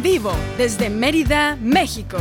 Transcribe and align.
Vivo 0.00 0.32
desde 0.56 0.88
Mérida, 0.88 1.56
México. 1.60 2.16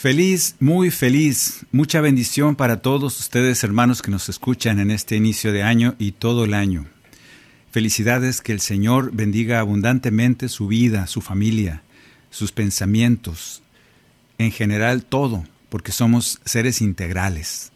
Feliz, 0.00 0.56
muy 0.60 0.90
feliz, 0.90 1.66
mucha 1.72 2.00
bendición 2.00 2.56
para 2.56 2.80
todos 2.80 3.20
ustedes 3.20 3.62
hermanos 3.62 4.00
que 4.00 4.10
nos 4.10 4.30
escuchan 4.30 4.80
en 4.80 4.90
este 4.90 5.14
inicio 5.14 5.52
de 5.52 5.62
año 5.62 5.94
y 5.98 6.12
todo 6.12 6.46
el 6.46 6.54
año. 6.54 6.86
Felicidades, 7.70 8.40
que 8.40 8.52
el 8.52 8.62
Señor 8.62 9.10
bendiga 9.12 9.60
abundantemente 9.60 10.48
su 10.48 10.68
vida, 10.68 11.06
su 11.06 11.20
familia, 11.20 11.82
sus 12.30 12.50
pensamientos, 12.50 13.60
en 14.38 14.52
general 14.52 15.04
todo, 15.04 15.44
porque 15.68 15.92
somos 15.92 16.40
seres 16.46 16.80
integrales. 16.80 17.70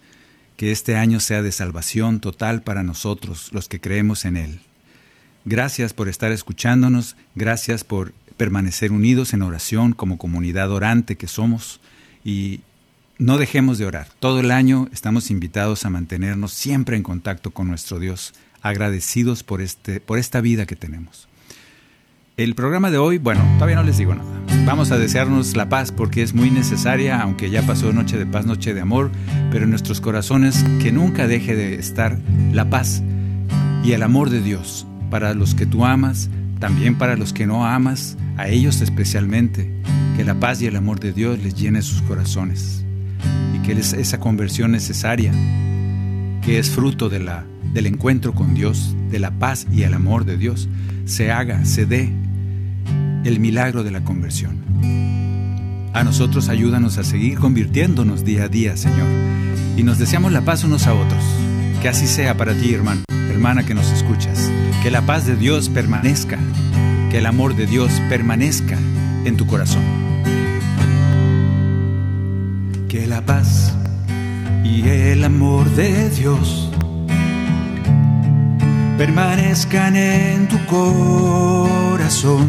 Que 0.56 0.72
este 0.72 0.96
año 0.96 1.20
sea 1.20 1.42
de 1.42 1.52
salvación 1.52 2.20
total 2.20 2.62
para 2.62 2.82
nosotros, 2.82 3.50
los 3.52 3.68
que 3.68 3.82
creemos 3.82 4.24
en 4.24 4.38
Él. 4.38 4.60
Gracias 5.44 5.92
por 5.92 6.08
estar 6.08 6.32
escuchándonos, 6.32 7.16
gracias 7.34 7.84
por 7.84 8.14
permanecer 8.38 8.92
unidos 8.92 9.34
en 9.34 9.42
oración 9.42 9.92
como 9.92 10.16
comunidad 10.16 10.72
orante 10.72 11.16
que 11.16 11.28
somos 11.28 11.80
y 12.24 12.60
no 13.18 13.38
dejemos 13.38 13.78
de 13.78 13.86
orar. 13.86 14.08
Todo 14.18 14.40
el 14.40 14.50
año 14.50 14.88
estamos 14.92 15.30
invitados 15.30 15.84
a 15.84 15.90
mantenernos 15.90 16.52
siempre 16.52 16.96
en 16.96 17.02
contacto 17.02 17.52
con 17.52 17.68
nuestro 17.68 17.98
Dios, 17.98 18.34
agradecidos 18.62 19.42
por, 19.42 19.60
este, 19.60 20.00
por 20.00 20.18
esta 20.18 20.40
vida 20.40 20.66
que 20.66 20.74
tenemos. 20.74 21.28
El 22.36 22.56
programa 22.56 22.90
de 22.90 22.98
hoy, 22.98 23.18
bueno, 23.18 23.44
todavía 23.54 23.76
no 23.76 23.84
les 23.84 23.98
digo 23.98 24.12
nada. 24.12 24.28
Vamos 24.66 24.90
a 24.90 24.98
desearnos 24.98 25.54
la 25.56 25.68
paz 25.68 25.92
porque 25.92 26.22
es 26.22 26.34
muy 26.34 26.50
necesaria, 26.50 27.20
aunque 27.20 27.50
ya 27.50 27.62
pasó 27.62 27.92
noche 27.92 28.18
de 28.18 28.26
paz, 28.26 28.44
noche 28.44 28.74
de 28.74 28.80
amor, 28.80 29.12
pero 29.52 29.64
en 29.64 29.70
nuestros 29.70 30.00
corazones 30.00 30.64
que 30.82 30.90
nunca 30.90 31.28
deje 31.28 31.54
de 31.54 31.74
estar 31.76 32.18
la 32.52 32.68
paz 32.70 33.02
y 33.84 33.92
el 33.92 34.02
amor 34.02 34.30
de 34.30 34.40
Dios 34.40 34.84
para 35.10 35.34
los 35.34 35.54
que 35.54 35.66
tú 35.66 35.84
amas, 35.84 36.28
también 36.58 36.98
para 36.98 37.16
los 37.16 37.32
que 37.32 37.46
no 37.46 37.66
amas, 37.66 38.16
a 38.36 38.48
ellos 38.48 38.80
especialmente, 38.80 39.70
que 40.16 40.24
la 40.24 40.38
paz 40.38 40.62
y 40.62 40.66
el 40.66 40.76
amor 40.76 41.00
de 41.00 41.12
Dios 41.12 41.38
les 41.42 41.54
llene 41.54 41.82
sus 41.82 42.02
corazones 42.02 42.84
y 43.54 43.58
que 43.60 43.72
es 43.72 43.92
esa 43.92 44.20
conversión 44.20 44.72
necesaria, 44.72 45.32
que 46.42 46.58
es 46.58 46.70
fruto 46.70 47.08
del 47.08 47.86
encuentro 47.86 48.34
con 48.34 48.54
Dios, 48.54 48.94
de 49.10 49.18
la 49.18 49.30
paz 49.30 49.66
y 49.72 49.82
el 49.82 49.94
amor 49.94 50.24
de 50.24 50.36
Dios, 50.36 50.68
se 51.04 51.30
haga, 51.30 51.64
se 51.64 51.86
dé 51.86 52.12
el 53.24 53.40
milagro 53.40 53.82
de 53.82 53.90
la 53.90 54.04
conversión. 54.04 54.62
A 55.94 56.02
nosotros 56.02 56.48
ayúdanos 56.48 56.98
a 56.98 57.04
seguir 57.04 57.38
convirtiéndonos 57.38 58.24
día 58.24 58.44
a 58.44 58.48
día, 58.48 58.76
Señor, 58.76 59.06
y 59.76 59.82
nos 59.84 59.98
deseamos 59.98 60.32
la 60.32 60.44
paz 60.44 60.64
unos 60.64 60.86
a 60.86 60.94
otros. 60.94 61.22
Que 61.80 61.88
así 61.88 62.06
sea 62.06 62.36
para 62.36 62.54
ti, 62.54 62.74
hermano, 62.74 63.02
hermana 63.30 63.64
que 63.64 63.74
nos 63.74 63.90
escuchas. 63.92 64.50
Que 64.82 64.90
la 64.90 65.02
paz 65.02 65.26
de 65.26 65.36
Dios 65.36 65.68
permanezca, 65.68 66.38
que 67.14 67.18
el 67.18 67.26
amor 67.26 67.54
de 67.54 67.66
Dios 67.66 68.02
permanezca 68.08 68.76
en 69.24 69.36
tu 69.36 69.46
corazón. 69.46 69.84
Que 72.88 73.06
la 73.06 73.24
paz 73.24 73.72
y 74.64 74.88
el 74.88 75.22
amor 75.22 75.64
de 75.76 76.10
Dios 76.10 76.72
permanezcan 78.98 79.94
en 79.94 80.48
tu 80.48 80.58
corazón. 80.66 82.48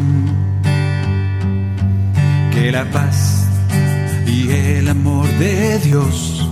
Que 2.52 2.72
la 2.72 2.90
paz 2.90 3.46
y 4.26 4.50
el 4.50 4.88
amor 4.88 5.28
de 5.38 5.78
Dios 5.78 6.50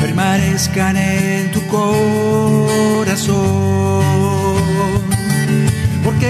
permanezcan 0.00 0.96
en 0.96 1.50
tu 1.50 1.60
corazón. 1.66 3.89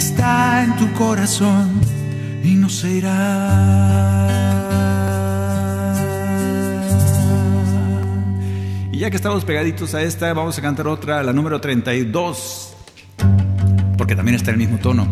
Está 0.00 0.64
en 0.64 0.76
tu 0.76 0.90
corazón 0.94 1.78
y 2.42 2.54
no 2.54 2.70
se 2.70 2.90
irá. 2.90 3.12
Y 8.90 8.96
ya 8.96 9.10
que 9.10 9.16
estamos 9.16 9.44
pegaditos 9.44 9.94
a 9.94 10.00
esta, 10.02 10.32
vamos 10.32 10.58
a 10.58 10.62
cantar 10.62 10.88
otra, 10.88 11.22
la 11.22 11.34
número 11.34 11.60
32, 11.60 12.74
porque 13.98 14.16
también 14.16 14.36
está 14.36 14.52
en 14.52 14.54
el 14.54 14.66
mismo 14.66 14.78
tono. 14.78 15.06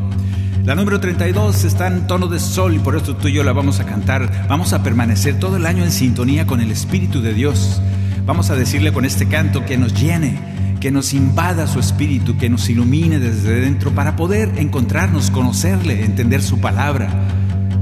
La 0.65 0.75
número 0.75 0.99
32 0.99 1.65
está 1.65 1.89
en 1.89 2.07
tono 2.07 2.27
de 2.27 2.41
sol 2.41 2.75
y 2.75 2.79
por 2.79 2.97
eso 2.97 3.15
tú 3.15 3.29
y 3.29 3.35
yo 3.35 3.45
la 3.45 3.53
vamos 3.53 3.81
a 3.81 3.85
cantar. 3.85 4.47
Vamos 4.49 4.73
a 4.73 4.83
permanecer 4.83 5.39
todo 5.39 5.59
el 5.59 5.67
año 5.67 5.85
en 5.85 5.93
sintonía 5.93 6.47
con 6.47 6.63
el 6.63 6.71
Espíritu 6.71 7.21
de 7.21 7.35
Dios. 7.35 7.83
Vamos 8.25 8.49
a 8.49 8.57
decirle 8.57 8.91
con 8.95 9.05
este 9.05 9.29
canto 9.29 9.67
que 9.67 9.77
nos 9.77 9.93
llene, 9.93 10.41
que 10.81 10.91
nos 10.91 11.13
invada 11.13 11.67
su 11.67 11.81
espíritu, 11.81 12.37
que 12.37 12.49
nos 12.49 12.69
ilumine 12.69 13.19
desde 13.19 13.61
dentro 13.61 13.93
para 13.93 14.17
poder 14.17 14.53
encontrarnos, 14.59 15.31
conocerle, 15.31 16.05
entender 16.05 16.43
su 16.43 16.61
palabra. 16.61 17.09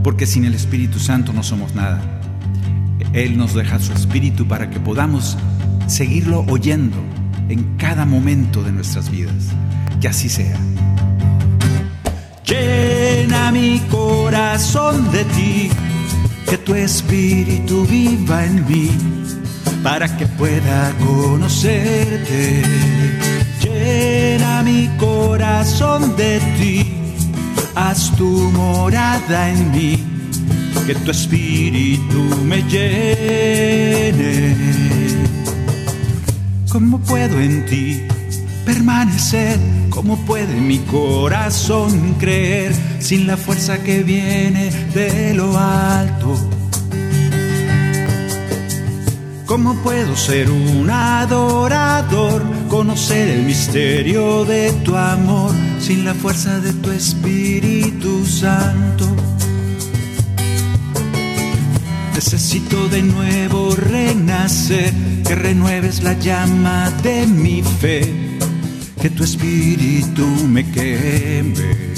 Porque 0.02 0.26
sin 0.26 0.44
el 0.44 0.54
Espíritu 0.54 0.98
Santo 0.98 1.32
no 1.32 1.42
somos 1.42 1.74
nada. 1.74 2.00
Él 3.12 3.36
nos 3.36 3.54
deja 3.54 3.78
su 3.78 3.92
espíritu 3.92 4.46
para 4.46 4.70
que 4.70 4.80
podamos 4.80 5.36
seguirlo 5.86 6.44
oyendo 6.48 6.96
en 7.48 7.76
cada 7.76 8.06
momento 8.06 8.62
de 8.62 8.72
nuestras 8.72 9.10
vidas. 9.10 9.48
Que 10.00 10.08
así 10.08 10.28
sea. 10.28 10.58
Llena 12.44 13.50
mi 13.52 13.80
corazón 13.90 15.10
de 15.10 15.24
ti, 15.24 15.68
que 16.48 16.58
tu 16.58 16.74
espíritu 16.74 17.84
viva 17.86 18.44
en 18.44 18.66
mí, 18.68 18.90
para 19.86 20.08
que 20.16 20.26
pueda 20.26 20.92
conocerte. 20.98 22.60
Llena 23.62 24.64
mi 24.64 24.88
corazón 24.98 26.16
de 26.16 26.40
ti, 26.58 26.92
haz 27.76 28.10
tu 28.16 28.50
morada 28.50 29.48
en 29.48 29.70
mí, 29.70 30.04
que 30.88 30.94
tu 30.96 31.12
espíritu 31.12 32.20
me 32.44 32.62
llene. 32.62 34.56
¿Cómo 36.68 36.98
puedo 36.98 37.40
en 37.40 37.64
ti 37.66 38.02
permanecer? 38.64 39.56
¿Cómo 39.90 40.16
puede 40.26 40.60
mi 40.60 40.78
corazón 40.80 42.16
creer 42.18 42.74
sin 42.98 43.28
la 43.28 43.36
fuerza 43.36 43.78
que 43.84 44.02
viene 44.02 44.68
de 44.92 45.32
lo 45.32 45.56
alto? 45.56 46.65
¿Cómo 49.56 49.74
puedo 49.76 50.14
ser 50.16 50.50
un 50.50 50.90
adorador 50.90 52.42
conocer 52.68 53.30
el 53.30 53.44
misterio 53.44 54.44
de 54.44 54.70
tu 54.84 54.94
amor 54.94 55.54
sin 55.80 56.04
la 56.04 56.12
fuerza 56.12 56.60
de 56.60 56.74
tu 56.74 56.90
Espíritu 56.90 58.26
Santo. 58.26 59.08
Necesito 62.14 62.86
de 62.90 63.02
nuevo 63.02 63.74
renacer, 63.74 64.92
que 65.26 65.34
renueves 65.34 66.02
la 66.02 66.12
llama 66.12 66.90
de 67.02 67.26
mi 67.26 67.62
fe, 67.62 68.02
que 69.00 69.08
tu 69.08 69.24
espíritu 69.24 70.26
me 70.46 70.70
queme. 70.70 71.94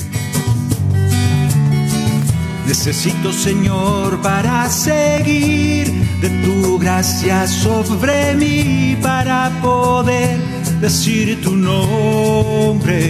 Necesito, 2.69 3.32
Señor, 3.32 4.20
para 4.20 4.69
seguir 4.69 5.91
de 6.20 6.29
tu 6.44 6.79
gracia 6.79 7.47
sobre 7.47 8.35
mí, 8.35 8.97
para 9.03 9.50
poder 9.61 10.37
decir 10.81 11.41
tu 11.43 11.56
nombre. 11.56 13.00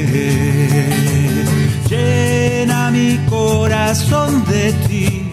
Llena 1.90 2.90
mi 2.90 3.18
corazón 3.28 4.44
de 4.46 4.72
ti 4.86 5.28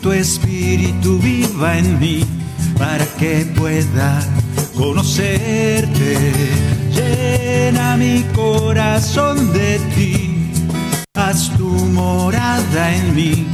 tu 0.00 0.12
espíritu 0.12 1.18
viva 1.18 1.78
en 1.78 1.98
mí 1.98 2.24
para 2.78 3.04
que 3.18 3.46
pueda 3.56 4.20
conocerte. 4.74 6.32
Llena 6.94 7.96
mi 7.96 8.22
corazón 8.34 9.52
de 9.52 9.78
ti, 9.94 10.07
haz 11.18 11.50
tu 11.56 11.68
morada 11.68 12.94
en 12.94 13.14
mí, 13.14 13.46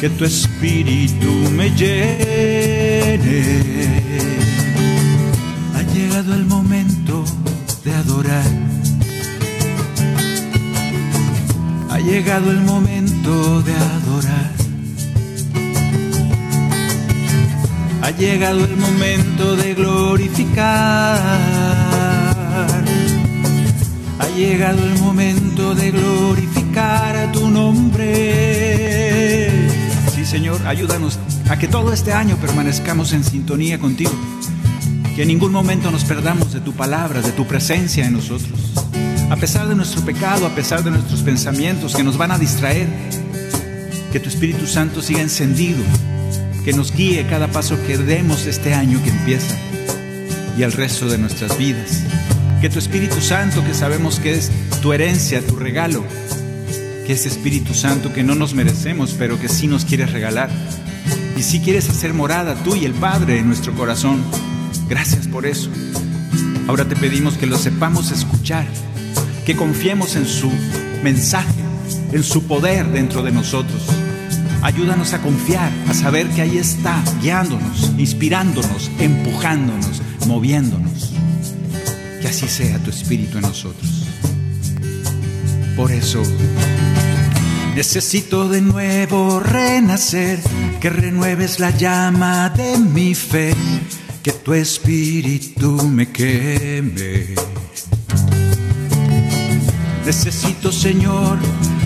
que 0.00 0.10
tu 0.10 0.24
espíritu 0.24 1.30
me 1.50 1.70
llene. 1.70 3.42
Ha 5.74 5.82
llegado 5.94 6.34
el 6.34 6.44
momento 6.44 7.24
de 7.84 7.94
adorar. 7.94 8.50
Ha 11.90 11.98
llegado 11.98 12.50
el 12.50 12.60
momento 12.60 13.62
de 13.62 13.74
adorar. 13.74 14.52
ha 18.04 18.10
llegado 18.10 18.64
el 18.64 18.76
momento 18.76 19.56
de 19.56 19.74
glorificar. 19.74 21.20
Ha 24.18 24.28
llegado 24.36 24.84
el 24.84 24.98
momento 24.98 25.74
de 25.74 25.90
glorificar 25.92 26.61
a 26.76 27.30
tu 27.32 27.50
nombre. 27.50 28.08
Sí, 30.14 30.24
Señor, 30.24 30.66
ayúdanos 30.66 31.18
a 31.50 31.58
que 31.58 31.68
todo 31.68 31.92
este 31.92 32.12
año 32.12 32.36
permanezcamos 32.36 33.12
en 33.12 33.24
sintonía 33.24 33.78
contigo. 33.78 34.12
Que 35.14 35.22
en 35.22 35.28
ningún 35.28 35.52
momento 35.52 35.90
nos 35.90 36.04
perdamos 36.04 36.52
de 36.52 36.60
tu 36.60 36.72
palabra, 36.72 37.20
de 37.20 37.32
tu 37.32 37.46
presencia 37.46 38.06
en 38.06 38.14
nosotros. 38.14 38.58
A 39.30 39.36
pesar 39.36 39.68
de 39.68 39.74
nuestro 39.74 40.02
pecado, 40.02 40.46
a 40.46 40.54
pesar 40.54 40.82
de 40.84 40.90
nuestros 40.90 41.22
pensamientos 41.22 41.94
que 41.94 42.04
nos 42.04 42.16
van 42.16 42.30
a 42.32 42.38
distraer, 42.38 42.88
que 44.12 44.20
tu 44.20 44.28
Espíritu 44.28 44.66
Santo 44.66 45.02
siga 45.02 45.20
encendido 45.20 45.82
que 46.64 46.72
nos 46.72 46.92
guíe 46.92 47.26
cada 47.26 47.48
paso 47.48 47.76
que 47.86 47.98
demos 47.98 48.46
este 48.46 48.72
año 48.72 49.02
que 49.02 49.10
empieza 49.10 49.56
y 50.56 50.62
el 50.62 50.72
resto 50.72 51.08
de 51.08 51.18
nuestras 51.18 51.58
vidas. 51.58 52.02
Que 52.60 52.70
tu 52.70 52.78
Espíritu 52.78 53.20
Santo, 53.20 53.64
que 53.64 53.74
sabemos 53.74 54.20
que 54.20 54.34
es 54.34 54.52
tu 54.80 54.92
herencia, 54.92 55.44
tu 55.44 55.56
regalo, 55.56 56.04
que 57.06 57.14
ese 57.14 57.28
Espíritu 57.28 57.74
Santo 57.74 58.12
que 58.12 58.22
no 58.22 58.34
nos 58.34 58.54
merecemos, 58.54 59.14
pero 59.18 59.38
que 59.38 59.48
sí 59.48 59.66
nos 59.66 59.84
quieres 59.84 60.12
regalar. 60.12 60.50
Y 61.36 61.42
si 61.42 61.60
quieres 61.60 61.88
hacer 61.88 62.14
morada 62.14 62.54
tú 62.62 62.76
y 62.76 62.84
el 62.84 62.94
Padre 62.94 63.38
en 63.38 63.46
nuestro 63.46 63.74
corazón. 63.74 64.22
Gracias 64.88 65.26
por 65.26 65.46
eso. 65.46 65.70
Ahora 66.68 66.86
te 66.86 66.96
pedimos 66.96 67.34
que 67.34 67.46
lo 67.46 67.56
sepamos 67.56 68.10
escuchar, 68.10 68.66
que 69.46 69.56
confiemos 69.56 70.16
en 70.16 70.26
su 70.26 70.50
mensaje, 71.02 71.62
en 72.12 72.22
su 72.22 72.44
poder 72.44 72.86
dentro 72.88 73.22
de 73.22 73.32
nosotros 73.32 73.82
Ayúdanos 74.62 75.12
a 75.12 75.20
confiar, 75.20 75.72
a 75.88 75.94
saber 75.94 76.28
que 76.28 76.40
ahí 76.40 76.56
está, 76.56 77.02
guiándonos, 77.20 77.90
inspirándonos, 77.98 78.92
empujándonos, 79.00 80.00
moviéndonos. 80.28 81.10
Que 82.20 82.28
así 82.28 82.46
sea 82.46 82.78
tu 82.78 82.90
espíritu 82.90 83.38
en 83.38 83.42
nosotros. 83.42 84.06
Por 85.74 85.90
eso, 85.90 86.22
necesito 87.74 88.48
de 88.48 88.60
nuevo 88.60 89.40
renacer, 89.40 90.38
que 90.80 90.90
renueves 90.90 91.60
la 91.60 91.70
llama 91.70 92.50
de 92.50 92.78
mi 92.78 93.14
fe, 93.14 93.54
que 94.22 94.32
tu 94.32 94.54
espíritu 94.54 95.88
me 95.88 96.10
queme. 96.10 97.34
Necesito, 100.04 100.72
Señor, 100.72 101.38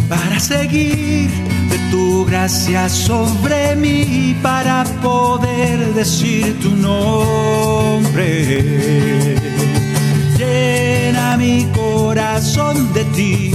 para 0.09 0.41
seguir 0.41 1.31
de 1.69 1.79
tu 1.91 2.25
gracia 2.25 2.89
sobre 2.89 3.77
mí 3.77 4.37
para 4.43 4.85
poder 5.03 5.95
decir 5.95 6.59
tu 6.61 6.71
nombre. 6.75 8.17
Llena 10.39 11.37
mi 11.37 11.67
corazón 11.75 12.93
de 12.95 13.05
ti, 13.17 13.55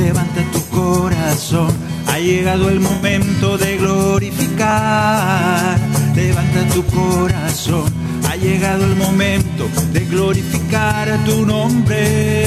Levanta 0.00 0.42
tu 0.52 0.64
corazón, 0.68 1.72
ha 2.06 2.18
llegado 2.18 2.68
el 2.68 2.80
momento 2.80 3.56
de 3.58 3.76
glorificar. 3.76 5.78
Levanta 6.14 6.66
tu 6.74 6.84
corazón, 6.86 7.92
ha 8.28 8.36
llegado 8.36 8.84
el 8.84 8.96
momento 8.96 9.68
de 9.92 10.04
glorificar 10.06 11.24
tu 11.24 11.46
nombre. 11.46 12.40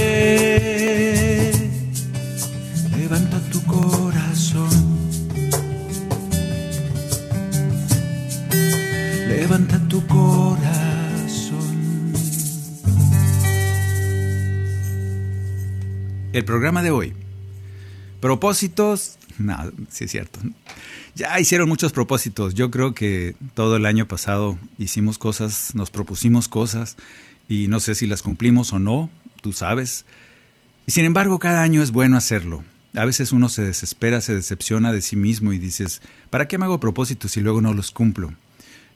levanta 9.44 9.78
tu 9.88 10.06
corazón. 10.08 12.14
El 16.32 16.46
programa 16.46 16.82
de 16.82 16.92
hoy. 16.92 17.23
Propósitos. 18.24 19.18
No, 19.38 19.58
sí 19.90 20.06
es 20.06 20.12
cierto. 20.12 20.40
Ya 21.14 21.38
hicieron 21.42 21.68
muchos 21.68 21.92
propósitos. 21.92 22.54
Yo 22.54 22.72
creo 22.72 22.94
que 22.94 23.36
todo 23.54 23.76
el 23.76 23.86
año 23.86 24.08
pasado 24.08 24.58
hicimos 24.78 25.18
cosas, 25.18 25.76
nos 25.76 25.92
propusimos 25.92 26.48
cosas 26.48 26.96
y 27.50 27.68
no 27.68 27.82
sé 27.82 27.96
si 27.96 28.08
las 28.08 28.22
cumplimos 28.22 28.72
o 28.72 28.80
no, 28.80 29.10
tú 29.42 29.52
sabes. 29.52 30.06
Y 30.88 30.94
sin 30.94 31.04
embargo, 31.04 31.38
cada 31.38 31.64
año 31.64 31.84
es 31.84 31.92
bueno 31.92 32.16
hacerlo. 32.16 32.64
A 32.96 33.04
veces 33.04 33.34
uno 33.34 33.50
se 33.50 33.62
desespera, 33.62 34.22
se 34.22 34.34
decepciona 34.34 34.94
de 34.94 35.02
sí 35.02 35.18
mismo 35.18 35.52
y 35.52 35.60
dices, 35.60 36.02
¿para 36.30 36.48
qué 36.48 36.58
me 36.58 36.64
hago 36.64 36.80
propósitos 36.80 37.34
si 37.34 37.42
luego 37.42 37.60
no 37.60 37.74
los 37.74 37.92
cumplo? 37.92 38.34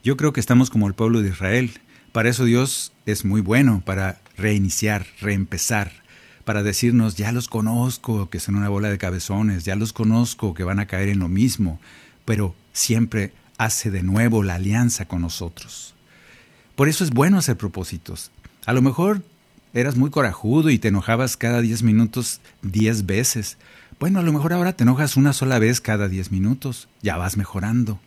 Yo 0.05 0.15
creo 0.15 0.31
que 0.31 0.39
estamos 0.39 0.69
como 0.69 0.87
el 0.87 0.93
pueblo 0.93 1.21
de 1.21 1.31
Israel. 1.31 1.81
Para 2.13 2.29
eso 2.29 2.45
Dios 2.45 2.93
es 3.05 3.25
muy 3.25 3.41
bueno, 3.41 3.83
para 3.85 4.21
reiniciar, 4.37 5.05
reempezar, 5.19 5.91
para 6.47 6.63
decirnos, 6.63 7.17
ya 7.17 7.33
los 7.33 7.49
conozco, 7.49 8.29
que 8.29 8.39
son 8.39 8.55
una 8.55 8.69
bola 8.69 8.89
de 8.89 8.97
cabezones, 8.97 9.65
ya 9.65 9.75
los 9.75 9.91
conozco, 9.91 10.53
que 10.53 10.63
van 10.63 10.79
a 10.79 10.85
caer 10.85 11.09
en 11.09 11.19
lo 11.19 11.27
mismo, 11.27 11.77
pero 12.23 12.55
siempre 12.71 13.33
hace 13.57 13.91
de 13.91 14.01
nuevo 14.01 14.43
la 14.43 14.55
alianza 14.55 15.09
con 15.09 15.23
nosotros. 15.23 15.93
Por 16.77 16.87
eso 16.87 17.03
es 17.03 17.09
bueno 17.09 17.37
hacer 17.37 17.57
propósitos. 17.57 18.31
A 18.65 18.71
lo 18.71 18.81
mejor 18.81 19.23
eras 19.73 19.97
muy 19.97 20.09
corajudo 20.09 20.69
y 20.69 20.79
te 20.79 20.87
enojabas 20.87 21.35
cada 21.35 21.59
diez 21.59 21.83
minutos 21.83 22.39
diez 22.61 23.05
veces. 23.05 23.57
Bueno, 23.99 24.19
a 24.19 24.23
lo 24.23 24.31
mejor 24.31 24.53
ahora 24.53 24.71
te 24.71 24.83
enojas 24.83 25.17
una 25.17 25.33
sola 25.33 25.59
vez 25.59 25.81
cada 25.81 26.07
diez 26.07 26.31
minutos. 26.31 26.87
Ya 27.01 27.17
vas 27.17 27.35
mejorando. 27.35 27.99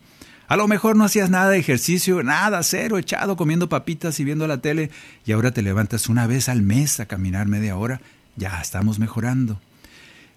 A 0.47 0.57
lo 0.57 0.67
mejor 0.67 0.95
no 0.95 1.03
hacías 1.03 1.29
nada 1.29 1.51
de 1.51 1.59
ejercicio, 1.59 2.23
nada, 2.23 2.63
cero, 2.63 2.97
echado, 2.97 3.37
comiendo 3.37 3.69
papitas 3.69 4.19
y 4.19 4.23
viendo 4.23 4.47
la 4.47 4.61
tele, 4.61 4.89
y 5.27 5.31
ahora 5.31 5.51
te 5.51 5.61
levantas 5.61 6.09
una 6.09 6.25
vez 6.25 6.49
al 6.49 6.63
mes 6.63 6.99
a 6.99 7.05
caminar 7.05 7.47
media 7.47 7.77
hora. 7.77 8.01
Ya 8.35 8.59
estamos 8.61 8.99
mejorando. 8.99 9.59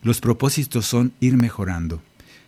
Los 0.03 0.21
propósitos 0.21 0.87
son 0.87 1.13
ir 1.21 1.37
mejorando. 1.37 2.03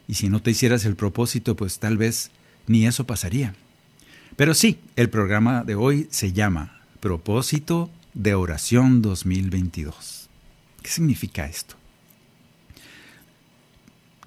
Y 0.08 0.14
si 0.14 0.28
no 0.28 0.40
te 0.40 0.50
hicieras 0.50 0.84
el 0.84 0.96
propósito, 0.96 1.56
pues 1.56 1.78
tal 1.78 1.96
vez 1.96 2.30
ni 2.66 2.86
eso 2.86 3.06
pasaría. 3.06 3.54
Pero 4.36 4.54
sí, 4.54 4.78
el 4.96 5.08
programa 5.08 5.64
de 5.64 5.74
hoy 5.74 6.08
se 6.10 6.32
llama 6.32 6.80
Propósito 7.00 7.90
de 8.12 8.34
oración 8.34 9.02
2022. 9.02 10.28
¿Qué 10.82 10.90
significa 10.90 11.46
esto? 11.46 11.76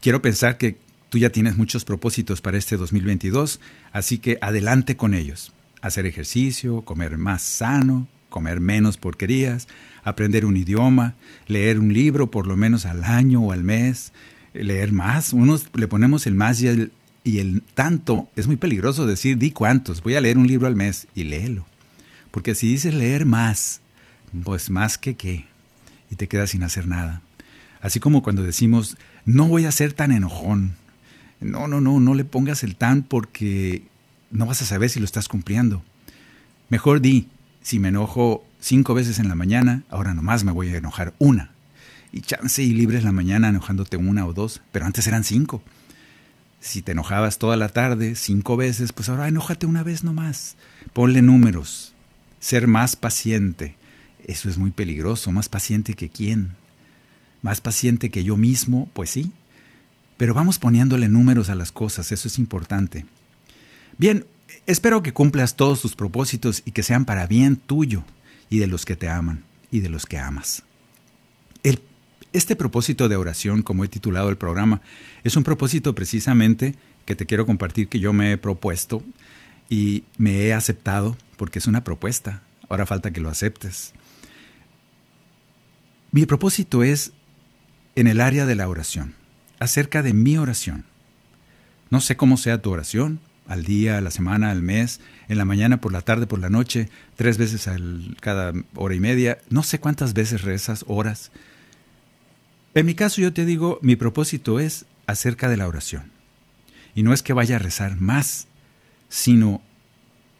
Quiero 0.01 0.21
pensar 0.21 0.57
que 0.57 0.77
tú 1.09 1.17
ya 1.17 1.29
tienes 1.29 1.57
muchos 1.57 1.85
propósitos 1.85 2.41
para 2.41 2.57
este 2.57 2.77
2022, 2.77 3.59
así 3.91 4.17
que 4.17 4.37
adelante 4.41 4.95
con 4.95 5.13
ellos. 5.13 5.51
Hacer 5.81 6.05
ejercicio, 6.05 6.81
comer 6.81 7.17
más 7.17 7.41
sano, 7.41 8.07
comer 8.29 8.59
menos 8.59 8.97
porquerías, 8.97 9.67
aprender 10.03 10.45
un 10.45 10.57
idioma, 10.57 11.15
leer 11.47 11.79
un 11.79 11.93
libro 11.93 12.31
por 12.31 12.47
lo 12.47 12.57
menos 12.57 12.85
al 12.85 13.03
año 13.03 13.41
o 13.41 13.51
al 13.51 13.63
mes, 13.63 14.13
leer 14.53 14.91
más. 14.91 15.33
Unos 15.33 15.67
le 15.73 15.87
ponemos 15.87 16.27
el 16.27 16.35
más 16.35 16.61
y 16.61 16.67
el, 16.67 16.91
y 17.23 17.39
el 17.39 17.61
tanto. 17.73 18.29
Es 18.35 18.47
muy 18.47 18.57
peligroso 18.57 19.05
decir, 19.05 19.37
di 19.37 19.51
cuántos, 19.51 20.01
voy 20.01 20.15
a 20.15 20.21
leer 20.21 20.37
un 20.37 20.47
libro 20.47 20.67
al 20.67 20.75
mes 20.75 21.07
y 21.15 21.23
léelo. 21.23 21.65
Porque 22.31 22.55
si 22.55 22.67
dices 22.67 22.93
leer 22.93 23.25
más, 23.25 23.81
pues 24.43 24.69
más 24.69 24.97
que 24.97 25.15
qué, 25.15 25.45
y 26.11 26.15
te 26.15 26.27
quedas 26.27 26.51
sin 26.51 26.63
hacer 26.63 26.87
nada. 26.87 27.21
Así 27.81 27.99
como 27.99 28.23
cuando 28.23 28.43
decimos, 28.43 28.97
no 29.25 29.47
voy 29.47 29.65
a 29.65 29.71
ser 29.71 29.93
tan 29.93 30.11
enojón. 30.11 30.75
No, 31.39 31.67
no, 31.67 31.79
no, 31.79 31.99
no 31.99 32.13
le 32.13 32.25
pongas 32.25 32.63
el 32.63 32.75
tan 32.75 33.03
porque 33.03 33.83
no 34.31 34.45
vas 34.45 34.61
a 34.61 34.65
saber 34.65 34.89
si 34.89 34.99
lo 34.99 35.05
estás 35.05 35.27
cumpliendo. 35.27 35.83
Mejor 36.69 37.01
di, 37.01 37.27
si 37.61 37.79
me 37.79 37.87
enojo 37.87 38.43
cinco 38.59 38.93
veces 38.93 39.19
en 39.19 39.29
la 39.29 39.35
mañana, 39.35 39.83
ahora 39.89 40.13
nomás 40.13 40.43
me 40.43 40.51
voy 40.51 40.69
a 40.69 40.77
enojar 40.77 41.13
una. 41.17 41.51
Y 42.11 42.21
chance 42.21 42.61
y 42.63 42.73
libres 42.73 43.03
la 43.03 43.11
mañana 43.11 43.49
enojándote 43.49 43.97
una 43.97 44.25
o 44.25 44.33
dos, 44.33 44.61
pero 44.71 44.85
antes 44.85 45.07
eran 45.07 45.23
cinco. 45.23 45.61
Si 46.59 46.81
te 46.81 46.91
enojabas 46.91 47.37
toda 47.37 47.55
la 47.55 47.69
tarde, 47.69 48.15
cinco 48.15 48.57
veces, 48.57 48.91
pues 48.91 49.09
ahora 49.09 49.27
enójate 49.27 49.65
una 49.65 49.83
vez 49.83 50.03
nomás. 50.03 50.55
Ponle 50.93 51.21
números. 51.21 51.93
Ser 52.39 52.67
más 52.67 52.95
paciente. 52.95 53.75
Eso 54.25 54.49
es 54.49 54.57
muy 54.57 54.71
peligroso. 54.71 55.31
Más 55.31 55.47
paciente 55.47 55.93
que 55.93 56.09
quién. 56.09 56.55
Más 57.41 57.61
paciente 57.61 58.09
que 58.09 58.23
yo 58.25 58.35
mismo, 58.35 58.89
pues 58.93 59.09
sí. 59.11 59.31
Pero 60.17 60.33
vamos 60.33 60.59
poniéndole 60.59 61.07
números 61.07 61.49
a 61.49 61.55
las 61.55 61.71
cosas. 61.71 62.11
Eso 62.11 62.27
es 62.27 62.37
importante. 62.39 63.05
Bien, 63.97 64.25
espero 64.65 65.01
que 65.01 65.13
cumplas 65.13 65.55
todos 65.55 65.81
tus 65.81 65.95
propósitos 65.95 66.61
y 66.65 66.71
que 66.71 66.83
sean 66.83 67.05
para 67.05 67.25
bien 67.25 67.55
tuyo 67.55 68.03
y 68.49 68.59
de 68.59 68.67
los 68.67 68.85
que 68.85 68.95
te 68.95 69.09
aman 69.09 69.43
y 69.71 69.79
de 69.79 69.89
los 69.89 70.05
que 70.05 70.17
amas. 70.17 70.63
Este 72.31 72.55
propósito 72.55 73.09
de 73.09 73.15
oración, 73.15 73.63
como 73.63 73.83
he 73.83 73.87
titulado 73.87 74.29
el 74.29 74.37
programa, 74.37 74.81
es 75.23 75.35
un 75.35 75.43
propósito 75.43 75.95
precisamente 75.95 76.75
que 77.05 77.15
te 77.15 77.25
quiero 77.25 77.47
compartir 77.47 77.87
que 77.87 77.99
yo 77.99 78.13
me 78.13 78.31
he 78.31 78.37
propuesto 78.37 79.03
y 79.67 80.03
me 80.17 80.43
he 80.43 80.53
aceptado 80.53 81.17
porque 81.37 81.57
es 81.57 81.65
una 81.65 81.83
propuesta. 81.83 82.43
Ahora 82.69 82.85
falta 82.85 83.09
que 83.09 83.19
lo 83.19 83.29
aceptes. 83.29 83.93
Mi 86.11 86.27
propósito 86.27 86.83
es 86.83 87.13
en 87.95 88.05
el 88.05 88.21
área 88.21 88.45
de 88.45 88.55
la 88.55 88.69
oración, 88.69 89.15
acerca 89.59 90.03
de 90.03 90.13
mi 90.13 90.37
oración. 90.37 90.85
No 91.89 91.99
sé 91.99 92.15
cómo 92.15 92.37
sea 92.37 92.61
tu 92.61 92.69
oración, 92.69 93.19
al 93.47 93.63
día, 93.63 93.97
a 93.97 94.01
la 94.01 94.11
semana, 94.11 94.51
al 94.51 94.61
mes, 94.61 95.01
en 95.29 95.37
la 95.37 95.45
mañana, 95.45 95.79
por 95.79 95.93
la 95.93 96.01
tarde, 96.01 96.27
por 96.27 96.39
la 96.39 96.49
noche, 96.49 96.89
tres 97.15 97.37
veces 97.37 97.67
al, 97.67 98.17
cada 98.19 98.51
hora 98.75 98.95
y 98.95 98.99
media. 98.99 99.37
No 99.49 99.63
sé 99.63 99.79
cuántas 99.79 100.13
veces 100.13 100.41
rezas, 100.41 100.83
horas. 100.87 101.31
En 102.73 102.87
mi 102.87 102.95
caso 102.95 103.21
yo 103.21 103.31
te 103.31 103.45
digo, 103.45 103.79
mi 103.81 103.95
propósito 103.95 104.59
es 104.59 104.85
acerca 105.05 105.47
de 105.47 105.57
la 105.57 105.67
oración. 105.67 106.11
Y 106.95 107.03
no 107.03 107.13
es 107.13 107.21
que 107.21 107.33
vaya 107.33 107.57
a 107.57 107.59
rezar 107.59 108.01
más, 108.01 108.47
sino 109.07 109.61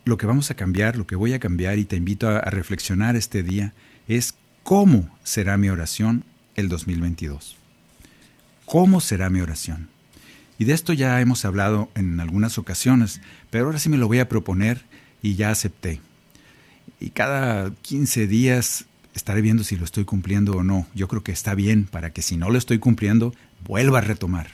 lo 0.06 0.18
que 0.18 0.26
vamos 0.26 0.50
a 0.50 0.56
cambiar, 0.56 0.98
lo 0.98 1.06
que 1.06 1.16
voy 1.16 1.34
a 1.34 1.40
cambiar 1.40 1.78
y 1.78 1.86
te 1.86 1.96
invito 1.96 2.28
a, 2.28 2.42
reflexionar 2.42 3.16
este 3.16 3.44
día 3.44 3.74
es 4.08 4.34
cómo 4.64 5.16
será 5.24 5.58
mi 5.58 5.70
oración 5.70 6.26
el 6.56 6.68
2022. 6.68 7.56
¿Cómo 8.66 9.02
será 9.02 9.30
mi 9.30 9.42
oración? 9.42 9.90
Y 10.60 10.66
de 10.66 10.74
esto 10.74 10.92
ya 10.94 11.20
hemos 11.22 11.46
hablado 11.46 11.90
en 11.96 12.20
algunas 12.20 12.58
ocasiones, 12.58 13.22
pero 13.50 13.66
ahora 13.66 13.80
sí 13.80 13.88
me 13.90 13.98
lo 13.98 14.08
voy 14.08 14.20
a 14.20 14.28
proponer 14.28 14.84
y 15.22 15.36
ya 15.36 15.52
acepté. 15.52 16.02
Y 17.00 17.12
cada 17.12 17.72
15 17.82 18.28
días 18.28 18.86
estaré 19.14 19.42
viendo 19.42 19.64
si 19.64 19.78
lo 19.78 19.86
estoy 19.86 20.04
cumpliendo 20.04 20.52
o 20.52 20.64
no. 20.64 20.86
Yo 20.94 21.08
creo 21.08 21.24
que 21.24 21.32
está 21.32 21.56
bien 21.56 21.86
para 21.86 22.12
que 22.12 22.22
si 22.22 22.36
no 22.36 22.50
lo 22.50 22.58
estoy 22.58 22.78
cumpliendo, 22.78 23.34
vuelva 23.66 24.00
a 24.00 24.02
retomar 24.02 24.48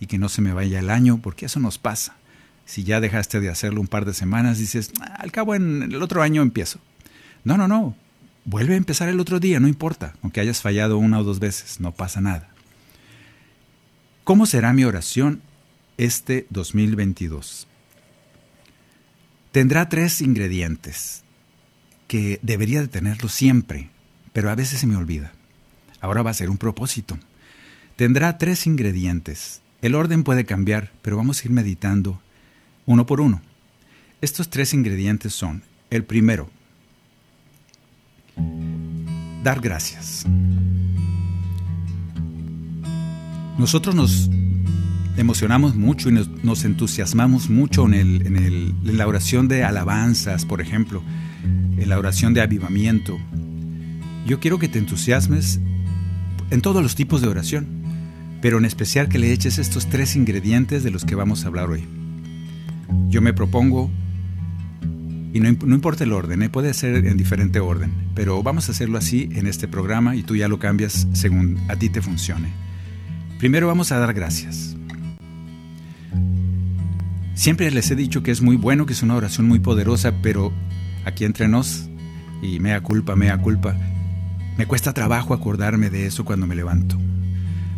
y 0.00 0.06
que 0.06 0.18
no 0.18 0.30
se 0.30 0.40
me 0.40 0.54
vaya 0.54 0.80
el 0.80 0.88
año, 0.88 1.20
porque 1.22 1.46
eso 1.46 1.60
nos 1.60 1.76
pasa. 1.76 2.16
Si 2.64 2.82
ya 2.82 3.00
dejaste 3.00 3.38
de 3.38 3.50
hacerlo 3.50 3.82
un 3.82 3.88
par 3.88 4.06
de 4.06 4.14
semanas, 4.14 4.58
dices, 4.58 4.90
al 5.18 5.32
cabo 5.32 5.54
en 5.54 5.82
el 5.82 6.02
otro 6.02 6.22
año 6.22 6.40
empiezo. 6.40 6.78
No, 7.44 7.58
no, 7.58 7.68
no. 7.68 7.94
Vuelve 8.46 8.72
a 8.72 8.78
empezar 8.78 9.10
el 9.10 9.20
otro 9.20 9.38
día, 9.38 9.60
no 9.60 9.68
importa, 9.68 10.14
aunque 10.22 10.40
hayas 10.40 10.62
fallado 10.62 10.96
una 10.96 11.18
o 11.20 11.24
dos 11.24 11.38
veces, 11.40 11.78
no 11.78 11.92
pasa 11.92 12.22
nada. 12.22 12.51
¿Cómo 14.24 14.46
será 14.46 14.72
mi 14.72 14.84
oración 14.84 15.42
este 15.96 16.46
2022? 16.50 17.66
Tendrá 19.50 19.88
tres 19.88 20.20
ingredientes 20.20 21.24
que 22.08 22.38
debería 22.42 22.80
de 22.80 22.88
tenerlo 22.88 23.28
siempre 23.28 23.90
pero 24.32 24.50
a 24.50 24.54
veces 24.54 24.80
se 24.80 24.86
me 24.86 24.96
olvida. 24.96 25.32
Ahora 26.00 26.22
va 26.22 26.30
a 26.30 26.34
ser 26.34 26.50
un 26.50 26.58
propósito. 26.58 27.18
Tendrá 27.96 28.38
tres 28.38 28.66
ingredientes. 28.66 29.60
El 29.82 29.94
orden 29.94 30.24
puede 30.24 30.44
cambiar, 30.44 30.92
pero 31.02 31.16
vamos 31.16 31.40
a 31.40 31.44
ir 31.46 31.52
meditando 31.52 32.20
uno 32.86 33.06
por 33.06 33.20
uno. 33.20 33.42
Estos 34.20 34.48
tres 34.48 34.72
ingredientes 34.72 35.34
son, 35.34 35.62
el 35.90 36.04
primero, 36.04 36.48
dar 39.42 39.60
gracias. 39.60 40.24
Nosotros 43.58 43.94
nos 43.94 44.30
emocionamos 45.16 45.74
mucho 45.74 46.08
y 46.08 46.12
nos, 46.12 46.64
entusiasmamos 46.64 47.50
mucho 47.50 47.86
en, 47.86 48.26
en 48.26 48.96
la 48.96 49.06
oración 49.06 49.48
de 49.48 49.64
alabanzas, 49.64 50.44
por 50.44 50.60
ejemplo, 50.60 51.02
en 51.76 51.88
la 51.88 51.98
oración 51.98 52.34
de 52.34 52.40
avivamiento, 52.40 53.18
yo 54.26 54.38
quiero 54.38 54.58
que 54.58 54.68
te 54.68 54.78
entusiasmes 54.78 55.60
en 56.50 56.62
todos 56.62 56.82
los 56.82 56.94
tipos 56.94 57.20
de 57.20 57.28
oración, 57.28 57.66
pero 58.40 58.58
en 58.58 58.64
especial 58.64 59.08
que 59.08 59.18
le 59.18 59.32
eches 59.32 59.58
estos 59.58 59.88
tres 59.88 60.14
ingredientes 60.14 60.84
de 60.84 60.90
los 60.90 61.04
que 61.04 61.16
vamos 61.16 61.44
a 61.44 61.48
hablar 61.48 61.68
hoy. 61.68 61.84
Yo 63.08 63.20
me 63.20 63.32
propongo, 63.32 63.90
y 65.32 65.40
no, 65.40 65.48
importa 65.48 66.04
el 66.04 66.12
orden, 66.12 66.42
¿eh? 66.42 66.50
puede 66.50 66.72
ser 66.72 67.04
en 67.06 67.16
diferente 67.16 67.58
orden, 67.58 67.92
pero 68.14 68.42
vamos 68.42 68.68
a 68.68 68.72
hacerlo 68.72 68.98
así 68.98 69.28
en 69.32 69.46
este 69.46 69.66
programa 69.66 70.14
y 70.14 70.22
tú 70.22 70.36
ya 70.36 70.46
lo 70.46 70.58
cambias 70.58 71.08
según 71.14 71.58
a 71.68 71.76
ti 71.76 71.88
te 71.88 72.00
funcione. 72.00 72.48
Primero 73.42 73.66
vamos 73.66 73.90
a 73.90 73.98
dar 73.98 74.14
gracias. 74.14 74.76
Siempre 77.34 77.68
les 77.72 77.90
he 77.90 77.96
dicho 77.96 78.22
que 78.22 78.30
es 78.30 78.40
muy 78.40 78.54
bueno, 78.54 78.86
que 78.86 78.92
es 78.92 79.02
una 79.02 79.16
oración 79.16 79.48
muy 79.48 79.58
poderosa, 79.58 80.12
pero 80.22 80.52
aquí 81.04 81.24
entre 81.24 81.48
nos, 81.48 81.88
y 82.40 82.60
mea 82.60 82.80
culpa, 82.84 83.16
mea 83.16 83.38
culpa, 83.38 83.76
me 84.56 84.66
cuesta 84.66 84.92
trabajo 84.92 85.34
acordarme 85.34 85.90
de 85.90 86.06
eso 86.06 86.24
cuando 86.24 86.46
me 86.46 86.54
levanto. 86.54 86.96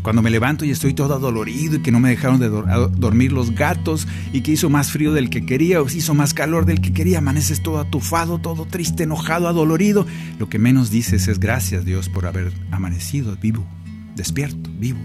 Cuando 0.02 0.20
me 0.20 0.28
levanto 0.28 0.66
y 0.66 0.70
estoy 0.70 0.92
todo 0.92 1.14
adolorido 1.14 1.76
y 1.76 1.80
que 1.80 1.90
no 1.90 1.98
me 1.98 2.10
dejaron 2.10 2.40
de 2.40 2.50
dormir 2.50 3.32
los 3.32 3.54
gatos 3.54 4.06
y 4.34 4.42
que 4.42 4.52
hizo 4.52 4.68
más 4.68 4.90
frío 4.90 5.14
del 5.14 5.30
que 5.30 5.46
quería 5.46 5.80
o 5.80 5.86
hizo 5.86 6.12
más 6.12 6.34
calor 6.34 6.66
del 6.66 6.82
que 6.82 6.92
quería, 6.92 7.20
amaneces 7.20 7.62
todo 7.62 7.80
atufado, 7.80 8.36
todo 8.36 8.66
triste, 8.66 9.04
enojado, 9.04 9.48
adolorido. 9.48 10.06
Lo 10.38 10.50
que 10.50 10.58
menos 10.58 10.90
dices 10.90 11.26
es 11.26 11.40
gracias 11.40 11.86
Dios 11.86 12.10
por 12.10 12.26
haber 12.26 12.52
amanecido 12.70 13.34
vivo, 13.40 13.64
despierto, 14.14 14.68
vivo. 14.78 15.00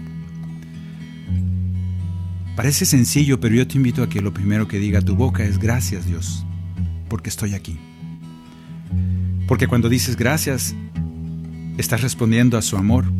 Parece 2.60 2.84
sencillo, 2.84 3.40
pero 3.40 3.54
yo 3.54 3.66
te 3.66 3.78
invito 3.78 4.02
a 4.02 4.10
que 4.10 4.20
lo 4.20 4.34
primero 4.34 4.68
que 4.68 4.78
diga 4.78 5.00
tu 5.00 5.16
boca 5.16 5.44
es 5.44 5.58
gracias 5.58 6.04
Dios, 6.04 6.44
porque 7.08 7.30
estoy 7.30 7.54
aquí. 7.54 7.78
Porque 9.48 9.66
cuando 9.66 9.88
dices 9.88 10.14
gracias, 10.14 10.74
Estás 11.78 12.02
respondiendo 12.02 12.58
a 12.58 12.62
su 12.62 12.76
amor 12.76 13.10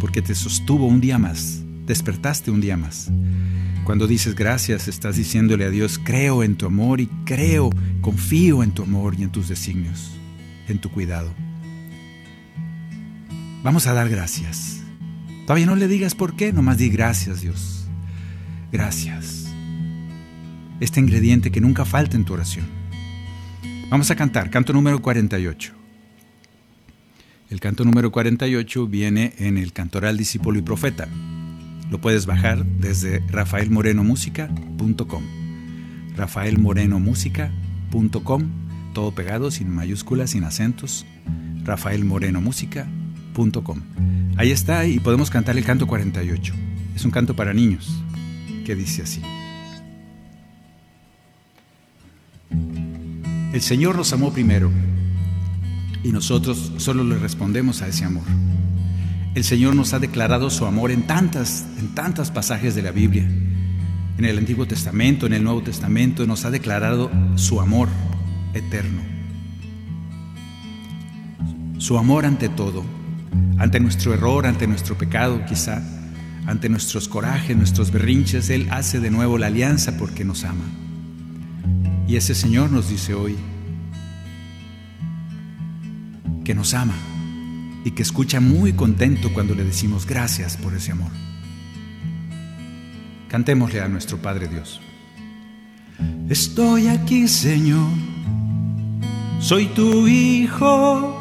porque 0.00 0.22
te 0.22 0.34
sostuvo 0.34 0.88
un 0.88 1.00
día 1.00 1.18
más, 1.18 1.62
despertaste 1.86 2.50
un 2.50 2.60
día 2.60 2.76
más. 2.76 3.12
Cuando 3.84 4.08
dices 4.08 4.34
gracias, 4.34 4.88
estás 4.88 5.14
diciéndole 5.14 5.66
a 5.66 5.70
Dios, 5.70 6.00
creo 6.02 6.42
en 6.42 6.56
tu 6.56 6.66
amor 6.66 7.00
y 7.00 7.06
creo, 7.24 7.70
confío 8.00 8.64
en 8.64 8.72
tu 8.72 8.82
amor 8.82 9.14
y 9.16 9.22
en 9.22 9.30
tus 9.30 9.46
designios, 9.46 10.10
en 10.66 10.80
tu 10.80 10.90
cuidado. 10.90 11.32
Vamos 13.62 13.86
a 13.86 13.92
dar 13.92 14.08
gracias. 14.08 14.80
Todavía 15.46 15.66
no 15.66 15.76
le 15.76 15.86
digas 15.86 16.16
por 16.16 16.34
qué, 16.34 16.52
nomás 16.52 16.78
di 16.78 16.88
gracias 16.88 17.40
Dios. 17.40 17.79
Gracias. 18.72 19.52
Este 20.78 21.00
ingrediente 21.00 21.50
que 21.50 21.60
nunca 21.60 21.84
falta 21.84 22.16
en 22.16 22.24
tu 22.24 22.34
oración. 22.34 22.66
Vamos 23.90 24.08
a 24.10 24.16
cantar, 24.16 24.48
canto 24.50 24.72
número 24.72 25.02
48. 25.02 25.72
El 27.50 27.58
canto 27.58 27.84
número 27.84 28.12
48 28.12 28.86
viene 28.86 29.34
en 29.38 29.58
el 29.58 29.72
Cantoral 29.72 30.16
Discípulo 30.16 30.60
y 30.60 30.62
Profeta. 30.62 31.08
Lo 31.90 32.00
puedes 32.00 32.26
bajar 32.26 32.64
desde 32.64 33.18
rafaelmorenomusica.com. 33.28 35.24
rafaelmorenomusica.com. 36.16 38.42
todo 38.94 39.12
pegado, 39.12 39.50
sin 39.50 39.68
mayúsculas, 39.70 40.30
sin 40.30 40.44
acentos, 40.44 41.04
rafaelmorenomusica.com. 41.64 43.80
Ahí 44.36 44.52
está 44.52 44.86
y 44.86 45.00
podemos 45.00 45.30
cantar 45.30 45.58
el 45.58 45.64
canto 45.64 45.88
48. 45.88 46.54
Es 46.94 47.04
un 47.04 47.10
canto 47.10 47.34
para 47.34 47.52
niños 47.52 48.00
dice 48.74 49.02
así. 49.02 49.22
El 53.52 53.60
Señor 53.60 53.96
nos 53.96 54.12
amó 54.12 54.32
primero 54.32 54.70
y 56.04 56.12
nosotros 56.12 56.72
solo 56.76 57.04
le 57.04 57.18
respondemos 57.18 57.82
a 57.82 57.88
ese 57.88 58.04
amor. 58.04 58.24
El 59.34 59.44
Señor 59.44 59.74
nos 59.74 59.92
ha 59.92 59.98
declarado 59.98 60.50
su 60.50 60.66
amor 60.66 60.90
en 60.90 61.06
tantas, 61.06 61.66
en 61.78 61.94
tantos 61.94 62.30
pasajes 62.30 62.74
de 62.74 62.82
la 62.82 62.90
Biblia. 62.90 63.28
En 64.18 64.24
el 64.24 64.38
Antiguo 64.38 64.66
Testamento, 64.66 65.26
en 65.26 65.32
el 65.32 65.44
Nuevo 65.44 65.62
Testamento, 65.62 66.26
nos 66.26 66.44
ha 66.44 66.50
declarado 66.50 67.10
su 67.36 67.60
amor 67.60 67.88
eterno. 68.54 69.00
Su 71.78 71.96
amor 71.96 72.26
ante 72.26 72.48
todo, 72.48 72.84
ante 73.58 73.80
nuestro 73.80 74.12
error, 74.12 74.46
ante 74.46 74.66
nuestro 74.66 74.98
pecado 74.98 75.44
quizá, 75.46 75.82
ante 76.46 76.68
nuestros 76.68 77.08
corajes, 77.08 77.56
nuestros 77.56 77.90
berrinches, 77.90 78.50
Él 78.50 78.68
hace 78.70 79.00
de 79.00 79.10
nuevo 79.10 79.38
la 79.38 79.46
alianza 79.46 79.96
porque 79.96 80.24
nos 80.24 80.44
ama. 80.44 80.64
Y 82.08 82.16
ese 82.16 82.34
Señor 82.34 82.72
nos 82.72 82.88
dice 82.88 83.14
hoy 83.14 83.36
que 86.44 86.54
nos 86.54 86.74
ama 86.74 86.94
y 87.84 87.92
que 87.92 88.02
escucha 88.02 88.40
muy 88.40 88.72
contento 88.72 89.32
cuando 89.32 89.54
le 89.54 89.64
decimos 89.64 90.06
gracias 90.06 90.56
por 90.56 90.74
ese 90.74 90.92
amor. 90.92 91.10
Cantémosle 93.28 93.80
a 93.80 93.88
nuestro 93.88 94.18
Padre 94.18 94.48
Dios. 94.48 94.80
Estoy 96.28 96.88
aquí, 96.88 97.28
Señor, 97.28 97.88
soy 99.38 99.66
tu 99.66 100.08
hijo, 100.08 101.19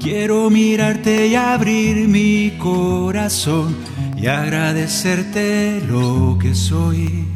quiero 0.00 0.50
mirarte 0.50 1.28
y 1.28 1.34
abrir 1.34 2.08
mi 2.08 2.52
corazón 2.58 3.76
y 4.16 4.26
agradecerte 4.26 5.82
lo 5.86 6.38
que 6.40 6.54
soy 6.54 7.26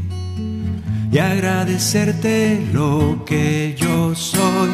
y 1.12 1.18
agradecerte 1.18 2.60
lo 2.72 3.22
que 3.24 3.76
yo 3.78 4.14
soy. 4.14 4.70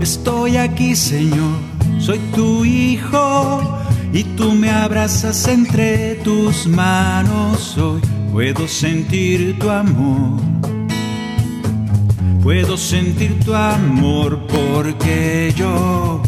Estoy 0.00 0.56
aquí, 0.56 0.96
Señor, 0.96 1.58
soy 1.98 2.18
tu 2.34 2.64
hijo 2.64 3.82
y 4.12 4.24
tú 4.24 4.52
me 4.52 4.70
abrazas 4.70 5.46
entre 5.48 6.14
tus 6.16 6.66
manos 6.66 7.76
hoy. 7.76 8.00
Puedo 8.32 8.66
sentir 8.66 9.58
tu 9.58 9.68
amor. 9.68 10.40
Puedo 12.42 12.76
sentir 12.76 13.38
tu 13.44 13.52
amor 13.52 14.38
porque 14.46 15.52
yo, 15.56 16.22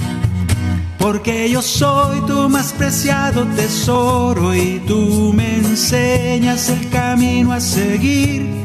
porque 0.99 1.51
yo 1.51 1.63
soy 1.63 2.21
tu 2.27 2.49
más 2.49 2.73
preciado 2.73 3.47
tesoro 3.57 4.55
y 4.55 4.83
tú 4.87 5.33
me 5.35 5.57
enseñas 5.57 6.69
el 6.69 6.89
camino 6.91 7.53
a 7.53 7.61
seguir 7.61 8.59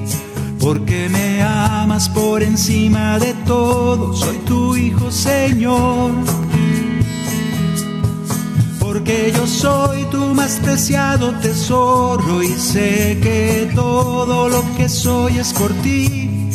porque 0.64 1.10
me 1.10 1.42
amas 1.44 2.08
por 2.08 2.42
encima 2.42 3.20
de 3.20 3.34
todo, 3.46 4.14
soy 4.14 4.38
tu 4.40 4.76
hijo 4.78 5.12
Señor. 5.12 6.12
Porque 8.80 9.34
yo 9.36 9.46
soy 9.46 10.06
tu 10.06 10.34
más 10.34 10.62
preciado 10.64 11.32
tesoro 11.40 12.42
y 12.42 12.48
sé 12.48 13.20
que 13.22 13.70
todo 13.76 14.48
lo 14.48 14.64
que 14.78 14.88
soy 14.88 15.40
es 15.40 15.52
por 15.52 15.74
ti. 15.82 16.50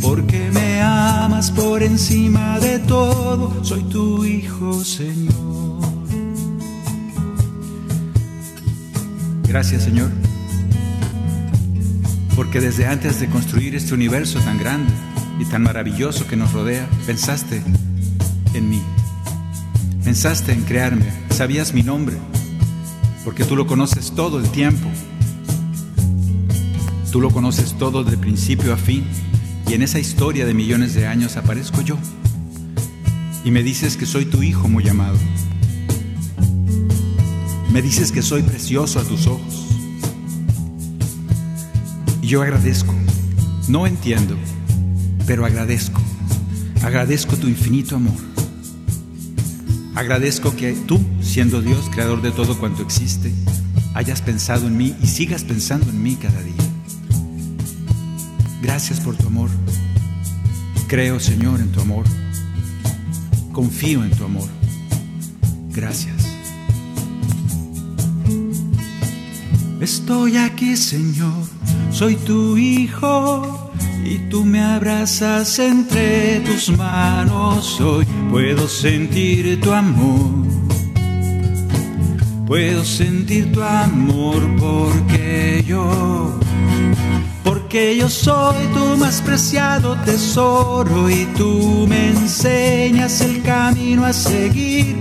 Porque 0.00 0.50
me 0.52 0.59
amas 0.90 1.50
por 1.50 1.82
encima 1.82 2.58
de 2.60 2.78
todo, 2.80 3.64
soy 3.64 3.82
tu 3.84 4.24
hijo 4.24 4.84
Señor. 4.84 5.80
Gracias 9.48 9.82
Señor 9.84 10.10
porque 12.40 12.62
desde 12.62 12.86
antes 12.86 13.20
de 13.20 13.28
construir 13.28 13.74
este 13.74 13.92
universo 13.92 14.38
tan 14.40 14.58
grande 14.58 14.90
y 15.38 15.44
tan 15.44 15.62
maravilloso 15.62 16.26
que 16.26 16.36
nos 16.36 16.54
rodea, 16.54 16.88
pensaste 17.04 17.62
en 18.54 18.70
mí. 18.70 18.82
Pensaste 20.02 20.52
en 20.52 20.62
crearme, 20.62 21.04
sabías 21.28 21.74
mi 21.74 21.82
nombre, 21.82 22.16
porque 23.26 23.44
tú 23.44 23.56
lo 23.56 23.66
conoces 23.66 24.12
todo 24.12 24.38
el 24.38 24.48
tiempo. 24.52 24.88
Tú 27.12 27.20
lo 27.20 27.30
conoces 27.30 27.74
todo 27.74 28.04
de 28.04 28.16
principio 28.16 28.72
a 28.72 28.78
fin, 28.78 29.04
y 29.70 29.74
en 29.74 29.82
esa 29.82 29.98
historia 29.98 30.44
de 30.44 30.52
millones 30.52 30.92
de 30.92 31.06
años 31.06 31.38
aparezco 31.38 31.80
yo. 31.80 31.96
Y 33.46 33.50
me 33.50 33.62
dices 33.62 33.96
que 33.96 34.04
soy 34.04 34.26
tu 34.26 34.42
hijo 34.42 34.68
muy 34.68 34.86
amado. 34.88 35.16
Me 37.72 37.80
dices 37.80 38.12
que 38.12 38.20
soy 38.20 38.42
precioso 38.42 39.00
a 39.00 39.04
tus 39.04 39.26
ojos 39.26 39.70
yo 42.30 42.42
agradezco. 42.42 42.94
No 43.66 43.88
entiendo, 43.88 44.36
pero 45.26 45.44
agradezco. 45.44 46.00
Agradezco 46.80 47.36
tu 47.36 47.48
infinito 47.48 47.96
amor. 47.96 48.14
Agradezco 49.96 50.54
que 50.54 50.74
tú, 50.86 51.00
siendo 51.20 51.60
Dios, 51.60 51.90
creador 51.90 52.22
de 52.22 52.30
todo 52.30 52.56
cuanto 52.56 52.82
existe, 52.82 53.32
hayas 53.94 54.22
pensado 54.22 54.68
en 54.68 54.76
mí 54.76 54.94
y 55.02 55.08
sigas 55.08 55.42
pensando 55.42 55.90
en 55.90 56.00
mí 56.00 56.14
cada 56.14 56.40
día. 56.40 56.69
Gracias 58.62 59.00
por 59.00 59.16
tu 59.16 59.26
amor. 59.26 59.50
Creo, 60.88 61.20
Señor, 61.20 61.60
en 61.60 61.72
tu 61.72 61.80
amor. 61.80 62.04
Confío 63.52 64.04
en 64.04 64.10
tu 64.10 64.24
amor. 64.24 64.48
Gracias. 65.70 66.16
Estoy 69.80 70.36
aquí, 70.36 70.76
Señor 70.76 71.60
soy 71.92 72.16
tu 72.16 72.56
hijo 72.56 73.72
y 74.04 74.16
tú 74.30 74.44
me 74.44 74.60
abrazas 74.62 75.58
entre 75.58 76.40
tus 76.40 76.76
manos. 76.76 77.80
Hoy 77.80 78.06
puedo 78.30 78.68
sentir 78.68 79.60
tu 79.60 79.72
amor. 79.72 80.46
Puedo 82.46 82.84
sentir 82.84 83.52
tu 83.52 83.62
amor 83.62 84.40
porque 84.58 85.62
yo, 85.66 86.38
porque 87.70 87.96
yo 87.96 88.08
soy 88.08 88.66
tu 88.74 88.96
más 88.96 89.22
preciado 89.22 89.94
tesoro 90.04 91.08
y 91.08 91.24
tú 91.36 91.86
me 91.88 92.08
enseñas 92.08 93.20
el 93.20 93.42
camino 93.42 94.04
a 94.04 94.12
seguir 94.12 94.96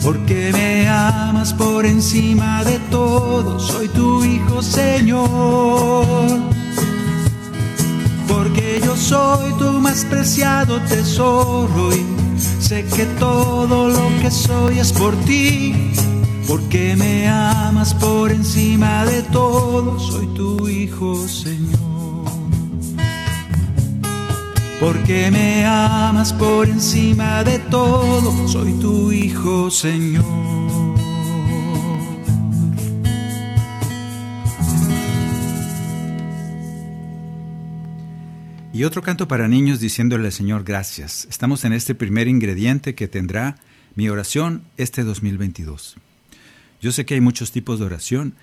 porque 0.00 0.50
me 0.52 0.88
amas 0.88 1.52
por 1.52 1.84
encima 1.84 2.62
de 2.62 2.78
todo, 2.92 3.58
soy 3.58 3.88
tu 3.88 4.24
hijo 4.24 4.62
Señor. 4.62 6.06
Porque 8.28 8.80
yo 8.84 8.94
soy 8.94 9.52
tu 9.54 9.72
más 9.80 10.04
preciado 10.04 10.80
tesoro 10.82 11.92
y 11.92 12.40
sé 12.62 12.84
que 12.84 13.04
todo 13.18 13.88
lo 13.88 14.08
que 14.22 14.30
soy 14.30 14.78
es 14.78 14.92
por 14.92 15.16
ti. 15.24 15.74
Porque 16.50 16.96
me 16.96 17.28
amas 17.28 17.94
por 17.94 18.32
encima 18.32 19.04
de 19.06 19.22
todo, 19.22 19.98
soy 20.00 20.26
tu 20.34 20.68
hijo 20.68 21.28
Señor 21.28 21.90
porque 24.80 25.30
me 25.30 25.66
amas 25.66 26.32
por 26.32 26.66
encima 26.66 27.44
de 27.44 27.58
todo, 27.58 28.48
soy 28.48 28.72
tu 28.80 29.12
hijo, 29.12 29.70
Señor. 29.70 30.24
Y 38.72 38.84
otro 38.84 39.02
canto 39.02 39.28
para 39.28 39.48
niños 39.48 39.80
diciéndole 39.80 40.30
Señor 40.30 40.64
gracias. 40.64 41.26
Estamos 41.28 41.66
en 41.66 41.74
este 41.74 41.94
primer 41.94 42.26
ingrediente 42.26 42.94
que 42.94 43.06
tendrá 43.06 43.56
mi 43.94 44.08
oración 44.08 44.64
este 44.78 45.04
2022. 45.04 45.98
Yo 46.80 46.92
sé 46.92 47.04
que 47.04 47.14
hay 47.14 47.20
muchos 47.20 47.52
tipos 47.52 47.78
de 47.78 47.86
oración, 47.86 48.34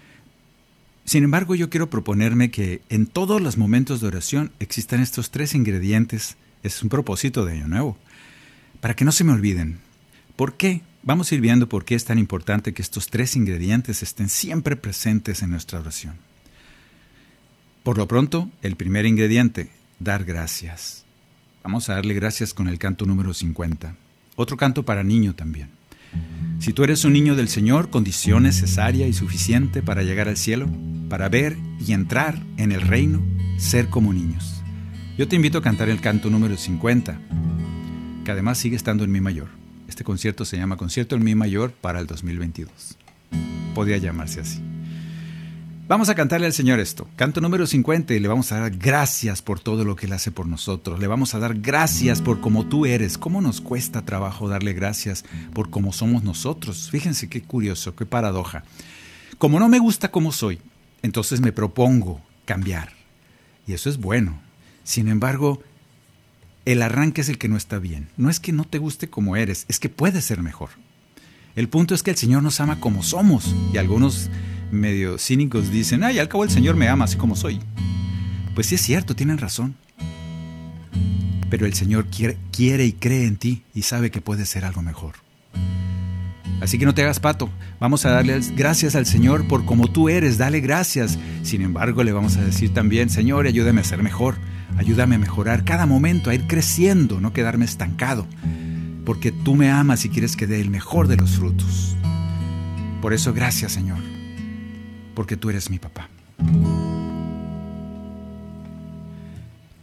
sin 1.07 1.23
embargo, 1.23 1.55
yo 1.55 1.69
quiero 1.69 1.89
proponerme 1.89 2.51
que 2.51 2.81
en 2.89 3.07
todos 3.07 3.39
los 3.39 3.57
momentos 3.57 4.01
de 4.01 4.07
oración 4.07 4.51
existan 4.59 4.99
estos 4.99 5.31
tres 5.31 5.55
ingredientes. 5.55 6.35
Es 6.63 6.83
un 6.83 6.89
propósito 6.89 7.45
de 7.45 7.53
Año 7.53 7.69
Nuevo. 7.69 7.97
Para 8.81 8.93
que 8.93 9.05
no 9.05 9.13
se 9.13 9.23
me 9.23 9.31
olviden. 9.31 9.79
¿Por 10.35 10.57
qué? 10.57 10.81
Vamos 11.03 11.31
a 11.31 11.35
ir 11.35 11.39
viendo 11.39 11.69
por 11.69 11.85
qué 11.85 11.95
es 11.95 12.03
tan 12.03 12.19
importante 12.19 12.73
que 12.73 12.81
estos 12.81 13.07
tres 13.07 13.37
ingredientes 13.37 14.03
estén 14.03 14.27
siempre 14.27 14.75
presentes 14.75 15.41
en 15.43 15.51
nuestra 15.51 15.79
oración. 15.79 16.17
Por 17.83 17.97
lo 17.97 18.05
pronto, 18.05 18.51
el 18.61 18.75
primer 18.75 19.05
ingrediente, 19.05 19.69
dar 19.99 20.25
gracias. 20.25 21.05
Vamos 21.63 21.87
a 21.87 21.93
darle 21.93 22.15
gracias 22.15 22.53
con 22.53 22.67
el 22.67 22.79
canto 22.79 23.05
número 23.05 23.33
50. 23.33 23.95
Otro 24.35 24.57
canto 24.57 24.83
para 24.83 25.05
niño 25.05 25.33
también. 25.33 25.76
Si 26.59 26.73
tú 26.73 26.83
eres 26.83 27.05
un 27.05 27.13
niño 27.13 27.35
del 27.35 27.47
Señor, 27.47 27.89
condición 27.89 28.43
necesaria 28.43 29.07
y 29.07 29.13
suficiente 29.13 29.81
para 29.81 30.03
llegar 30.03 30.27
al 30.27 30.37
cielo, 30.37 30.67
para 31.09 31.29
ver 31.29 31.57
y 31.85 31.93
entrar 31.93 32.41
en 32.57 32.71
el 32.71 32.81
reino, 32.81 33.23
ser 33.57 33.87
como 33.89 34.13
niños. 34.13 34.63
Yo 35.17 35.27
te 35.27 35.35
invito 35.35 35.57
a 35.57 35.61
cantar 35.61 35.89
el 35.89 36.01
canto 36.01 36.29
número 36.29 36.57
50. 36.57 37.19
que 38.25 38.31
además 38.31 38.57
sigue 38.57 38.75
estando 38.75 39.03
en 39.03 39.11
mi 39.11 39.21
mayor. 39.21 39.47
Este 39.87 40.03
concierto 40.03 40.43
se 40.43 40.57
llama 40.57 40.75
Concierto 40.75 41.15
en 41.15 41.23
mi 41.23 41.33
mayor 41.33 41.71
para 41.71 41.99
el 41.99 42.07
2022. 42.07 42.97
Podría 43.73 43.97
llamarse 43.97 44.41
así. 44.41 44.61
Vamos 45.87 46.09
a 46.09 46.15
cantarle 46.15 46.47
al 46.47 46.51
Señor 46.51 46.81
esto. 46.81 47.07
Canto 47.15 47.39
número 47.39 47.65
50 47.65 48.13
y 48.13 48.19
le 48.19 48.27
vamos 48.27 48.51
a 48.51 48.59
dar 48.59 48.71
gracias 48.71 49.41
por 49.41 49.61
todo 49.61 49.85
lo 49.85 49.95
que 49.95 50.05
Él 50.05 50.11
hace 50.11 50.31
por 50.31 50.45
nosotros. 50.45 50.99
Le 50.99 51.07
vamos 51.07 51.33
a 51.33 51.39
dar 51.39 51.57
gracias 51.57 52.21
por 52.21 52.41
como 52.41 52.65
tú 52.65 52.85
eres. 52.85 53.17
¿Cómo 53.17 53.39
nos 53.39 53.61
cuesta 53.61 54.01
trabajo 54.01 54.49
darle 54.49 54.73
gracias 54.73 55.23
por 55.53 55.69
cómo 55.69 55.93
somos 55.93 56.23
nosotros? 56.23 56.89
Fíjense 56.91 57.29
qué 57.29 57.41
curioso, 57.41 57.95
qué 57.95 58.05
paradoja. 58.05 58.65
Como 59.37 59.61
no 59.61 59.69
me 59.69 59.79
gusta 59.79 60.11
como 60.11 60.33
soy, 60.33 60.59
entonces 61.03 61.39
me 61.39 61.53
propongo 61.53 62.19
cambiar. 62.43 62.91
Y 63.65 63.71
eso 63.71 63.89
es 63.89 63.97
bueno. 63.97 64.41
Sin 64.83 65.07
embargo, 65.07 65.63
el 66.65 66.81
arranque 66.81 67.21
es 67.21 67.29
el 67.29 67.37
que 67.37 67.47
no 67.47 67.55
está 67.55 67.79
bien. 67.79 68.09
No 68.17 68.29
es 68.29 68.41
que 68.41 68.51
no 68.51 68.65
te 68.65 68.77
guste 68.77 69.09
como 69.09 69.37
eres, 69.37 69.63
es 69.69 69.79
que 69.79 69.87
puedes 69.87 70.25
ser 70.25 70.41
mejor. 70.41 70.71
El 71.55 71.69
punto 71.69 71.95
es 71.95 72.03
que 72.03 72.11
el 72.11 72.17
Señor 72.17 72.43
nos 72.43 72.59
ama 72.59 72.81
como 72.81 73.03
somos. 73.03 73.55
Y 73.73 73.77
algunos 73.77 74.29
medio 74.71 75.17
cínicos 75.17 75.71
dicen, 75.71 76.03
ay, 76.03 76.19
al 76.19 76.27
cabo 76.27 76.43
el 76.43 76.49
Señor 76.49 76.75
me 76.75 76.87
ama 76.87 77.05
así 77.05 77.17
como 77.17 77.35
soy. 77.35 77.59
Pues 78.55 78.67
sí 78.67 78.75
es 78.75 78.81
cierto, 78.81 79.15
tienen 79.15 79.37
razón. 79.37 79.75
Pero 81.49 81.65
el 81.65 81.73
Señor 81.73 82.07
quiere, 82.07 82.37
quiere 82.51 82.85
y 82.85 82.93
cree 82.93 83.25
en 83.25 83.37
ti 83.37 83.63
y 83.73 83.83
sabe 83.83 84.11
que 84.11 84.21
puedes 84.21 84.49
ser 84.49 84.65
algo 84.65 84.81
mejor. 84.81 85.15
Así 86.59 86.79
que 86.79 86.85
no 86.85 86.93
te 86.93 87.03
hagas 87.03 87.19
pato. 87.19 87.49
Vamos 87.79 88.05
a 88.05 88.09
darle 88.09 88.39
gracias 88.55 88.95
al 88.95 89.05
Señor 89.05 89.47
por 89.47 89.65
como 89.65 89.87
tú 89.87 90.09
eres. 90.09 90.37
Dale 90.37 90.59
gracias. 90.59 91.19
Sin 91.43 91.61
embargo, 91.61 92.03
le 92.03 92.11
vamos 92.11 92.37
a 92.37 92.43
decir 92.43 92.73
también, 92.73 93.09
Señor, 93.09 93.45
ayúdame 93.45 93.81
a 93.81 93.83
ser 93.83 94.01
mejor. 94.01 94.35
Ayúdame 94.77 95.15
a 95.15 95.19
mejorar 95.19 95.63
cada 95.63 95.85
momento, 95.85 96.29
a 96.29 96.35
ir 96.35 96.47
creciendo, 96.47 97.21
no 97.21 97.31
quedarme 97.31 97.65
estancado. 97.65 98.27
Porque 99.05 99.31
tú 99.31 99.55
me 99.55 99.69
amas 99.69 100.03
y 100.05 100.09
quieres 100.09 100.35
que 100.35 100.47
dé 100.47 100.59
el 100.59 100.69
mejor 100.69 101.07
de 101.07 101.17
los 101.17 101.37
frutos. 101.37 101.95
Por 103.01 103.13
eso, 103.13 103.33
gracias, 103.33 103.71
Señor. 103.71 104.16
Porque 105.17 105.35
tú 105.35 105.49
eres 105.49 105.71
mi 105.71 105.79
papá. 105.79 106.09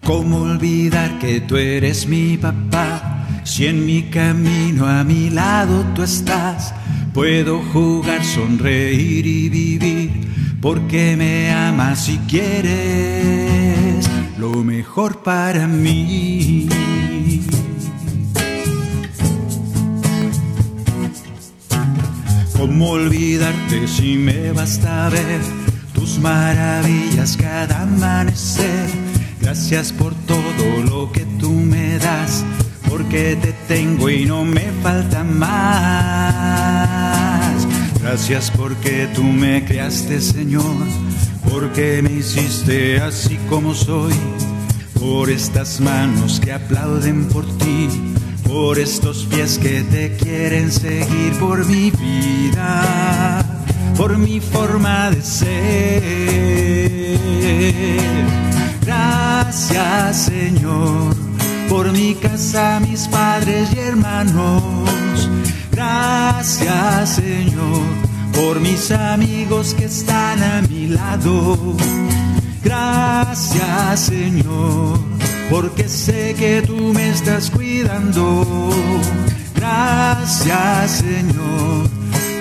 ¿Cómo 0.05 0.43
olvidar 0.43 1.19
que 1.19 1.41
tú 1.41 1.57
eres 1.57 2.07
mi 2.07 2.37
papá? 2.37 3.27
Si 3.43 3.67
en 3.67 3.85
mi 3.85 4.05
camino 4.05 4.87
a 4.87 5.03
mi 5.03 5.31
lado 5.31 5.85
tú 5.93 6.05
estás, 6.05 6.73
puedo 7.13 7.61
jugar, 7.73 8.25
sonreír 8.25 9.27
y 9.27 9.49
vivir, 9.49 10.13
porque 10.63 11.17
me 11.17 11.51
amas 11.51 12.09
y 12.09 12.19
quieres 12.29 14.09
lo 14.39 14.63
mejor 14.63 15.25
para 15.25 15.67
mí. 15.67 16.69
¿Cómo 22.67 22.93
olvidarte 22.93 23.87
si 23.87 24.17
me 24.17 24.51
basta 24.53 25.11
ver 25.11 25.43
tus 25.93 26.19
maravillas 26.19 27.37
cada 27.37 27.83
amanecer? 27.83 28.89
Gracias 29.39 29.93
por 29.93 30.15
todo 30.25 30.83
lo 30.89 31.13
que 31.13 31.27
tú 31.39 31.51
me 31.51 31.99
das 31.99 32.43
porque 32.89 33.37
te 33.37 33.53
tengo 33.69 34.09
y 34.09 34.25
no 34.25 34.47
me 34.47 34.73
falta 34.83 35.23
más. 35.25 35.45
Gracias 38.01 38.51
porque 38.51 39.11
tú 39.15 39.25
me 39.25 39.63
creaste, 39.67 40.23
Señor, 40.23 40.87
porque 41.51 42.01
me 42.01 42.13
hiciste 42.13 42.99
así 42.99 43.39
como 43.51 43.75
soy, 43.75 44.15
por 44.99 45.29
estas 45.29 45.83
manos 45.83 46.41
que 46.41 46.55
aplauden 46.55 47.27
por 47.27 47.45
ti, 47.59 47.91
por 48.55 48.79
estos 48.79 49.27
pies 49.27 49.59
que 49.59 49.83
te 49.83 50.17
quieren 50.17 50.71
seguir, 50.71 51.33
por 51.41 51.67
mi 51.67 51.91
vida, 51.91 53.45
por 53.97 54.17
mi 54.17 54.39
forma 54.39 55.11
de 55.11 55.23
ser. 55.23 55.51
Gracias, 58.87 60.17
Señor 60.27 61.25
por 61.69 61.91
mi 61.91 62.15
casa, 62.15 62.79
mis 62.81 63.09
padres 63.09 63.69
y 63.75 63.79
hermanos. 63.81 65.29
Gracias 65.73 67.17
Señor 67.17 67.83
por 68.33 68.61
mis 68.61 68.93
amigos 68.93 69.75
que 69.75 69.87
están 69.87 70.41
a 70.41 70.63
mi 70.63 70.87
lado. 70.87 71.77
Gracias 72.63 74.01
Señor 74.01 75.14
porque 75.51 75.89
sé 75.89 76.35
que 76.39 76.63
tú 76.63 76.93
me 76.93 77.11
estás 77.11 77.51
cuidando. 77.51 78.71
Gracias 79.55 80.91
Señor 80.91 81.91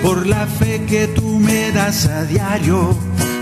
por 0.04 0.26
la 0.26 0.46
fe 0.46 0.84
que 0.86 1.06
tú 1.08 1.38
me 1.38 1.72
das 1.72 2.06
a 2.06 2.24
diario, 2.24 2.94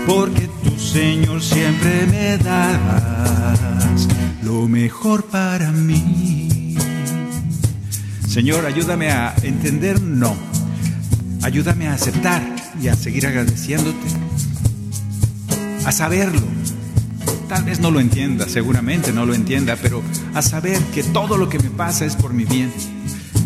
porque 0.07 0.49
tu 0.63 0.79
Señor 0.79 1.41
siempre 1.41 2.05
me 2.09 2.37
das 2.37 4.07
lo 4.43 4.67
mejor 4.69 5.25
para 5.25 5.71
mí. 5.71 6.77
Señor, 8.29 8.65
ayúdame 8.65 9.11
a 9.11 9.35
entender 9.43 10.01
no. 10.01 10.33
Ayúdame 11.41 11.89
a 11.89 11.93
aceptar 11.95 12.41
y 12.81 12.87
a 12.87 12.95
seguir 12.95 13.27
agradeciéndote. 13.27 14.07
A 15.85 15.91
saberlo. 15.91 16.62
Tal 17.53 17.65
vez 17.65 17.79
no 17.79 17.91
lo 17.91 17.99
entienda, 17.99 18.49
seguramente 18.49 19.13
no 19.13 19.27
lo 19.27 19.35
entienda, 19.35 19.77
pero 19.79 20.01
a 20.33 20.41
saber 20.41 20.81
que 20.85 21.03
todo 21.03 21.37
lo 21.37 21.49
que 21.49 21.59
me 21.59 21.69
pasa 21.69 22.03
es 22.03 22.15
por 22.15 22.33
mi 22.33 22.45
bien. 22.45 22.73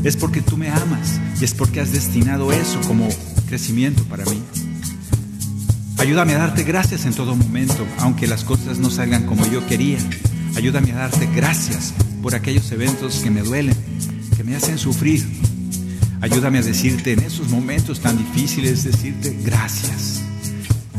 Es 0.05 0.15
porque 0.15 0.41
tú 0.41 0.55
me 0.55 0.69
amas 0.69 1.19
y 1.41 1.43
es 1.43 1.53
porque 1.53 1.81
has 1.81 1.91
destinado 1.91 2.53
eso 2.53 2.79
como 2.87 3.09
crecimiento 3.49 4.05
para 4.05 4.23
mí. 4.23 4.41
Ayúdame 5.97 6.35
a 6.35 6.37
darte 6.37 6.63
gracias 6.63 7.05
en 7.05 7.15
todo 7.15 7.35
momento, 7.35 7.85
aunque 7.97 8.27
las 8.27 8.45
cosas 8.45 8.79
no 8.79 8.89
salgan 8.89 9.25
como 9.25 9.45
yo 9.45 9.67
quería 9.67 9.97
Ayúdame 10.55 10.93
a 10.93 10.99
darte 10.99 11.27
gracias 11.35 11.93
por 12.23 12.33
aquellos 12.33 12.71
eventos 12.71 13.19
que 13.19 13.29
me 13.29 13.41
duelen, 13.41 13.75
que 14.37 14.43
me 14.45 14.55
hacen 14.55 14.77
sufrir. 14.77 15.27
Ayúdame 16.21 16.59
a 16.59 16.61
decirte 16.61 17.11
en 17.11 17.23
esos 17.23 17.49
momentos 17.49 17.99
tan 17.99 18.17
difíciles, 18.17 18.85
decirte 18.85 19.37
gracias. 19.43 20.26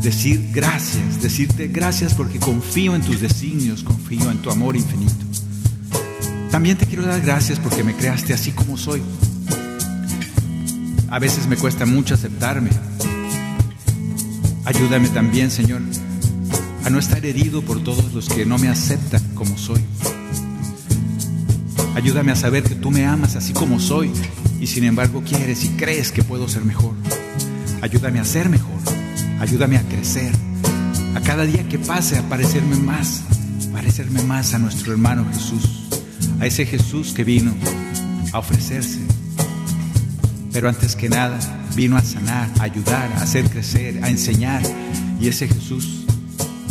Decir 0.01 0.49
gracias, 0.53 1.21
decirte 1.21 1.67
gracias 1.67 2.13
porque 2.13 2.39
confío 2.39 2.95
en 2.95 3.01
tus 3.01 3.19
designios, 3.19 3.83
confío 3.83 4.31
en 4.31 4.37
tu 4.37 4.49
amor 4.49 4.77
infinito. 4.77 5.25
También 6.51 6.77
te 6.77 6.85
quiero 6.85 7.05
dar 7.05 7.21
gracias 7.21 7.59
porque 7.59 7.83
me 7.83 7.93
creaste 7.93 8.33
así 8.33 8.51
como 8.51 8.77
soy. 8.77 9.01
A 11.09 11.19
veces 11.19 11.47
me 11.47 11.57
cuesta 11.57 11.85
mucho 11.85 12.13
aceptarme. 12.13 12.69
Ayúdame 14.63 15.09
también, 15.09 15.51
Señor, 15.51 15.81
a 16.85 16.89
no 16.89 16.99
estar 16.99 17.25
herido 17.25 17.61
por 17.61 17.83
todos 17.83 18.13
los 18.13 18.29
que 18.29 18.45
no 18.45 18.57
me 18.57 18.69
aceptan 18.69 19.21
como 19.35 19.57
soy. 19.57 19.81
Ayúdame 21.95 22.31
a 22.31 22.35
saber 22.35 22.63
que 22.63 22.75
tú 22.75 22.89
me 22.89 23.05
amas 23.05 23.35
así 23.35 23.51
como 23.51 23.79
soy 23.79 24.11
y 24.61 24.67
sin 24.67 24.85
embargo 24.85 25.23
quieres 25.27 25.65
y 25.65 25.69
crees 25.69 26.11
que 26.11 26.23
puedo 26.23 26.47
ser 26.47 26.63
mejor. 26.63 26.93
Ayúdame 27.81 28.19
a 28.19 28.25
ser 28.25 28.47
mejor. 28.49 28.79
Ayúdame 29.39 29.77
a 29.77 29.83
crecer. 29.83 30.31
A 31.15 31.21
cada 31.21 31.43
día 31.43 31.67
que 31.67 31.79
pase 31.79 32.17
a 32.17 32.29
parecerme 32.29 32.75
más, 32.75 33.23
parecerme 33.71 34.21
más 34.23 34.53
a 34.53 34.59
nuestro 34.59 34.91
hermano 34.91 35.25
Jesús, 35.33 35.87
a 36.39 36.45
ese 36.45 36.65
Jesús 36.65 37.13
que 37.13 37.23
vino 37.23 37.53
a 38.33 38.39
ofrecerse. 38.39 38.99
Pero 40.51 40.69
antes 40.69 40.95
que 40.95 41.09
nada, 41.09 41.39
vino 41.75 41.97
a 41.97 42.01
sanar, 42.01 42.49
a 42.59 42.63
ayudar, 42.63 43.11
a 43.13 43.23
hacer 43.23 43.49
crecer, 43.49 44.03
a 44.03 44.09
enseñar. 44.09 44.61
Y 45.19 45.27
ese 45.27 45.47
Jesús 45.47 45.99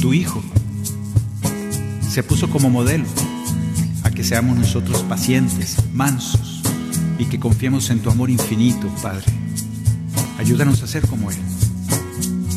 tu 0.00 0.12
Hijo, 0.12 0.42
se 2.08 2.22
puso 2.22 2.48
como 2.48 2.70
modelo 2.70 3.04
a 4.04 4.10
que 4.10 4.22
seamos 4.22 4.56
nosotros 4.56 5.02
pacientes, 5.02 5.76
mansos 5.92 6.62
y 7.18 7.24
que 7.24 7.40
confiemos 7.40 7.90
en 7.90 7.98
tu 8.00 8.10
amor 8.10 8.30
infinito, 8.30 8.88
Padre. 9.02 9.26
Ayúdanos 10.38 10.82
a 10.82 10.86
ser 10.86 11.06
como 11.06 11.30
Él. 11.30 11.36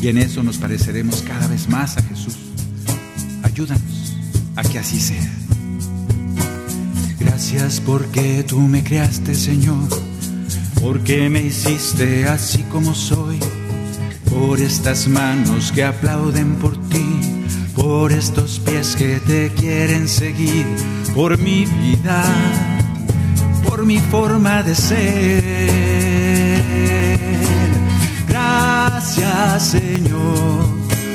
Y 0.02 0.08
en 0.08 0.18
eso 0.18 0.42
nos 0.42 0.58
pareceremos 0.58 1.22
cada 1.22 1.46
vez 1.46 1.68
más 1.68 1.96
a 1.96 2.02
Jesús. 2.02 2.36
Ayúdanos 3.42 4.16
a 4.56 4.62
que 4.62 4.78
así 4.78 5.00
sea. 5.00 5.32
Gracias 7.18 7.80
porque 7.80 8.44
tú 8.46 8.60
me 8.60 8.84
creaste, 8.84 9.34
Señor, 9.34 9.88
porque 10.82 11.30
me 11.30 11.40
hiciste 11.40 12.26
así 12.28 12.62
como 12.64 12.94
soy, 12.94 13.38
por 14.28 14.60
estas 14.60 15.08
manos 15.08 15.72
que 15.72 15.84
aplauden 15.84 16.56
por 16.56 16.76
ti 16.88 17.32
por 17.74 18.12
estos 18.12 18.58
pies 18.60 18.96
que 18.96 19.20
te 19.20 19.50
quieren 19.54 20.08
seguir, 20.08 20.66
por 21.14 21.38
mi 21.38 21.64
vida, 21.64 22.24
por 23.64 23.84
mi 23.84 23.98
forma 23.98 24.62
de 24.62 24.74
ser. 24.74 26.21
Gracias 29.14 29.62
Señor, 29.72 30.64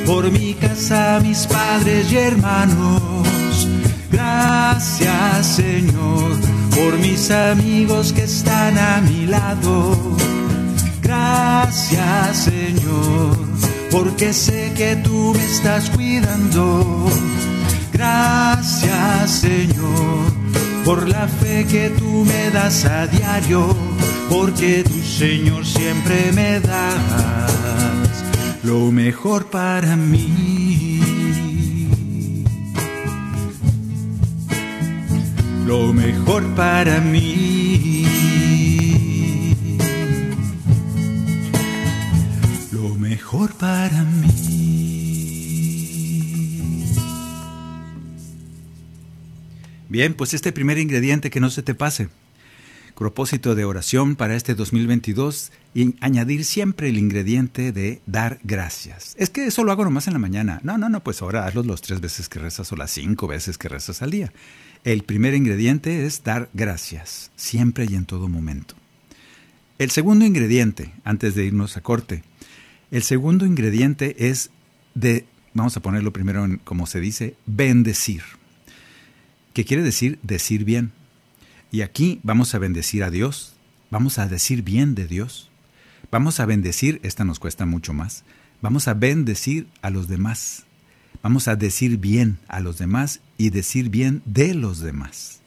por 0.06 0.30
mi 0.32 0.54
casa, 0.54 1.20
mis 1.24 1.48
padres 1.48 2.12
y 2.12 2.18
hermanos. 2.18 3.68
Gracias 4.12 5.48
Señor, 5.48 6.38
por 6.76 7.00
mis 7.00 7.32
amigos 7.32 8.14
que 8.14 8.26
están 8.26 8.78
a 8.78 9.02
mi 9.02 9.26
lado. 9.26 9.98
Gracias 11.02 12.38
Señor, 12.38 13.36
porque 13.90 14.32
sé 14.32 14.74
que 14.78 14.98
tú 14.98 15.34
me 15.36 15.44
estás 15.44 15.90
cuidando. 15.90 17.08
Gracias 17.92 19.32
Señor, 19.32 20.32
por 20.86 21.10
la 21.10 21.28
fe 21.28 21.66
que 21.66 21.90
tú 21.98 22.26
me 22.26 22.52
das 22.52 22.86
a 22.86 23.08
diario, 23.08 23.76
porque 24.30 24.84
tu 24.84 25.02
Señor 25.02 25.66
siempre 25.66 26.32
me 26.32 26.60
das 26.60 27.67
lo 28.64 28.92
mejor 28.92 29.50
para 29.50 29.96
mí. 29.96 31.00
Lo 35.66 35.94
mejor 35.94 36.44
para 36.56 37.00
mí. 37.02 38.06
Lo 42.72 42.96
mejor 42.96 43.54
para 43.56 44.04
mí. 44.04 44.38
Bien, 49.90 50.14
pues 50.14 50.34
este 50.34 50.52
primer 50.52 50.78
ingrediente 50.78 51.30
que 51.30 51.40
no 51.40 51.50
se 51.50 51.64
te 51.64 51.74
pase. 51.74 52.10
Propósito 52.98 53.54
de 53.54 53.64
oración 53.64 54.16
para 54.16 54.36
este 54.36 54.56
2022 54.56 55.52
y 55.76 55.94
añadir 56.02 56.44
siempre 56.44 56.90
el 56.90 56.98
ingrediente 56.98 57.72
de 57.72 58.02
dar 58.08 58.40
gracias. 58.44 59.14
Es 59.20 59.30
que 59.30 59.46
eso 59.46 59.64
lo 59.64 59.72
hago 59.72 59.84
nomás 59.84 60.08
en 60.08 60.14
la 60.14 60.20
mañana. 60.20 60.60
No, 60.64 60.80
no, 60.80 60.90
no, 60.90 61.04
pues 61.04 61.22
ahora 61.22 61.46
hazlo 61.46 61.62
los 61.62 61.84
tres 61.84 62.02
veces 62.02 62.28
que 62.28 62.40
rezas 62.40 62.72
o 62.72 62.76
las 62.76 62.90
cinco 62.90 63.28
veces 63.28 63.60
que 63.60 63.70
rezas 63.70 64.02
al 64.02 64.10
día. 64.10 64.34
El 64.84 65.04
primer 65.04 65.36
ingrediente 65.36 66.08
es 66.08 66.24
dar 66.24 66.50
gracias, 66.56 67.30
siempre 67.36 67.86
y 67.88 67.94
en 67.94 68.06
todo 68.06 68.30
momento. 68.30 68.74
El 69.78 69.92
segundo 69.92 70.26
ingrediente, 70.26 70.92
antes 71.04 71.36
de 71.36 71.46
irnos 71.46 71.78
a 71.78 71.82
corte, 71.82 72.24
el 72.90 73.04
segundo 73.04 73.46
ingrediente 73.46 74.28
es 74.28 74.50
de, 74.96 75.28
vamos 75.54 75.78
a 75.78 75.82
ponerlo 75.82 76.12
primero 76.12 76.46
en, 76.46 76.58
como 76.58 76.88
se 76.88 77.00
dice, 77.00 77.36
bendecir 77.46 78.24
que 79.58 79.66
quiere 79.66 79.82
decir 79.82 80.20
decir 80.22 80.66
bien. 80.66 80.92
Y 81.72 81.82
aquí 81.82 82.20
vamos 82.24 82.56
a 82.56 82.60
bendecir 82.60 83.04
a 83.04 83.12
Dios, 83.12 83.54
vamos 83.90 84.20
a 84.20 84.28
decir 84.28 84.62
bien 84.62 84.96
de 84.96 85.08
Dios, 85.08 85.50
vamos 86.12 86.40
a 86.40 86.46
bendecir, 86.46 87.00
esta 87.04 87.26
nos 87.26 87.40
cuesta 87.40 87.66
mucho 87.66 87.94
más, 87.94 88.24
vamos 88.62 88.88
a 88.88 88.94
bendecir 88.94 89.68
a 89.82 89.90
los 89.90 90.08
demás, 90.08 90.64
vamos 91.22 91.48
a 91.48 91.56
decir 91.56 91.98
bien 91.98 92.38
a 92.48 92.62
los 92.62 92.78
demás 92.78 93.20
y 93.38 93.50
decir 93.50 93.90
bien 93.90 94.22
de 94.26 94.54
los 94.54 94.80
demás. 94.80 95.42